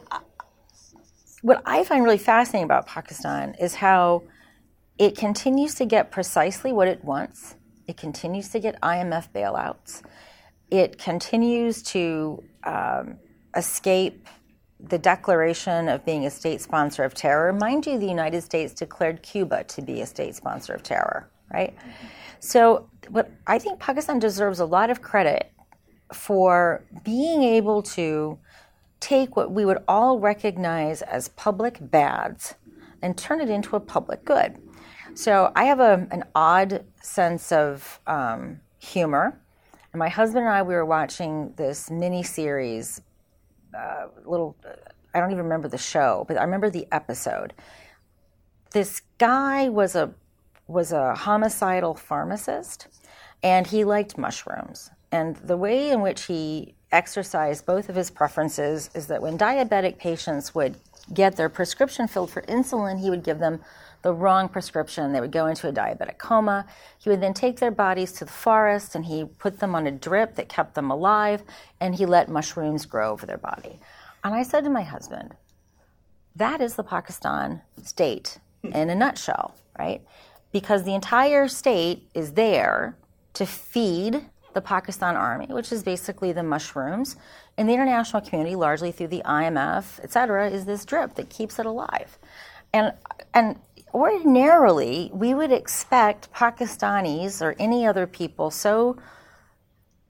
what 1.42 1.62
I 1.66 1.84
find 1.84 2.04
really 2.04 2.18
fascinating 2.18 2.66
about 2.66 2.86
Pakistan 2.88 3.56
is 3.60 3.76
how 3.76 4.24
it 4.98 5.18
continues 5.18 5.76
to 5.76 5.86
get 5.86 6.12
precisely 6.12 6.72
what 6.72 6.88
it 6.88 7.04
wants. 7.04 7.56
It 7.88 7.98
continues 7.98 8.50
to 8.50 8.60
get 8.60 8.80
IMF 8.82 9.30
bailouts. 9.34 10.04
It 10.70 10.98
continues 10.98 11.82
to 11.84 12.44
um, 12.64 13.18
escape 13.56 14.28
the 14.80 14.98
declaration 14.98 15.90
of 15.90 16.06
being 16.06 16.26
a 16.26 16.30
state 16.30 16.62
sponsor 16.62 17.04
of 17.04 17.14
terror. 17.14 17.54
Mind 17.54 17.86
you, 17.86 18.00
the 18.00 18.08
United 18.08 18.42
States 18.42 18.74
declared 18.74 19.22
Cuba 19.22 19.64
to 19.66 19.82
be 19.82 20.02
a 20.02 20.06
state 20.06 20.36
sponsor 20.36 20.74
of 20.74 20.84
terror, 20.84 21.30
right? 21.54 21.76
So, 22.40 22.90
what 23.10 23.30
I 23.46 23.60
think 23.60 23.80
Pakistan 23.80 24.20
deserves 24.20 24.60
a 24.60 24.66
lot 24.66 24.90
of 24.90 25.02
credit 25.02 25.52
for 26.14 26.84
being 27.04 27.44
able 27.44 27.82
to 27.84 28.38
take 29.02 29.36
what 29.36 29.52
we 29.52 29.66
would 29.66 29.80
all 29.88 30.20
recognize 30.20 31.02
as 31.02 31.28
public 31.28 31.78
bads 31.82 32.56
and 33.02 33.18
turn 33.18 33.42
it 33.42 33.50
into 33.50 33.76
a 33.76 33.80
public 33.80 34.24
good. 34.24 34.58
So 35.14 35.52
I 35.56 35.66
have 35.66 35.82
a, 35.82 36.08
an 36.12 36.24
odd 36.34 36.86
sense 37.02 37.52
of 37.52 38.00
um, 38.08 38.62
humor. 38.80 39.38
And 39.92 40.00
my 40.00 40.08
husband 40.08 40.46
and 40.46 40.54
I, 40.54 40.62
we 40.62 40.74
were 40.74 40.86
watching 40.86 41.54
this 41.58 41.92
mini 41.92 42.24
series, 42.24 43.02
uh, 43.78 44.08
little, 44.26 44.56
I 45.14 45.20
don't 45.20 45.32
even 45.32 45.44
remember 45.44 45.68
the 45.68 45.78
show, 45.78 46.24
but 46.28 46.38
I 46.38 46.44
remember 46.44 46.70
the 46.70 46.88
episode. 46.94 47.54
This 48.72 49.02
guy 49.18 49.68
was 49.68 49.96
a 49.96 50.14
was 50.68 50.94
a 50.94 51.14
homicidal 51.14 51.94
pharmacist, 51.96 52.88
and 53.44 53.68
he 53.68 53.84
liked 53.84 54.18
mushrooms. 54.18 54.90
And 55.12 55.36
the 55.36 55.58
way 55.58 55.90
in 55.90 56.00
which 56.00 56.28
he 56.28 56.76
exercised 56.92 57.66
both 57.66 57.90
of 57.90 57.96
his 57.96 58.10
preferences 58.10 58.90
is 58.94 59.08
that 59.08 59.22
when 59.22 59.38
diabetic 59.38 59.98
patients 59.98 60.54
would 60.54 60.76
get 61.14 61.36
their 61.36 61.50
prescription 61.50 62.08
filled 62.08 62.32
for 62.32 62.42
insulin, 62.44 63.00
he 63.00 63.10
would 63.10 63.24
give 63.24 63.40
them 63.40 63.60
the 64.02 64.14
wrong 64.14 64.50
prescription. 64.50 65.14
They 65.14 65.22
would 65.22 65.32
go 65.32 65.48
into 65.48 65.68
a 65.68 65.74
diabetic 65.74 66.18
coma. 66.18 66.66
He 67.00 67.10
would 67.10 67.22
then 67.22 67.34
take 67.34 67.60
their 67.60 67.72
bodies 67.72 68.12
to 68.14 68.26
the 68.26 68.32
forest 68.32 68.96
and 68.96 69.06
he 69.06 69.26
put 69.26 69.60
them 69.60 69.76
on 69.76 69.88
a 69.88 69.92
drip 69.92 70.36
that 70.36 70.50
kept 70.50 70.76
them 70.76 70.90
alive 70.90 71.44
and 71.80 71.96
he 71.96 72.06
let 72.06 72.30
mushrooms 72.30 72.86
grow 72.86 73.12
over 73.12 73.26
their 73.26 73.38
body. 73.38 73.80
And 74.24 74.34
I 74.34 74.44
said 74.44 74.64
to 74.64 74.70
my 74.70 74.84
husband, 74.84 75.36
that 76.36 76.62
is 76.62 76.76
the 76.76 76.84
Pakistan 76.84 77.62
state 77.84 78.40
in 78.64 78.90
a 78.90 78.96
nutshell, 78.96 79.56
right? 79.78 80.02
Because 80.52 80.84
the 80.84 80.96
entire 80.96 81.48
state 81.48 82.08
is 82.14 82.34
there 82.34 82.96
to 83.34 83.46
feed 83.46 84.26
the 84.54 84.62
Pakistan 84.62 85.16
Army, 85.16 85.48
which 85.48 85.72
is 85.72 85.84
basically 85.84 86.32
the 86.32 86.44
mushrooms, 86.44 87.16
and 87.58 87.68
the 87.68 87.74
international 87.74 88.22
community, 88.22 88.56
largely 88.56 88.92
through 88.92 89.08
the 89.08 89.22
IMF, 89.26 90.00
et 90.04 90.12
cetera, 90.12 90.50
is 90.50 90.66
this 90.66 90.86
drip 90.86 91.16
that 91.16 91.30
keeps 91.30 91.60
it 91.60 91.66
alive. 91.66 92.18
And, 92.74 92.94
and 93.34 93.60
ordinarily, 93.94 95.12
we 95.14 95.34
would 95.34 95.52
expect 95.52 96.32
Pakistanis 96.34 97.42
or 97.42 97.56
any 97.60 97.86
other 97.86 98.08
people 98.08 98.52
so 98.52 98.98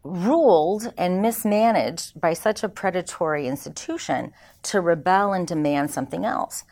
ruled 0.04 0.94
and 0.98 1.22
mismanaged 1.22 2.20
by 2.20 2.34
such 2.34 2.64
a 2.64 2.70
predatory 2.70 3.48
institution 3.48 4.34
to 4.64 4.82
rebel 4.82 5.34
and 5.34 5.48
demand 5.48 5.92
something 5.92 6.26
else. 6.26 6.64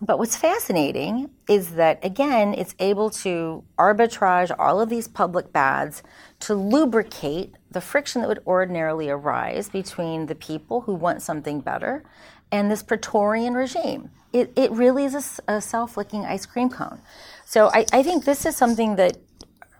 But 0.00 0.18
what's 0.18 0.36
fascinating 0.36 1.30
is 1.48 1.74
that, 1.74 2.04
again, 2.04 2.52
it's 2.52 2.74
able 2.80 3.10
to 3.10 3.64
arbitrage 3.78 4.54
all 4.58 4.80
of 4.80 4.88
these 4.88 5.06
public 5.06 5.52
bads 5.52 6.02
to 6.44 6.54
lubricate 6.54 7.54
the 7.70 7.80
friction 7.80 8.20
that 8.20 8.28
would 8.28 8.42
ordinarily 8.46 9.08
arise 9.08 9.70
between 9.70 10.26
the 10.26 10.34
people 10.34 10.82
who 10.82 10.94
want 10.94 11.22
something 11.22 11.60
better 11.60 12.04
and 12.52 12.70
this 12.70 12.82
Praetorian 12.82 13.54
regime. 13.54 14.10
It, 14.30 14.52
it 14.54 14.70
really 14.72 15.06
is 15.06 15.40
a, 15.48 15.54
a 15.54 15.60
self 15.62 15.96
licking 15.96 16.26
ice 16.26 16.44
cream 16.44 16.68
cone. 16.68 17.00
So 17.46 17.70
I, 17.72 17.86
I 17.94 18.02
think 18.02 18.26
this 18.26 18.44
is 18.44 18.56
something 18.56 18.96
that 18.96 19.16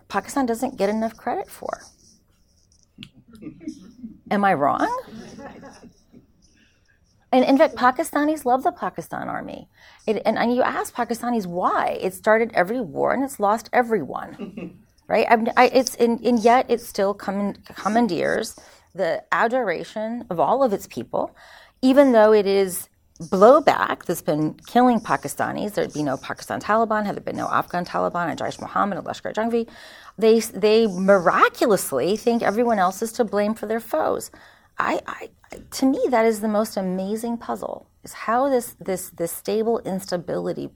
Pakistan 0.07 0.47
doesn't 0.47 0.75
get 0.75 0.89
enough 0.89 1.15
credit 1.15 1.47
for. 1.51 1.83
Am 4.31 4.43
I 4.43 4.55
wrong? 4.55 4.89
And 7.31 7.45
in 7.45 7.59
fact, 7.59 7.75
Pakistanis 7.75 8.43
love 8.43 8.63
the 8.63 8.71
Pakistan 8.71 9.29
army. 9.29 9.69
It, 10.07 10.23
and, 10.25 10.37
and, 10.37 10.55
you 10.55 10.63
ask 10.63 10.95
Pakistanis 10.95 11.45
why. 11.45 11.99
It 12.01 12.13
started 12.13 12.49
every 12.53 12.79
war 12.81 13.13
and 13.13 13.23
it's 13.23 13.39
lost 13.39 13.69
everyone. 13.71 14.79
right? 15.07 15.27
I, 15.29 15.45
I, 15.57 15.65
it's, 15.67 15.95
and, 15.95 16.19
and, 16.25 16.39
yet 16.39 16.65
it 16.69 16.81
still 16.81 17.13
commandeers 17.13 18.55
the 18.93 19.23
adoration 19.31 20.25
of 20.29 20.39
all 20.39 20.63
of 20.63 20.73
its 20.73 20.87
people, 20.87 21.35
even 21.81 22.11
though 22.11 22.33
it 22.33 22.45
is 22.47 22.89
blowback 23.19 24.05
that's 24.05 24.21
been 24.21 24.53
killing 24.65 24.99
Pakistanis. 24.99 25.73
There'd 25.73 25.93
be 25.93 26.03
no 26.03 26.17
Pakistan 26.17 26.59
Taliban 26.59 27.05
had 27.05 27.15
there 27.15 27.23
been 27.23 27.37
no 27.37 27.47
Afghan 27.47 27.85
Taliban 27.85 28.29
and 28.29 28.39
Jaish 28.39 28.59
Mohammed 28.59 28.97
and 28.97 29.07
Lashkar 29.07 29.33
Jhangvi. 29.33 29.69
They, 30.17 30.39
they 30.39 30.87
miraculously 30.87 32.17
think 32.17 32.41
everyone 32.41 32.79
else 32.79 33.01
is 33.01 33.11
to 33.13 33.23
blame 33.23 33.53
for 33.53 33.67
their 33.67 33.79
foes. 33.79 34.31
I, 34.77 35.01
I, 35.07 35.29
to 35.71 35.85
me, 35.85 35.99
that 36.09 36.25
is 36.25 36.41
the 36.41 36.47
most 36.47 36.77
amazing 36.77 37.37
puzzle: 37.37 37.87
is 38.03 38.13
how 38.13 38.49
this 38.49 38.75
this 38.79 39.09
this 39.09 39.31
stable 39.31 39.79
instability 39.79 40.69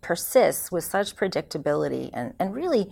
persists 0.00 0.72
with 0.72 0.84
such 0.84 1.14
predictability, 1.16 2.10
and 2.12 2.34
and 2.40 2.54
really 2.54 2.90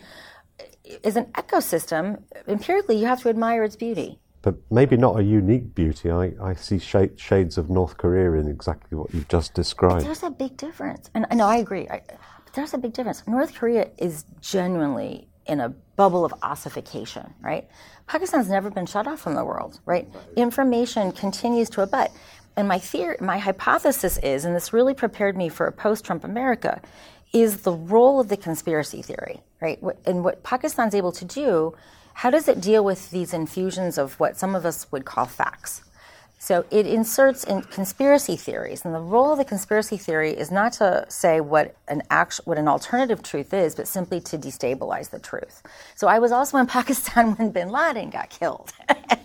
is 1.03 1.17
an 1.17 1.27
ecosystem. 1.33 2.23
Empirically, 2.49 2.97
you 2.97 3.07
have 3.07 3.21
to 3.23 3.29
admire 3.29 3.65
its 3.65 3.77
beauty. 3.77 4.19
But 4.43 4.57
maybe 4.71 4.97
not 4.97 5.19
a 5.19 5.23
unique 5.23 5.75
beauty. 5.75 6.11
I, 6.11 6.33
I 6.43 6.55
see 6.55 6.79
sh- 6.79 7.15
shades 7.17 7.59
of 7.59 7.71
North 7.71 7.97
Korea 7.97 8.33
in 8.41 8.49
exactly 8.49 8.99
what 8.99 9.15
you've 9.15 9.29
just 9.29 9.55
described. 9.55 9.99
But 9.99 10.05
there's 10.05 10.25
a 10.25 10.31
big 10.31 10.57
difference, 10.57 11.11
and 11.15 11.27
no, 11.33 11.47
I 11.47 11.59
agree. 11.59 11.89
I, 11.89 12.01
but 12.09 12.53
there's 12.55 12.75
a 12.75 12.79
big 12.79 12.93
difference. 12.93 13.23
North 13.29 13.55
Korea 13.55 13.89
is 13.99 14.25
genuinely 14.41 15.29
in 15.47 15.61
a 15.61 15.69
bubble 15.97 16.25
of 16.25 16.35
ossification, 16.43 17.33
right? 17.41 17.69
Pakistan's 18.09 18.49
never 18.49 18.69
been 18.71 18.87
shut 18.87 19.07
off 19.07 19.21
from 19.21 19.35
the 19.35 19.45
world, 19.45 19.81
right? 19.87 20.09
Information 20.37 21.13
continues 21.13 21.71
to 21.71 21.83
abut. 21.83 22.11
and 22.57 22.69
my 22.69 22.79
theory, 22.79 23.17
my 23.21 23.39
hypothesis 23.39 24.19
is, 24.19 24.45
and 24.45 24.55
this 24.55 24.73
really 24.73 24.95
prepared 24.95 25.37
me 25.37 25.49
for 25.49 25.67
a 25.67 25.73
post-Trump 25.73 26.25
America, 26.25 26.81
is 27.33 27.63
the 27.63 27.73
role 27.73 28.21
of 28.21 28.29
the 28.29 28.37
conspiracy 28.37 29.03
theory, 29.03 29.41
right? 29.61 29.83
And 30.05 30.23
what 30.25 30.43
Pakistan's 30.43 30.95
able 30.95 31.13
to 31.13 31.25
do, 31.25 31.75
how 32.15 32.31
does 32.31 32.49
it 32.49 32.61
deal 32.61 32.85
with 32.85 33.11
these 33.11 33.33
infusions 33.33 33.97
of 33.99 34.21
what 34.21 34.37
some 34.37 34.55
of 34.55 34.67
us 34.67 34.87
would 34.93 35.05
call 35.05 35.27
facts? 35.27 35.83
So 36.43 36.65
it 36.73 36.89
inserts 36.89 37.45
in 37.45 37.63
conspiracy 37.63 38.35
theories, 38.35 38.85
and 38.85 38.93
the 38.93 38.99
role 38.99 39.31
of 39.31 39.39
the 39.39 39.45
conspiracy 39.45 39.97
theory 39.97 40.33
is 40.33 40.51
not 40.51 40.73
to 40.75 41.07
say 41.09 41.41
what 41.41 41.77
an 41.87 42.03
actual, 42.11 42.43
what 42.47 42.59
an 42.59 42.67
alternative 42.67 43.23
truth 43.23 43.55
is, 43.55 43.77
but 43.77 43.87
simply 43.87 44.21
to 44.23 44.37
destabilize 44.37 45.11
the 45.11 45.21
truth. 45.21 45.63
So 45.95 46.09
I 46.09 46.19
was 46.19 46.33
also 46.33 46.59
in 46.59 46.67
Pakistan 46.79 47.37
when 47.37 47.53
Bin 47.53 47.69
Laden 47.69 48.11
got 48.11 48.29
killed, 48.29 48.73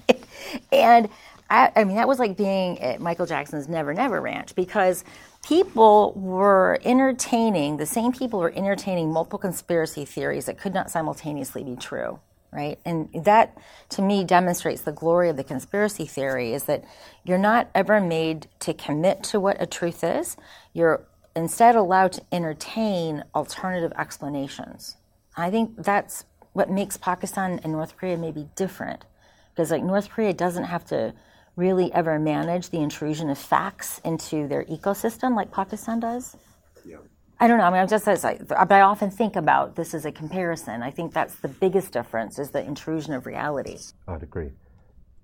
and 0.72 1.10
I, 1.50 1.72
I 1.76 1.84
mean 1.86 1.96
that 1.96 2.08
was 2.08 2.20
like 2.20 2.38
being 2.38 2.80
at 2.82 3.02
Michael 3.02 3.26
Jackson's 3.26 3.68
Never 3.68 3.96
Never 3.96 4.22
Ranch 4.22 4.54
because 4.54 5.04
people 5.46 6.14
were 6.16 6.80
entertaining 6.84 7.78
the 7.78 7.86
same 7.86 8.12
people 8.12 8.40
were 8.40 8.54
entertaining 8.56 9.12
multiple 9.12 9.40
conspiracy 9.40 10.06
theories 10.06 10.46
that 10.46 10.58
could 10.58 10.74
not 10.74 10.90
simultaneously 10.90 11.64
be 11.64 11.76
true 11.76 12.20
right? 12.52 12.80
And 12.86 13.10
that 13.14 13.58
to 13.90 14.02
me 14.02 14.24
demonstrates 14.24 14.82
the 14.82 14.92
glory 14.92 15.30
of 15.30 15.38
the 15.38 15.44
conspiracy 15.44 16.06
theory 16.06 16.54
is 16.54 16.64
that 16.64 16.84
you're 17.24 17.38
not 17.38 17.70
ever 17.76 18.00
made 18.00 18.48
to 18.62 18.74
commit 18.74 19.24
to 19.24 19.40
what 19.40 19.62
a 19.62 19.66
truth 19.66 20.04
is. 20.04 20.38
You're 20.74 21.04
instead 21.36 21.76
allowed 21.76 22.14
to 22.14 22.22
entertain 22.32 23.24
alternative 23.36 23.92
explanations. 23.98 24.98
I 25.36 25.52
think 25.52 25.84
that's 25.84 26.26
what 26.54 26.72
makes 26.72 26.98
Pakistan 26.98 27.60
and 27.64 27.74
North 27.74 27.96
Korea 27.98 28.18
maybe 28.18 28.50
different. 28.56 29.06
Because 29.54 29.70
like 29.70 29.84
North 29.84 30.10
Korea 30.10 30.34
doesn't 30.34 30.66
have 30.66 30.86
to 30.86 31.14
really 31.58 31.92
ever 31.92 32.18
manage 32.20 32.70
the 32.70 32.78
intrusion 32.78 33.30
of 33.30 33.38
facts 33.38 34.00
into 34.06 34.48
their 34.48 34.64
ecosystem 34.66 35.36
like 35.36 35.52
Pakistan 35.52 36.00
does. 36.00 36.38
Yeah. 36.86 36.98
I 37.40 37.48
don't 37.48 37.58
know. 37.58 37.66
I 37.66 37.70
mean, 37.72 37.82
I'm 37.82 37.88
just 37.88 38.08
like, 38.08 38.48
but 38.48 38.72
I 38.72 38.82
often 38.82 39.12
think 39.12 39.36
about 39.36 39.76
this 39.76 39.94
as 39.94 40.06
a 40.06 40.12
comparison. 40.12 40.82
I 40.82 40.92
think 40.92 41.14
that's 41.14 41.36
the 41.36 41.48
biggest 41.48 41.92
difference 41.92 42.40
is 42.40 42.52
the 42.52 42.64
intrusion 42.64 43.14
of 43.14 43.26
reality. 43.26 43.78
I'd 44.08 44.24
agree. 44.24 44.52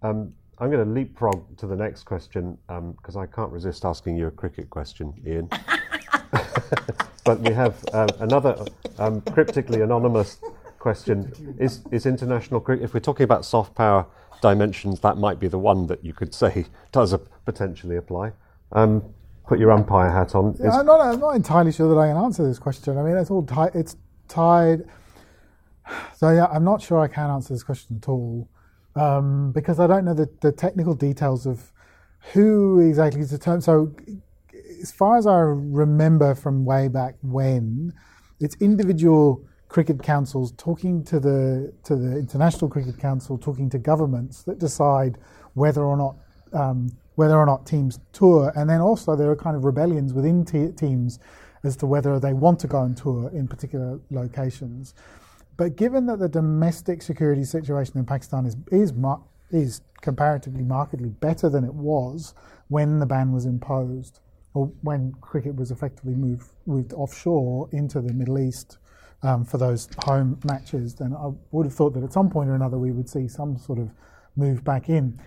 Um, 0.02 0.34
I'm 0.60 0.70
going 0.70 0.86
to 0.86 0.92
leapfrog 0.92 1.58
to 1.58 1.68
the 1.68 1.76
next 1.76 2.04
question 2.04 2.58
because 2.68 3.16
um, 3.16 3.22
I 3.22 3.26
can't 3.26 3.52
resist 3.52 3.86
asking 3.86 4.18
you 4.18 4.28
a 4.28 4.32
cricket 4.32 4.70
question, 4.70 5.14
Ian. 5.26 5.50
but 7.26 7.40
we 7.40 7.54
have 7.54 7.84
uh, 7.94 8.08
another 8.20 8.66
um, 9.00 9.22
cryptically 9.22 9.82
anonymous 9.82 10.40
question: 10.84 11.56
Is 11.58 11.82
is 11.92 12.06
international 12.06 12.60
cricket? 12.60 12.84
If 12.84 12.94
we're 12.94 13.08
talking 13.10 13.24
about 13.24 13.46
soft 13.46 13.74
power 13.74 14.06
dimensions, 14.42 15.00
that 15.00 15.18
might 15.18 15.40
be 15.40 15.48
the 15.48 15.58
one 15.58 15.88
that 15.88 16.04
you 16.04 16.14
could 16.14 16.34
say 16.36 16.66
does 16.92 17.16
potentially 17.46 17.96
apply. 17.96 18.34
Um, 18.74 19.02
put 19.48 19.60
your 19.60 19.72
umpire 19.72 20.12
hat 20.12 20.36
on. 20.36 20.56
Yeah, 20.60 20.80
I'm, 20.80 20.86
not, 20.86 21.00
I'm 21.00 21.20
not 21.20 21.36
entirely 21.36 21.72
sure 21.72 21.88
that 21.94 22.00
I 22.00 22.08
can 22.10 22.18
answer 22.18 22.46
this 22.46 22.60
question. 22.60 22.98
I 22.98 23.04
mean, 23.04 23.16
it's 23.16 23.32
all 23.32 23.46
tied. 23.46 23.74
It's 23.74 23.96
tied. 24.28 24.84
So 26.16 26.30
yeah, 26.30 26.46
I'm 26.46 26.64
not 26.64 26.82
sure 26.82 27.00
I 27.00 27.08
can 27.08 27.30
answer 27.30 27.54
this 27.54 27.64
question 27.64 28.00
at 28.02 28.10
all 28.10 28.50
um, 28.96 29.52
because 29.52 29.80
I 29.80 29.88
don't 29.88 30.06
know 30.06 30.14
the, 30.14 30.30
the 30.42 30.52
technical 30.52 30.94
details 30.94 31.46
of 31.46 31.72
who 32.34 32.80
exactly 32.80 33.22
is 33.22 33.32
the 33.32 33.38
term. 33.38 33.60
So 33.62 33.94
as 34.82 34.92
far 34.92 35.18
as 35.18 35.28
I 35.28 35.40
remember 35.40 36.36
from 36.36 36.66
way 36.66 36.88
back 36.88 37.16
when, 37.22 37.94
it's 38.40 38.56
individual 38.62 39.46
cricket 39.74 40.04
councils 40.04 40.54
talking 40.56 41.04
to 41.04 41.20
the 41.20 41.74
to 41.84 41.96
the 41.96 42.16
International 42.20 42.70
Cricket 42.70 43.00
Council, 43.00 43.40
talking 43.40 43.72
to 43.72 43.80
governments 43.80 44.44
that 44.44 44.60
decide 44.60 45.18
whether 45.56 45.82
or 45.84 45.98
not 45.98 46.16
um, 46.54 46.96
whether 47.16 47.36
or 47.36 47.48
not 47.48 47.66
teams 47.66 48.00
tour, 48.12 48.54
and 48.56 48.70
then 48.70 48.82
also 48.82 49.16
there 49.16 49.32
are 49.32 49.36
kind 49.36 49.56
of 49.56 49.66
rebellions 49.66 50.14
within 50.14 50.46
teams 50.46 51.20
as 51.64 51.76
to 51.78 51.88
whether 51.88 52.20
they 52.20 52.34
want 52.34 52.60
to 52.60 52.68
go 52.68 52.78
on 52.78 52.94
tour 52.94 53.32
in 53.34 53.48
particular 53.48 54.00
locations. 54.12 54.94
But 55.58 55.76
given 55.76 56.06
that 56.06 56.20
the 56.20 56.30
domestic 56.30 57.02
security 57.02 57.44
situation 57.44 57.98
in 57.98 58.06
Pakistan 58.06 58.46
is 58.46 58.56
is 58.72 58.94
is 59.50 59.82
comparatively 60.02 60.64
markedly 60.64 61.10
better 61.10 61.50
than 61.50 61.64
it 61.64 61.74
was 61.74 62.36
when 62.68 63.00
the 63.00 63.08
ban 63.08 63.32
was 63.32 63.48
imposed, 63.48 64.20
or 64.54 64.68
when 64.82 65.14
cricket 65.20 65.56
was 65.56 65.72
effectively 65.72 66.14
moved 66.14 66.52
moved 66.68 66.94
offshore 66.94 67.70
into 67.72 68.02
the 68.02 68.14
Middle 68.14 68.38
East 68.38 68.78
um, 69.24 69.46
for 69.46 69.58
those 69.58 69.90
home 70.06 70.40
matches, 70.46 70.96
then 70.96 71.14
I 71.14 71.32
would 71.52 71.66
have 71.66 71.74
thought 71.74 71.94
that 71.96 72.04
at 72.04 72.14
some 72.14 72.30
point 72.30 72.50
or 72.50 72.56
another 72.56 72.78
we 72.78 72.92
would 72.92 73.10
see 73.10 73.28
some 73.28 73.58
sort 73.58 73.80
of 73.80 73.90
move 74.36 74.64
back 74.64 74.90
in. 74.90 75.20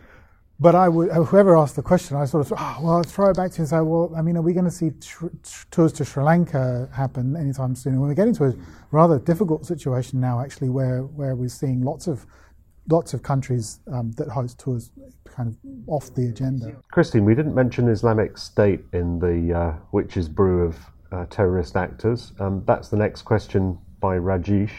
But 0.58 0.74
I 0.74 0.88
would, 0.88 1.12
whoever 1.12 1.56
asked 1.56 1.76
the 1.76 1.82
question, 1.82 2.16
I 2.16 2.24
sort 2.24 2.46
of, 2.46 2.52
oh, 2.56 2.78
well, 2.80 2.96
I'll 2.96 3.02
throw 3.02 3.28
it 3.28 3.36
back 3.36 3.50
to 3.52 3.56
you 3.58 3.62
and 3.62 3.68
say, 3.68 3.80
well, 3.80 4.10
I 4.16 4.22
mean, 4.22 4.38
are 4.38 4.42
we 4.42 4.54
going 4.54 4.64
to 4.64 4.70
see 4.70 4.90
tr- 5.02 5.26
tours 5.70 5.92
to 5.94 6.04
Sri 6.04 6.22
Lanka 6.22 6.88
happen 6.94 7.36
anytime 7.36 7.74
soon? 7.74 8.00
When 8.00 8.08
we 8.08 8.14
get 8.14 8.26
into 8.26 8.44
a 8.44 8.54
rather 8.90 9.18
difficult 9.18 9.66
situation 9.66 10.18
now, 10.18 10.40
actually, 10.40 10.70
where, 10.70 11.00
where 11.02 11.34
we're 11.34 11.48
seeing 11.48 11.82
lots 11.82 12.06
of 12.06 12.26
lots 12.88 13.14
of 13.14 13.22
countries 13.22 13.80
um, 13.92 14.12
that 14.12 14.28
host 14.28 14.60
tours 14.60 14.92
kind 15.24 15.48
of 15.48 15.56
off 15.88 16.14
the 16.14 16.28
agenda. 16.28 16.76
Christine, 16.92 17.24
we 17.24 17.34
didn't 17.34 17.54
mention 17.54 17.88
Islamic 17.88 18.38
State 18.38 18.84
in 18.92 19.18
the 19.18 19.52
uh, 19.52 19.74
witch's 19.90 20.28
brew 20.28 20.64
of 20.64 20.78
uh, 21.12 21.26
terrorist 21.26 21.76
actors. 21.76 22.32
Um, 22.38 22.62
that's 22.64 22.88
the 22.88 22.96
next 22.96 23.22
question 23.22 23.76
by 24.06 24.16
Rajesh. 24.18 24.76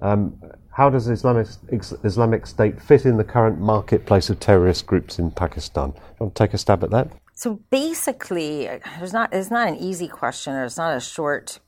Um, 0.00 0.40
how 0.70 0.88
does 0.88 1.08
Islamic, 1.08 1.48
Islamic 2.10 2.46
State 2.46 2.80
fit 2.80 3.04
in 3.04 3.16
the 3.16 3.24
current 3.24 3.58
marketplace 3.60 4.30
of 4.30 4.38
terrorist 4.38 4.86
groups 4.86 5.18
in 5.18 5.30
Pakistan? 5.30 5.90
Do 5.90 5.96
you 5.96 6.16
want 6.20 6.34
to 6.36 6.42
take 6.42 6.54
a 6.54 6.58
stab 6.58 6.84
at 6.84 6.90
that? 6.90 7.06
So 7.34 7.60
basically, 7.70 8.66
there's 8.98 9.12
not 9.12 9.32
it's 9.32 9.50
not 9.50 9.66
an 9.68 9.76
easy 9.76 10.08
question, 10.08 10.54
or 10.54 10.64
it's 10.64 10.76
not 10.76 10.96
a 10.96 11.00
short 11.00 11.58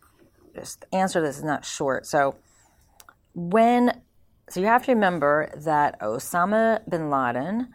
answer. 0.93 1.21
This 1.21 1.39
is 1.39 1.45
not 1.45 1.65
short. 1.65 2.07
So 2.07 2.37
when 3.35 3.83
so 4.49 4.61
you 4.61 4.67
have 4.67 4.85
to 4.87 4.93
remember 4.93 5.51
that 5.57 5.99
Osama 6.01 6.89
bin 6.89 7.11
Laden 7.11 7.69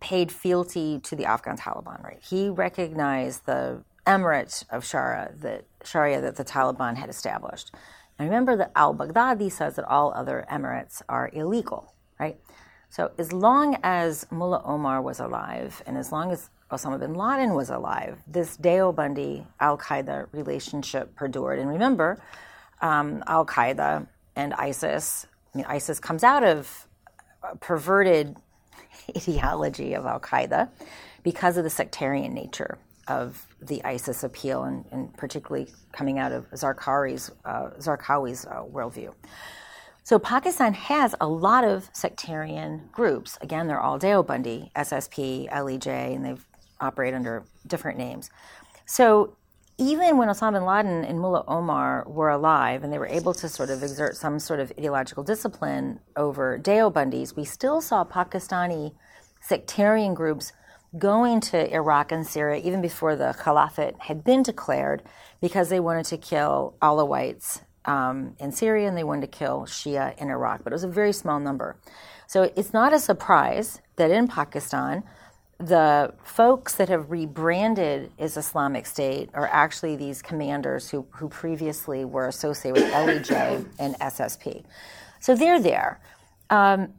paid 0.00 0.32
fealty 0.32 0.98
to 1.08 1.16
the 1.16 1.24
Afghan 1.24 1.56
Taliban, 1.56 2.02
right? 2.02 2.20
He 2.20 2.48
recognized 2.48 3.46
the 3.46 3.84
emirate 4.06 4.64
of 4.70 4.84
Sharia 4.84 5.32
that 5.42 5.64
Sharia 5.84 6.20
that 6.20 6.36
the 6.36 6.44
Taliban 6.44 6.96
had 6.96 7.08
established. 7.08 7.70
And 8.22 8.30
remember 8.30 8.54
that 8.58 8.70
al 8.76 8.94
Baghdadi 8.94 9.50
says 9.50 9.74
that 9.74 9.84
all 9.86 10.12
other 10.14 10.46
emirates 10.48 11.02
are 11.08 11.28
illegal, 11.32 11.92
right? 12.20 12.38
So 12.88 13.10
as 13.18 13.32
long 13.32 13.76
as 13.82 14.26
Mullah 14.30 14.62
Omar 14.64 15.02
was 15.02 15.18
alive 15.18 15.82
and 15.86 15.98
as 15.98 16.12
long 16.12 16.30
as 16.30 16.48
Osama 16.70 17.00
bin 17.00 17.14
Laden 17.14 17.52
was 17.54 17.68
alive, 17.68 18.22
this 18.28 18.56
Deobandi 18.56 19.44
Al 19.58 19.76
Qaeda 19.76 20.28
relationship 20.30 21.16
perdured. 21.16 21.58
And 21.58 21.68
remember, 21.68 22.22
um, 22.80 23.24
Al 23.26 23.44
Qaeda 23.44 24.06
and 24.36 24.54
ISIS, 24.54 25.26
I 25.52 25.58
mean, 25.58 25.66
ISIS 25.68 25.98
comes 25.98 26.22
out 26.22 26.44
of 26.44 26.86
a 27.42 27.56
perverted 27.56 28.36
ideology 29.16 29.94
of 29.94 30.06
Al 30.06 30.20
Qaeda 30.20 30.68
because 31.24 31.56
of 31.56 31.64
the 31.64 31.70
sectarian 31.70 32.34
nature 32.34 32.78
of 33.08 33.48
the 33.62 33.84
ISIS 33.84 34.24
appeal, 34.24 34.64
and, 34.64 34.84
and 34.90 35.16
particularly 35.16 35.68
coming 35.92 36.18
out 36.18 36.32
of 36.32 36.50
Zarqawi's, 36.50 37.30
uh, 37.44 37.70
Zarqawi's 37.78 38.44
uh, 38.46 38.62
worldview. 38.64 39.14
So 40.04 40.18
Pakistan 40.18 40.74
has 40.74 41.14
a 41.20 41.28
lot 41.28 41.64
of 41.64 41.88
sectarian 41.92 42.88
groups. 42.90 43.38
Again, 43.40 43.68
they're 43.68 43.80
all 43.80 44.00
Deobandi, 44.00 44.72
SSP, 44.72 45.48
LEJ, 45.50 46.16
and 46.16 46.24
they 46.24 46.34
operate 46.80 47.14
under 47.14 47.44
different 47.66 47.98
names. 47.98 48.30
So 48.84 49.36
even 49.78 50.16
when 50.16 50.28
Osama 50.28 50.54
bin 50.54 50.64
Laden 50.64 51.04
and 51.04 51.20
Mullah 51.20 51.44
Omar 51.48 52.04
were 52.06 52.30
alive 52.30 52.84
and 52.84 52.92
they 52.92 52.98
were 52.98 53.06
able 53.06 53.32
to 53.34 53.48
sort 53.48 53.70
of 53.70 53.82
exert 53.82 54.16
some 54.16 54.38
sort 54.38 54.60
of 54.60 54.72
ideological 54.78 55.22
discipline 55.22 56.00
over 56.16 56.58
Deobandis, 56.58 57.36
we 57.36 57.44
still 57.44 57.80
saw 57.80 58.04
Pakistani 58.04 58.92
sectarian 59.40 60.14
groups 60.14 60.52
going 60.98 61.40
to 61.40 61.72
Iraq 61.72 62.12
and 62.12 62.26
Syria 62.26 62.60
even 62.62 62.82
before 62.82 63.16
the 63.16 63.34
caliphate 63.42 63.94
had 63.98 64.24
been 64.24 64.42
declared 64.42 65.02
because 65.40 65.68
they 65.68 65.80
wanted 65.80 66.04
to 66.06 66.18
kill 66.18 66.74
Alawites 66.82 67.62
um, 67.84 68.36
in 68.38 68.52
Syria 68.52 68.88
and 68.88 68.96
they 68.96 69.04
wanted 69.04 69.32
to 69.32 69.38
kill 69.38 69.62
Shia 69.62 70.16
in 70.18 70.28
Iraq, 70.28 70.62
but 70.64 70.72
it 70.72 70.74
was 70.74 70.84
a 70.84 70.88
very 70.88 71.12
small 71.12 71.40
number. 71.40 71.76
So 72.26 72.50
it's 72.56 72.72
not 72.72 72.92
a 72.92 72.98
surprise 72.98 73.80
that 73.96 74.10
in 74.10 74.28
Pakistan, 74.28 75.02
the 75.58 76.12
folks 76.24 76.74
that 76.74 76.88
have 76.88 77.10
rebranded 77.10 78.10
as 78.18 78.36
Islamic 78.36 78.84
State 78.86 79.30
are 79.34 79.48
actually 79.48 79.96
these 79.96 80.20
commanders 80.20 80.90
who, 80.90 81.06
who 81.10 81.28
previously 81.28 82.04
were 82.04 82.26
associated 82.26 82.82
with 82.82 82.92
LEJ 82.92 83.66
and 83.78 83.94
SSP. 84.00 84.64
So 85.20 85.36
they're 85.36 85.60
there. 85.60 86.00
Um, 86.50 86.94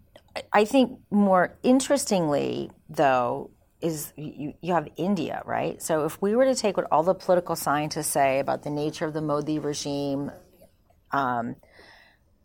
I 0.52 0.66
think 0.66 1.00
more 1.12 1.56
interestingly, 1.62 2.72
though, 2.90 3.52
is 3.84 4.14
you, 4.18 4.56
you 4.62 4.74
have 4.74 4.88
India, 4.98 5.44
right? 5.46 5.82
So 5.84 6.06
if 6.06 6.22
we 6.24 6.36
were 6.36 6.46
to 6.46 6.56
take 6.56 6.78
what 6.78 6.88
all 6.92 7.04
the 7.04 7.16
political 7.16 7.56
scientists 7.56 8.08
say 8.08 8.40
about 8.40 8.64
the 8.64 8.72
nature 8.72 9.06
of 9.06 9.14
the 9.14 9.22
Modi 9.22 9.60
regime, 9.60 10.32
um, 11.12 11.58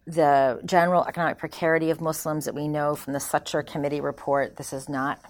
the 0.06 0.60
general 0.66 1.04
economic 1.06 1.38
precarity 1.38 1.90
of 1.90 2.00
Muslims 2.00 2.46
that 2.46 2.54
we 2.54 2.68
know 2.68 2.94
from 2.96 3.14
the 3.14 3.20
Sachar 3.20 3.66
Committee 3.66 4.02
report, 4.02 4.56
this 4.56 4.72
is 4.74 4.88
not 4.88 5.20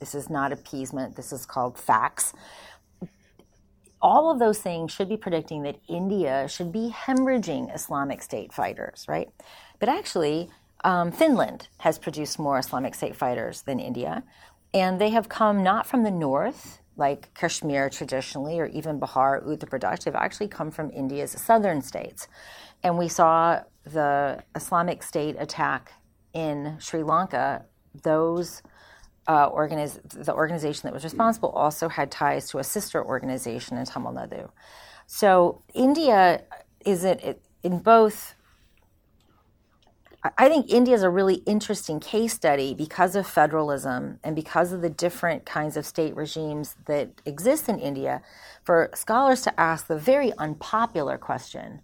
This 0.00 0.14
is 0.14 0.28
not 0.28 0.52
appeasement. 0.52 1.16
This 1.16 1.32
is 1.32 1.46
called 1.46 1.78
facts. 1.78 2.34
All 4.02 4.30
of 4.30 4.38
those 4.38 4.58
things 4.58 4.92
should 4.92 5.08
be 5.08 5.16
predicting 5.16 5.62
that 5.62 5.76
India 5.88 6.46
should 6.48 6.72
be 6.72 6.94
hemorrhaging 7.06 7.74
Islamic 7.74 8.22
State 8.22 8.52
fighters, 8.52 9.06
right? 9.08 9.28
But 9.80 9.88
actually, 9.88 10.50
um, 10.84 11.10
Finland 11.12 11.68
has 11.78 11.98
produced 11.98 12.38
more 12.38 12.58
Islamic 12.58 12.94
State 12.94 13.16
fighters 13.16 13.62
than 13.62 13.80
India, 13.80 14.22
and 14.74 15.00
they 15.00 15.10
have 15.10 15.28
come 15.28 15.62
not 15.62 15.86
from 15.86 16.02
the 16.02 16.10
north, 16.10 16.80
like 16.96 17.32
Kashmir 17.34 17.88
traditionally, 17.88 18.58
or 18.58 18.66
even 18.66 18.98
Bihar, 18.98 19.42
Uttar 19.46 19.68
Pradesh. 19.68 20.04
They've 20.04 20.14
actually 20.14 20.48
come 20.48 20.70
from 20.72 20.90
India's 20.90 21.30
southern 21.30 21.80
states. 21.80 22.26
And 22.82 22.98
we 22.98 23.08
saw 23.08 23.60
the 23.84 24.42
Islamic 24.54 25.02
State 25.02 25.36
attack 25.38 25.92
in 26.32 26.76
Sri 26.80 27.04
Lanka. 27.04 27.64
Those 28.02 28.62
uh, 29.28 29.48
organiz- 29.48 30.00
the 30.24 30.34
organization 30.34 30.82
that 30.84 30.92
was 30.92 31.04
responsible 31.04 31.50
also 31.50 31.88
had 31.88 32.10
ties 32.10 32.50
to 32.50 32.58
a 32.58 32.64
sister 32.64 33.02
organization 33.02 33.78
in 33.78 33.86
Tamil 33.86 34.12
Nadu. 34.12 34.50
So 35.06 35.62
India 35.72 36.42
is 36.84 37.04
it 37.04 37.40
in 37.62 37.78
both 37.78 38.34
I 40.38 40.48
think 40.48 40.70
India 40.72 40.94
is 40.94 41.02
a 41.02 41.10
really 41.10 41.36
interesting 41.46 42.00
case 42.00 42.32
study 42.32 42.72
because 42.72 43.14
of 43.14 43.26
federalism 43.26 44.20
and 44.24 44.34
because 44.34 44.72
of 44.72 44.80
the 44.80 44.88
different 44.88 45.44
kinds 45.44 45.76
of 45.76 45.84
state 45.84 46.16
regimes 46.16 46.76
that 46.86 47.20
exist 47.26 47.68
in 47.68 47.78
India 47.78 48.22
for 48.62 48.88
scholars 48.94 49.42
to 49.42 49.60
ask 49.60 49.86
the 49.86 49.98
very 49.98 50.32
unpopular 50.38 51.18
question 51.18 51.82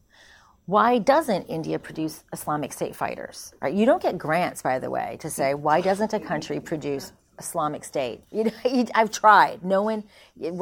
why 0.66 0.98
doesn't 0.98 1.42
India 1.46 1.80
produce 1.80 2.22
Islamic 2.32 2.72
State 2.72 2.94
fighters? 2.94 3.52
Right? 3.60 3.74
You 3.74 3.86
don't 3.86 4.00
get 4.00 4.16
grants, 4.16 4.62
by 4.62 4.78
the 4.78 4.88
way, 4.88 5.16
to 5.20 5.28
say 5.28 5.52
why 5.52 5.80
doesn't 5.80 6.12
a 6.12 6.20
country 6.20 6.60
produce 6.60 7.12
Islamic 7.40 7.84
State? 7.84 8.22
You 8.30 8.44
know, 8.44 8.86
I've 8.94 9.10
tried. 9.10 9.64
No 9.64 9.82
one, 9.82 10.04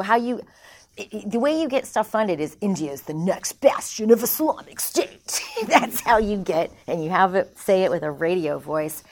how 0.03 0.17
you 0.17 0.41
the 1.27 1.39
way 1.39 1.61
you 1.61 1.69
get 1.69 1.87
stuff 1.87 2.09
funded 2.09 2.41
is 2.41 2.57
India 2.61 2.93
is 2.93 3.03
the 3.03 3.15
next 3.15 3.55
bastion 3.61 4.11
of 4.11 4.23
Islamic 4.23 4.81
State. 4.81 5.43
That's 5.67 6.01
how 6.01 6.19
you 6.19 6.39
get, 6.39 6.73
and 6.87 7.03
you 7.03 7.11
have 7.11 7.35
it 7.35 7.57
say 7.57 7.85
it 7.85 7.91
with 7.91 8.03
a 8.03 8.11
radio 8.11 8.59
voice. 8.59 9.05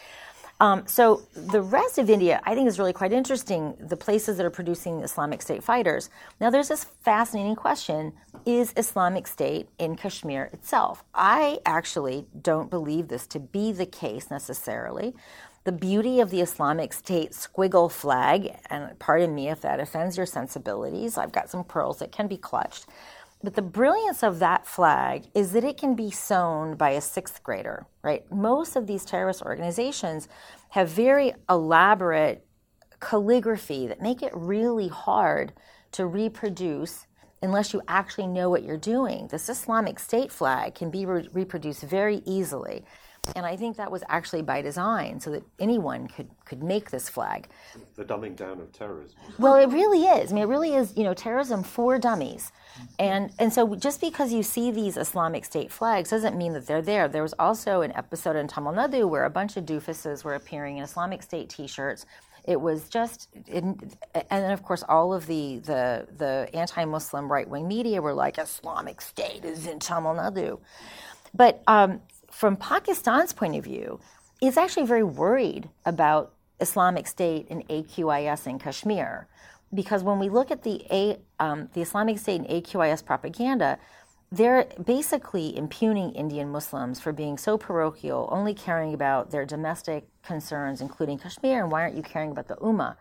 Um, 0.58 0.84
so 0.86 1.22
the 1.34 1.60
rest 1.60 1.98
of 1.98 2.08
India, 2.08 2.40
I 2.44 2.54
think, 2.54 2.66
is 2.66 2.78
really 2.78 2.94
quite 2.94 3.12
interesting. 3.12 3.74
The 3.78 3.96
places 3.96 4.38
that 4.38 4.46
are 4.46 4.50
producing 4.50 5.00
Islamic 5.00 5.42
State 5.42 5.62
fighters. 5.62 6.08
Now, 6.40 6.48
there's 6.50 6.68
this 6.68 6.84
fascinating 6.84 7.56
question: 7.56 8.12
Is 8.46 8.72
Islamic 8.76 9.26
State 9.26 9.68
in 9.78 9.96
Kashmir 9.96 10.50
itself? 10.52 11.04
I 11.14 11.58
actually 11.66 12.26
don't 12.40 12.70
believe 12.70 13.08
this 13.08 13.26
to 13.28 13.38
be 13.38 13.72
the 13.72 13.86
case 13.86 14.30
necessarily 14.30 15.14
the 15.66 15.72
beauty 15.72 16.20
of 16.20 16.30
the 16.30 16.40
Islamic 16.40 16.92
State 16.92 17.32
squiggle 17.32 17.90
flag, 17.90 18.56
and 18.70 18.96
pardon 19.00 19.34
me 19.34 19.48
if 19.48 19.60
that 19.62 19.80
offends 19.80 20.16
your 20.16 20.24
sensibilities, 20.24 21.18
I've 21.18 21.32
got 21.32 21.50
some 21.50 21.64
pearls 21.64 21.98
that 21.98 22.12
can 22.12 22.28
be 22.28 22.36
clutched. 22.36 22.86
But 23.42 23.54
the 23.54 23.62
brilliance 23.62 24.22
of 24.22 24.38
that 24.38 24.64
flag 24.64 25.24
is 25.34 25.50
that 25.52 25.64
it 25.64 25.76
can 25.76 25.96
be 25.96 26.12
sewn 26.12 26.76
by 26.76 26.90
a 26.90 27.00
sixth 27.00 27.42
grader, 27.42 27.84
right? 28.02 28.30
Most 28.30 28.76
of 28.76 28.86
these 28.86 29.04
terrorist 29.04 29.42
organizations 29.42 30.28
have 30.68 30.88
very 30.88 31.34
elaborate 31.50 32.46
calligraphy 33.00 33.88
that 33.88 34.00
make 34.00 34.22
it 34.22 34.32
really 34.36 34.86
hard 34.86 35.52
to 35.92 36.06
reproduce 36.06 37.08
unless 37.42 37.74
you 37.74 37.82
actually 37.88 38.28
know 38.28 38.48
what 38.48 38.62
you're 38.62 38.76
doing. 38.76 39.26
This 39.32 39.48
Islamic 39.48 39.98
State 39.98 40.30
flag 40.30 40.76
can 40.76 40.90
be 40.90 41.04
re- 41.04 41.28
reproduced 41.32 41.82
very 41.82 42.22
easily. 42.24 42.84
And 43.34 43.44
I 43.44 43.56
think 43.56 43.76
that 43.76 43.90
was 43.90 44.04
actually 44.08 44.42
by 44.42 44.62
design 44.62 45.18
so 45.20 45.30
that 45.30 45.42
anyone 45.58 46.06
could, 46.06 46.28
could 46.44 46.62
make 46.62 46.90
this 46.90 47.08
flag. 47.08 47.48
The 47.96 48.04
dumbing 48.04 48.36
down 48.36 48.60
of 48.60 48.72
terrorism. 48.72 49.16
Well, 49.38 49.56
it 49.56 49.68
really 49.70 50.04
is. 50.04 50.30
I 50.30 50.34
mean, 50.34 50.44
it 50.44 50.48
really 50.48 50.74
is, 50.74 50.96
you 50.96 51.02
know, 51.02 51.14
terrorism 51.14 51.62
for 51.62 51.98
dummies. 51.98 52.52
And, 52.98 53.32
and 53.38 53.52
so 53.52 53.74
just 53.74 54.00
because 54.00 54.32
you 54.32 54.42
see 54.42 54.70
these 54.70 54.96
Islamic 54.96 55.44
State 55.44 55.72
flags 55.72 56.10
doesn't 56.10 56.36
mean 56.36 56.52
that 56.52 56.66
they're 56.66 56.82
there. 56.82 57.08
There 57.08 57.22
was 57.22 57.34
also 57.38 57.80
an 57.80 57.92
episode 57.92 58.36
in 58.36 58.46
Tamil 58.46 58.74
Nadu 58.74 59.08
where 59.08 59.24
a 59.24 59.30
bunch 59.30 59.56
of 59.56 59.64
doofuses 59.64 60.22
were 60.24 60.34
appearing 60.34 60.76
in 60.78 60.84
Islamic 60.84 61.22
State 61.22 61.48
t 61.48 61.66
shirts. 61.66 62.06
It 62.44 62.60
was 62.60 62.88
just, 62.88 63.28
and 63.50 63.96
then 64.30 64.52
of 64.52 64.62
course 64.62 64.84
all 64.88 65.12
of 65.12 65.26
the 65.26 65.58
the, 65.58 66.06
the 66.16 66.48
anti-Muslim 66.54 67.30
right-wing 67.30 67.66
media 67.66 68.00
were 68.00 68.14
like, 68.14 68.38
Islamic 68.38 69.00
State 69.00 69.44
is 69.44 69.66
in 69.66 69.80
Tamil 69.80 70.14
Nadu, 70.14 70.60
but 71.34 71.60
um, 71.66 72.00
from 72.36 72.54
Pakistan's 72.54 73.32
point 73.32 73.56
of 73.56 73.64
view, 73.64 73.98
is 74.42 74.58
actually 74.58 74.84
very 74.84 75.02
worried 75.02 75.70
about 75.86 76.34
Islamic 76.60 77.06
State 77.06 77.46
and 77.48 77.66
AQIS 77.68 78.46
in 78.46 78.58
Kashmir. 78.58 79.26
Because 79.72 80.02
when 80.02 80.18
we 80.18 80.28
look 80.28 80.50
at 80.50 80.62
the, 80.62 80.84
A, 80.90 81.18
um, 81.40 81.70
the 81.72 81.80
Islamic 81.80 82.18
State 82.18 82.42
and 82.42 82.48
AQIS 82.50 83.02
propaganda, 83.02 83.78
they're 84.30 84.66
basically 84.84 85.56
impugning 85.56 86.12
Indian 86.12 86.50
Muslims 86.50 87.00
for 87.00 87.10
being 87.10 87.38
so 87.38 87.56
parochial, 87.56 88.28
only 88.30 88.52
caring 88.52 88.92
about 88.92 89.30
their 89.30 89.46
domestic 89.46 90.06
concerns, 90.22 90.82
including 90.82 91.18
Kashmir, 91.18 91.62
and 91.62 91.72
why 91.72 91.80
aren't 91.80 91.96
you 91.96 92.02
caring 92.02 92.32
about 92.32 92.48
the 92.48 92.56
Ummah? 92.56 92.96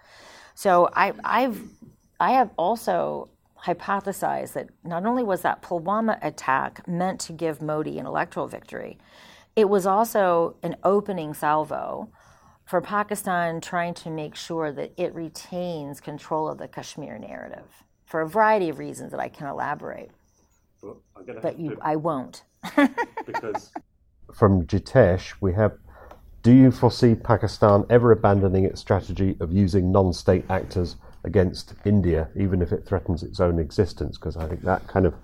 So 0.54 0.90
I, 0.94 1.12
I've, 1.26 1.62
I 2.22 2.32
have 2.32 2.52
also 2.58 3.28
hypothesized 3.66 4.54
that 4.54 4.70
not 4.84 5.06
only 5.06 5.24
was 5.24 5.42
that 5.42 5.62
Pulwama 5.62 6.18
attack 6.22 6.88
meant 6.88 7.20
to 7.22 7.34
give 7.34 7.62
Modi 7.62 7.98
an 7.98 8.06
electoral 8.06 8.48
victory, 8.48 8.98
it 9.56 9.70
was 9.70 9.86
also 9.86 10.56
an 10.64 10.76
opening 10.84 11.34
salvo 11.34 12.10
for 12.66 12.82
Pakistan 12.82 13.62
trying 13.62 13.94
to 13.94 14.10
make 14.10 14.36
sure 14.36 14.72
that 14.72 14.92
it 14.98 15.14
retains 15.14 16.02
control 16.02 16.48
of 16.48 16.58
the 16.58 16.68
Kashmir 16.68 17.18
narrative 17.18 17.84
for 18.06 18.22
a 18.22 18.28
variety 18.28 18.70
of 18.70 18.80
reasons 18.80 19.12
that 19.12 19.20
I 19.20 19.30
can 19.30 19.48
elaborate. 19.48 20.12
Well, 20.82 21.02
but 21.42 21.60
you, 21.60 21.78
I 21.82 21.96
won't. 21.96 22.44
because 23.26 23.72
from 24.34 24.66
Jitesh, 24.66 25.34
we 25.42 25.54
have 25.54 25.74
Do 26.44 26.52
you 26.52 26.72
foresee 26.72 27.16
Pakistan 27.16 27.86
ever 27.90 28.12
abandoning 28.12 28.66
its 28.66 28.82
strategy 28.82 29.38
of 29.40 29.52
using 29.54 29.92
non 29.92 30.14
state 30.14 30.46
actors 30.50 30.98
against 31.26 31.74
India, 31.84 32.30
even 32.36 32.62
if 32.62 32.72
it 32.72 32.86
threatens 32.86 33.24
its 33.24 33.40
own 33.40 33.60
existence? 33.60 34.18
Because 34.18 34.38
I 34.38 34.48
think 34.48 34.62
that 34.62 34.88
kind 34.88 35.06
of 35.06 35.16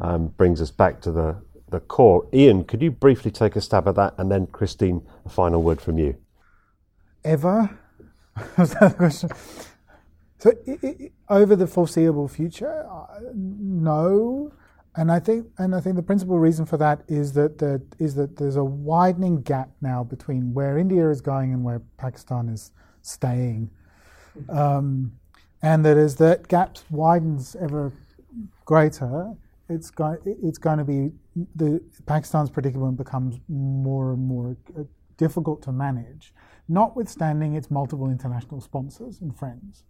um, 0.00 0.28
brings 0.28 0.60
us 0.60 0.70
back 0.70 1.00
to 1.02 1.12
the 1.12 1.36
the 1.68 1.80
core. 1.80 2.26
Ian, 2.32 2.64
could 2.64 2.82
you 2.82 2.90
briefly 2.90 3.30
take 3.30 3.56
a 3.56 3.60
stab 3.60 3.88
at 3.88 3.96
that, 3.96 4.14
and 4.18 4.30
then 4.30 4.46
Christine, 4.46 5.02
a 5.24 5.28
final 5.28 5.62
word 5.62 5.80
from 5.80 5.98
you. 5.98 6.16
Ever 7.24 7.78
was 8.58 8.72
that 8.74 8.90
the 8.90 8.94
question? 8.94 9.30
So, 10.38 10.50
it, 10.66 10.78
it, 10.82 11.12
over 11.28 11.56
the 11.56 11.66
foreseeable 11.66 12.28
future, 12.28 12.86
uh, 12.88 13.20
no. 13.34 14.52
And 14.94 15.12
I 15.12 15.18
think, 15.18 15.48
and 15.58 15.74
I 15.74 15.80
think 15.80 15.96
the 15.96 16.02
principal 16.02 16.38
reason 16.38 16.64
for 16.64 16.76
that 16.78 17.02
is 17.08 17.32
that 17.34 17.58
that 17.58 17.82
is 17.98 18.14
that 18.14 18.36
there's 18.36 18.56
a 18.56 18.64
widening 18.64 19.42
gap 19.42 19.70
now 19.80 20.04
between 20.04 20.54
where 20.54 20.78
India 20.78 21.10
is 21.10 21.20
going 21.20 21.52
and 21.52 21.64
where 21.64 21.80
Pakistan 21.98 22.48
is 22.48 22.70
staying, 23.02 23.70
um, 24.48 25.12
and 25.66 25.84
that 25.84 25.96
as 25.96 26.14
that 26.16 26.46
gap 26.46 26.78
widens 26.90 27.56
ever 27.56 27.92
greater, 28.64 29.34
it's 29.68 29.90
going 29.90 30.18
it's 30.24 30.58
going 30.58 30.78
to 30.78 30.84
be 30.84 31.10
the 31.56 31.80
Pakistan's 32.06 32.50
predicament 32.50 32.96
becomes 32.96 33.40
more 33.48 34.12
and 34.12 34.22
more 34.22 34.56
uh, 34.78 34.84
difficult 35.16 35.62
to 35.62 35.72
manage, 35.72 36.32
notwithstanding 36.68 37.54
its 37.54 37.68
multiple 37.68 38.08
international 38.10 38.60
sponsors 38.60 39.20
and 39.20 39.36
friends. 39.36 39.82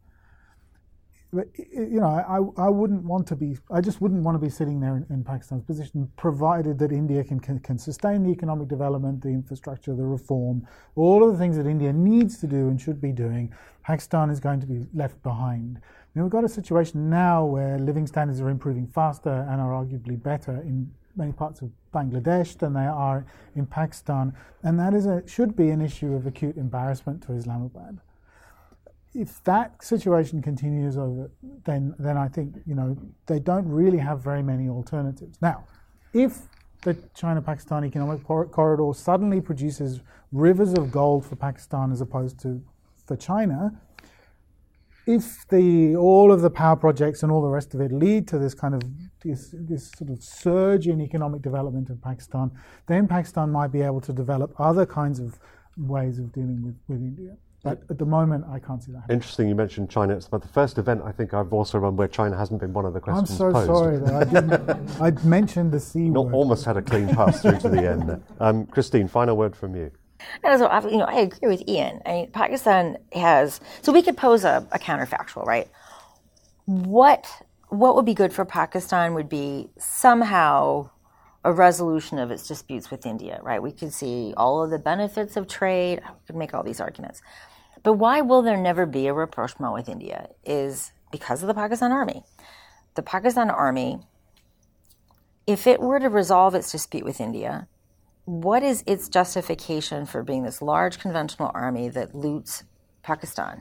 You 1.33 2.01
know, 2.01 2.07
I, 2.07 2.67
I 2.67 2.69
wouldn't 2.69 3.05
want 3.05 3.27
to 3.29 3.37
be, 3.37 3.59
I 3.71 3.81
just 3.81 4.01
wouldn't 4.01 4.23
want 4.23 4.37
to 4.37 4.39
be 4.39 4.49
sitting 4.49 4.81
there 4.81 4.97
in, 4.97 5.07
in 5.11 5.25
Pakistan's 5.25 5.65
position, 5.65 6.11
provided 6.17 6.79
that 6.79 6.93
India 6.93 7.25
can, 7.25 7.41
can, 7.41 7.59
can 7.59 7.79
sustain 7.79 8.23
the 8.23 8.31
economic 8.31 8.69
development, 8.69 9.23
the 9.23 9.29
infrastructure, 9.29 9.95
the 9.95 10.05
reform, 10.05 10.67
all 10.95 11.25
of 11.25 11.33
the 11.33 11.39
things 11.39 11.57
that 11.57 11.67
India 11.67 11.93
needs 11.93 12.39
to 12.39 12.47
do 12.47 12.69
and 12.69 12.81
should 12.81 13.01
be 13.01 13.13
doing. 13.13 13.53
Pakistan 13.83 14.31
is 14.31 14.41
going 14.41 14.61
to 14.61 14.67
be 14.67 14.87
left 14.95 15.23
behind. 15.23 15.79
I 15.79 16.09
mean, 16.15 16.25
we've 16.25 16.33
got 16.33 16.45
a 16.45 16.49
situation 16.49 17.11
now 17.11 17.45
where 17.45 17.79
living 17.79 18.07
standards 18.07 18.41
are 18.41 18.49
improving 18.49 18.87
faster 18.87 19.47
and 19.51 19.61
are 19.61 19.73
arguably 19.73 20.21
better 20.21 20.57
in 20.63 20.91
many 21.17 21.33
parts 21.33 21.61
of 21.61 21.71
Bangladesh 21.93 22.57
than 22.59 22.73
they 22.73 22.87
are 22.87 23.27
in 23.55 23.67
Pakistan, 23.67 24.35
and 24.63 24.79
that 24.79 24.95
is 24.95 25.07
a, 25.07 25.27
should 25.27 25.57
be 25.57 25.71
an 25.71 25.81
issue 25.81 26.15
of 26.15 26.27
acute 26.27 26.57
embarrassment 26.57 27.23
to 27.23 27.33
Islamabad. 27.33 27.99
If 29.15 29.43
that 29.45 29.83
situation 29.83 30.43
continues 30.43 30.99
over, 30.99 31.31
then 31.65 31.95
then 31.99 32.17
I 32.17 32.29
think 32.29 32.57
you 32.67 32.75
know 32.75 32.97
they 33.27 33.39
don't 33.39 33.69
really 33.69 33.99
have 33.99 34.21
very 34.21 34.43
many 34.43 34.69
alternatives. 34.69 35.39
Now, 35.41 35.65
if 36.13 36.43
the 36.83 36.95
China-Pakistan 37.15 37.85
economic 37.85 38.23
corridor 38.25 38.93
suddenly 38.95 39.41
produces 39.41 40.01
rivers 40.33 40.75
of 40.75 40.93
gold 40.93 41.25
for 41.25 41.35
Pakistan 41.37 41.91
as 41.91 42.01
opposed 42.01 42.39
to 42.41 42.63
for 43.07 43.17
China, 43.17 43.73
if 45.07 45.47
the 45.49 45.97
all 45.97 46.33
of 46.33 46.43
the 46.43 46.51
power 46.51 46.77
projects 46.77 47.23
and 47.23 47.31
all 47.31 47.41
the 47.41 47.49
rest 47.49 47.75
of 47.75 47.81
it 47.81 47.93
lead 47.93 48.27
to 48.29 48.39
this 48.39 48.55
kind 48.55 48.75
of 48.75 48.83
this, 49.23 49.55
this 49.57 49.91
sort 49.93 50.11
of 50.11 50.23
surge 50.23 50.89
in 50.89 51.01
economic 51.01 51.43
development 51.43 51.89
in 51.89 51.97
Pakistan, 51.99 52.51
then 52.87 53.07
Pakistan 53.09 53.51
might 53.51 53.73
be 53.73 53.83
able 53.83 54.01
to 54.01 54.13
develop 54.13 54.53
other 54.59 54.85
kinds 54.85 55.21
of 55.21 55.39
ways 55.77 56.19
of 56.19 56.33
dealing 56.33 56.63
with, 56.63 56.77
with 56.89 57.01
India. 57.01 57.37
But 57.67 57.83
at 57.91 57.99
the 57.99 58.07
moment, 58.07 58.45
I 58.49 58.59
can't 58.59 58.83
see 58.83 58.93
that. 58.93 59.01
happening. 59.01 59.17
Interesting, 59.17 59.49
you 59.49 59.55
mentioned 59.55 59.91
China. 59.91 60.15
It's 60.17 60.27
about 60.29 60.43
the 60.43 60.49
first 60.49 60.79
event 60.79 61.03
I 61.05 61.13
think 61.13 61.35
I've 61.35 61.53
also 61.53 61.79
run 61.79 61.97
where 61.97 62.09
China 62.09 62.37
hasn't 62.37 62.61
been 62.61 62.73
one 62.73 62.85
of 62.85 62.95
the 62.95 63.01
questions. 63.01 63.31
I'm 63.31 63.37
so 63.37 63.53
posed. 63.53 63.67
sorry 63.67 63.99
that 63.99 64.15
I 64.15 64.25
didn't. 64.25 65.01
I 65.01 65.11
mentioned 65.27 65.73
the 65.73 65.81
C 65.81 66.09
Not 66.09 66.27
word. 66.27 66.35
almost 66.35 66.65
had 66.65 66.77
a 66.77 66.83
clean 66.83 67.09
pass 67.15 67.43
through 67.43 67.59
to 67.59 67.69
the 67.69 67.91
end. 67.91 68.23
Um, 68.41 68.67
Christine, 68.67 69.09
final 69.09 69.37
word 69.37 69.55
from 69.57 69.75
you. 69.77 69.91
And 70.43 70.59
so, 70.59 70.67
I- 70.67 70.89
you 70.89 70.97
know, 70.99 71.05
I 71.05 71.21
agree 71.21 71.49
with 71.49 71.63
Ian. 71.69 72.01
I 72.07 72.11
mean, 72.13 72.31
Pakistan 72.31 72.97
has. 73.13 73.61
So 73.83 73.93
we 73.93 74.03
could 74.03 74.17
pose 74.17 74.45
a, 74.45 74.67
a 74.73 74.79
counterfactual, 74.79 75.45
right? 75.45 75.69
What 76.67 77.27
what 77.69 77.97
would 77.97 78.05
be 78.07 78.15
good 78.15 78.33
for 78.33 78.45
Pakistan 78.45 79.15
would 79.15 79.29
be 79.29 79.69
somehow 79.79 80.89
a 81.45 81.53
resolution 81.53 82.19
of 82.19 82.31
its 82.31 82.47
disputes 82.49 82.91
with 82.91 83.05
India, 83.07 83.41
right? 83.43 83.61
We 83.63 83.73
could 83.73 83.93
see 83.93 84.33
all 84.37 84.63
of 84.65 84.71
the 84.71 84.79
benefits 84.79 85.37
of 85.37 85.47
trade. 85.49 86.01
We 86.01 86.27
could 86.27 86.37
make 86.37 86.55
all 86.55 86.63
these 86.63 86.81
arguments, 86.81 87.23
but 87.87 87.93
why 87.93 88.21
will 88.21 88.43
there 88.43 88.57
never 88.57 88.85
be 88.85 89.07
a 89.07 89.13
rapprochement 89.13 89.73
with 89.73 89.89
India? 89.89 90.31
Is 90.45 90.91
because 91.13 91.45
of 91.45 91.47
the 91.47 91.55
Pakistan 91.55 91.93
army. 91.93 92.25
The 92.97 93.03
Pakistan 93.03 93.49
army, 93.49 94.01
if 95.47 95.69
it 95.69 95.79
were 95.79 96.01
to 96.01 96.09
resolve 96.09 96.57
its 96.57 96.73
dispute 96.73 97.05
with 97.05 97.21
India, 97.21 97.69
what 98.25 98.65
is 98.65 98.83
its 98.89 99.09
justification 99.09 100.05
for 100.05 100.25
being 100.25 100.43
this 100.43 100.61
large 100.61 100.99
conventional 100.99 101.53
army 101.55 101.89
that 101.91 102.13
loots 102.13 102.65
Pakistan? 103.05 103.61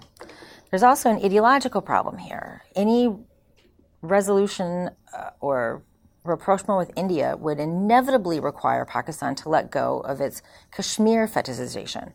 There's 0.72 0.82
also 0.82 1.12
an 1.12 1.24
ideological 1.24 1.84
problem 1.84 2.18
here. 2.18 2.64
Any 2.76 3.16
resolution 4.02 4.90
uh, 5.16 5.30
or 5.40 5.84
rapprochement 6.24 6.80
with 6.80 6.92
India 6.98 7.36
would 7.38 7.60
inevitably 7.60 8.40
require 8.40 8.86
Pakistan 8.86 9.36
to 9.36 9.50
let 9.50 9.70
go 9.70 10.00
of 10.00 10.20
its 10.20 10.42
Kashmir 10.72 11.28
fetishization. 11.28 12.14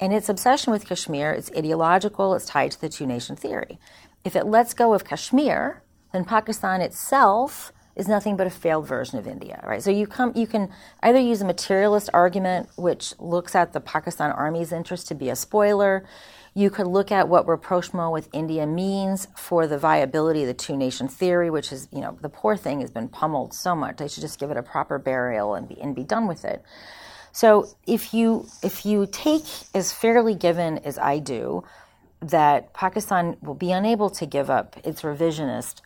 And 0.00 0.14
its 0.14 0.30
obsession 0.30 0.72
with 0.72 0.86
Kashmir 0.86 1.32
is 1.34 1.52
ideological, 1.54 2.34
it's 2.34 2.46
tied 2.46 2.70
to 2.72 2.80
the 2.80 2.88
two 2.88 3.06
nation 3.06 3.36
theory. 3.36 3.78
If 4.24 4.34
it 4.34 4.46
lets 4.46 4.72
go 4.72 4.94
of 4.94 5.04
Kashmir, 5.04 5.82
then 6.12 6.24
Pakistan 6.24 6.80
itself 6.80 7.72
is 7.96 8.08
nothing 8.08 8.36
but 8.36 8.46
a 8.46 8.50
failed 8.50 8.86
version 8.86 9.18
of 9.18 9.26
India, 9.26 9.62
right? 9.66 9.82
So 9.82 9.90
you 9.90 10.06
come, 10.06 10.32
you 10.34 10.46
can 10.46 10.70
either 11.02 11.18
use 11.18 11.42
a 11.42 11.44
materialist 11.44 12.08
argument, 12.14 12.70
which 12.76 13.12
looks 13.18 13.54
at 13.54 13.74
the 13.74 13.80
Pakistan 13.80 14.32
army's 14.32 14.72
interest 14.72 15.08
to 15.08 15.14
be 15.14 15.28
a 15.28 15.36
spoiler. 15.36 16.06
You 16.54 16.70
could 16.70 16.86
look 16.86 17.12
at 17.12 17.28
what 17.28 17.46
rapprochement 17.46 18.12
with 18.12 18.28
India 18.32 18.66
means 18.66 19.28
for 19.36 19.66
the 19.66 19.78
viability 19.78 20.42
of 20.42 20.48
the 20.48 20.54
two 20.54 20.76
nation 20.76 21.08
theory, 21.08 21.50
which 21.50 21.72
is, 21.72 21.88
you 21.92 22.00
know, 22.00 22.16
the 22.22 22.30
poor 22.30 22.56
thing 22.56 22.80
has 22.80 22.90
been 22.90 23.08
pummeled 23.08 23.52
so 23.52 23.76
much. 23.76 23.98
They 23.98 24.08
should 24.08 24.22
just 24.22 24.40
give 24.40 24.50
it 24.50 24.56
a 24.56 24.62
proper 24.62 24.98
burial 24.98 25.54
and 25.54 25.68
be, 25.68 25.78
and 25.80 25.94
be 25.94 26.04
done 26.04 26.26
with 26.26 26.44
it. 26.44 26.64
So 27.32 27.68
if 27.86 28.12
you 28.12 28.46
if 28.62 28.84
you 28.84 29.06
take 29.10 29.44
as 29.74 29.92
fairly 29.92 30.34
given 30.34 30.78
as 30.78 30.98
I 30.98 31.18
do 31.18 31.64
that 32.20 32.74
Pakistan 32.74 33.36
will 33.40 33.54
be 33.54 33.72
unable 33.72 34.10
to 34.10 34.26
give 34.26 34.50
up 34.50 34.76
its 34.84 35.02
revisionist 35.02 35.80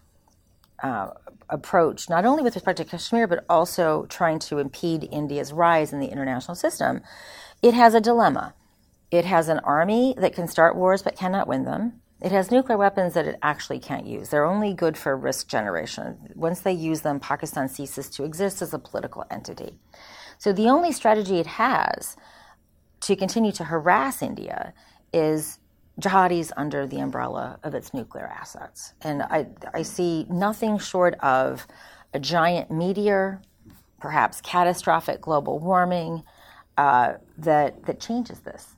uh, 0.82 1.11
approach, 1.49 2.09
not 2.09 2.24
only 2.24 2.42
with 2.42 2.55
respect 2.55 2.78
to 2.78 2.84
Kashmir, 2.84 3.26
but 3.26 3.45
also 3.49 4.07
trying 4.07 4.38
to 4.40 4.59
impede 4.59 5.09
India's 5.11 5.53
rise 5.53 5.92
in 5.92 6.01
the 6.01 6.09
international 6.09 6.55
system, 6.55 7.03
it 7.62 7.74
has 7.74 7.95
a 7.95 8.01
dilemma. 8.01 8.55
It 9.11 9.24
has 9.24 9.49
an 9.49 9.61
army 9.61 10.14
that 10.18 10.34
can 10.34 10.49
start 10.49 10.74
wars 10.74 11.03
but 11.03 11.16
cannot 11.16 11.47
win 11.47 11.64
them. 11.64 12.01
It 12.20 12.32
has 12.32 12.51
nuclear 12.51 12.78
weapons 12.78 13.14
that 13.14 13.26
it 13.26 13.38
actually 13.42 13.78
can't 13.78 14.07
use. 14.07 14.30
They're 14.30 14.45
only 14.45 14.72
good 14.72 14.97
for 14.97 15.16
risk 15.16 15.47
generation. 15.47 16.32
Once 16.34 16.61
they 16.61 16.72
use 16.72 17.03
them, 17.03 17.20
Pakistan 17.20 17.68
ceases 17.68 18.09
to 18.11 18.24
exist 18.24 18.62
as 18.62 18.72
a 18.72 18.78
political 18.78 19.24
entity. 19.30 19.78
So 20.39 20.53
the 20.53 20.68
only 20.68 20.93
strategy 20.93 21.39
it 21.39 21.47
has 21.47 22.16
to 23.01 23.16
continue 23.16 23.53
to 23.53 23.64
harass 23.64 24.22
India 24.22 24.72
is 25.12 25.59
jihadis 26.01 26.51
under 26.57 26.87
the 26.87 26.99
umbrella 26.99 27.59
of 27.62 27.74
its 27.74 27.95
nuclear 27.95 28.26
assets. 28.26 28.95
And 29.03 29.22
I, 29.22 29.47
I 29.72 29.82
see 29.82 30.26
nothing 30.28 30.78
short 30.78 31.14
of 31.20 31.66
a 32.12 32.18
giant 32.18 32.70
meteor, 32.70 33.41
perhaps 34.01 34.41
catastrophic 34.41 35.20
global 35.20 35.59
warming, 35.59 36.22
uh, 36.76 37.14
that, 37.39 37.85
that 37.87 38.01
changes 38.01 38.41
this. 38.41 38.76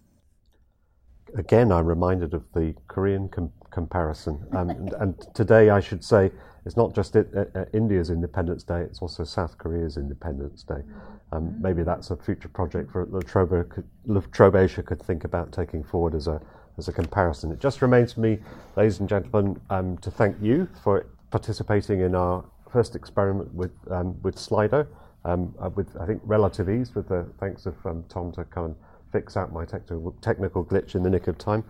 Again, 1.37 1.73
I'm 1.73 1.87
reminded 1.87 2.35
of 2.35 2.45
the 2.55 2.75
Korean 2.89 3.29
com- 3.29 3.53
comparison. 3.71 4.47
Um, 4.53 4.71
and, 4.71 4.93
and 4.95 5.27
today, 5.35 5.71
I 5.71 5.81
should 5.81 6.05
say, 6.05 6.31
it's 6.65 6.77
not 6.77 6.95
just 6.95 7.17
it, 7.17 7.29
uh, 7.35 7.65
India's 7.73 8.11
Independence 8.11 8.65
Day, 8.65 8.81
it's 8.83 9.01
also 9.01 9.25
South 9.25 9.57
Korea's 9.57 9.97
Independence 9.97 10.63
Day. 10.65 10.83
Um, 11.33 11.61
maybe 11.61 11.83
that's 11.83 12.11
a 12.11 12.16
future 12.16 12.49
project 12.49 12.93
for 12.93 13.05
La 13.07 13.20
Trobe, 13.20 13.68
could, 13.68 14.87
could 14.87 15.03
think 15.03 15.24
about 15.24 15.53
taking 15.53 15.83
forward 15.83 16.14
as 16.14 16.29
a, 16.29 16.41
as 16.79 16.89
a 16.89 16.93
comparison. 16.93 17.51
It 17.51 17.59
just 17.59 17.83
remains 17.83 18.12
for 18.12 18.20
me, 18.20 18.39
ladies 18.77 19.01
and 19.01 19.09
gentlemen, 19.09 19.61
um, 19.70 19.99
to 19.99 20.11
thank 20.11 20.37
you 20.41 20.68
for 20.85 21.07
participating 21.31 22.01
in 22.01 22.14
our 22.14 22.45
first 22.70 22.95
experiment 22.95 23.53
with, 23.53 23.72
um, 23.91 24.20
with 24.22 24.37
Slido, 24.37 24.87
um, 25.24 25.55
uh, 25.59 25.68
with, 25.70 25.97
I 26.01 26.07
think, 26.07 26.20
relative 26.24 26.70
ease, 26.70 26.95
with 26.95 27.09
the 27.09 27.27
thanks 27.41 27.66
of 27.66 27.74
um, 27.87 28.05
Tom 28.09 28.31
to 28.33 28.45
come 28.45 28.66
and 28.66 28.77
fix 29.11 29.37
out 29.37 29.53
my 29.53 29.64
technical, 29.64 30.14
technical 30.20 30.64
glitch 30.64 30.95
in 30.95 31.03
the 31.03 31.11
nick 31.11 31.27
of 31.27 31.39
time, 31.39 31.64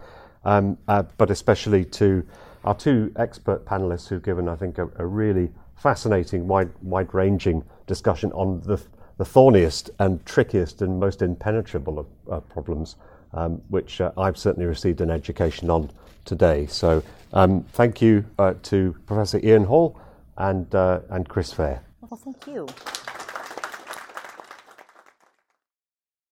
um, 0.45 0.77
uh, 0.89 1.03
but 1.17 1.31
especially 1.31 1.85
to 1.85 2.27
our 2.65 2.75
two 2.75 3.13
expert 3.17 3.65
panelists 3.65 4.09
who've 4.09 4.23
given, 4.23 4.49
I 4.49 4.57
think, 4.57 4.79
a, 4.79 4.89
a 4.97 5.07
really 5.07 5.51
fascinating, 5.77 6.47
wide, 6.47 6.71
wide-ranging 6.83 7.65
discussion 7.87 8.33
on 8.33 8.61
the, 8.63 8.83
the 9.19 9.25
thorniest 9.25 9.91
and 9.99 10.25
trickiest 10.27 10.83
and 10.83 11.01
most 11.01 11.23
impenetrable 11.23 11.99
of 11.99 12.07
uh, 12.31 12.41
problems, 12.41 12.97
um, 13.33 13.63
which 13.69 14.01
uh, 14.01 14.13
I've 14.17 14.37
certainly 14.37 14.67
received 14.67 15.01
an 15.01 15.11
education 15.11 15.71
on 15.71 15.91
today. 16.25 16.67
So 16.67 17.03
um, 17.33 17.63
thank 17.73 18.03
you 18.03 18.25
uh, 18.39 18.55
to 18.65 18.95
Professor 19.07 19.41
Ian 19.43 19.65
Hall 19.65 19.99
and, 20.37 20.73
uh, 20.75 21.01
and 21.11 21.29
Chris 21.29 21.53
Fair. 21.53 21.83
Well, 22.03 22.21
thank 22.23 22.47
you. 22.47 22.67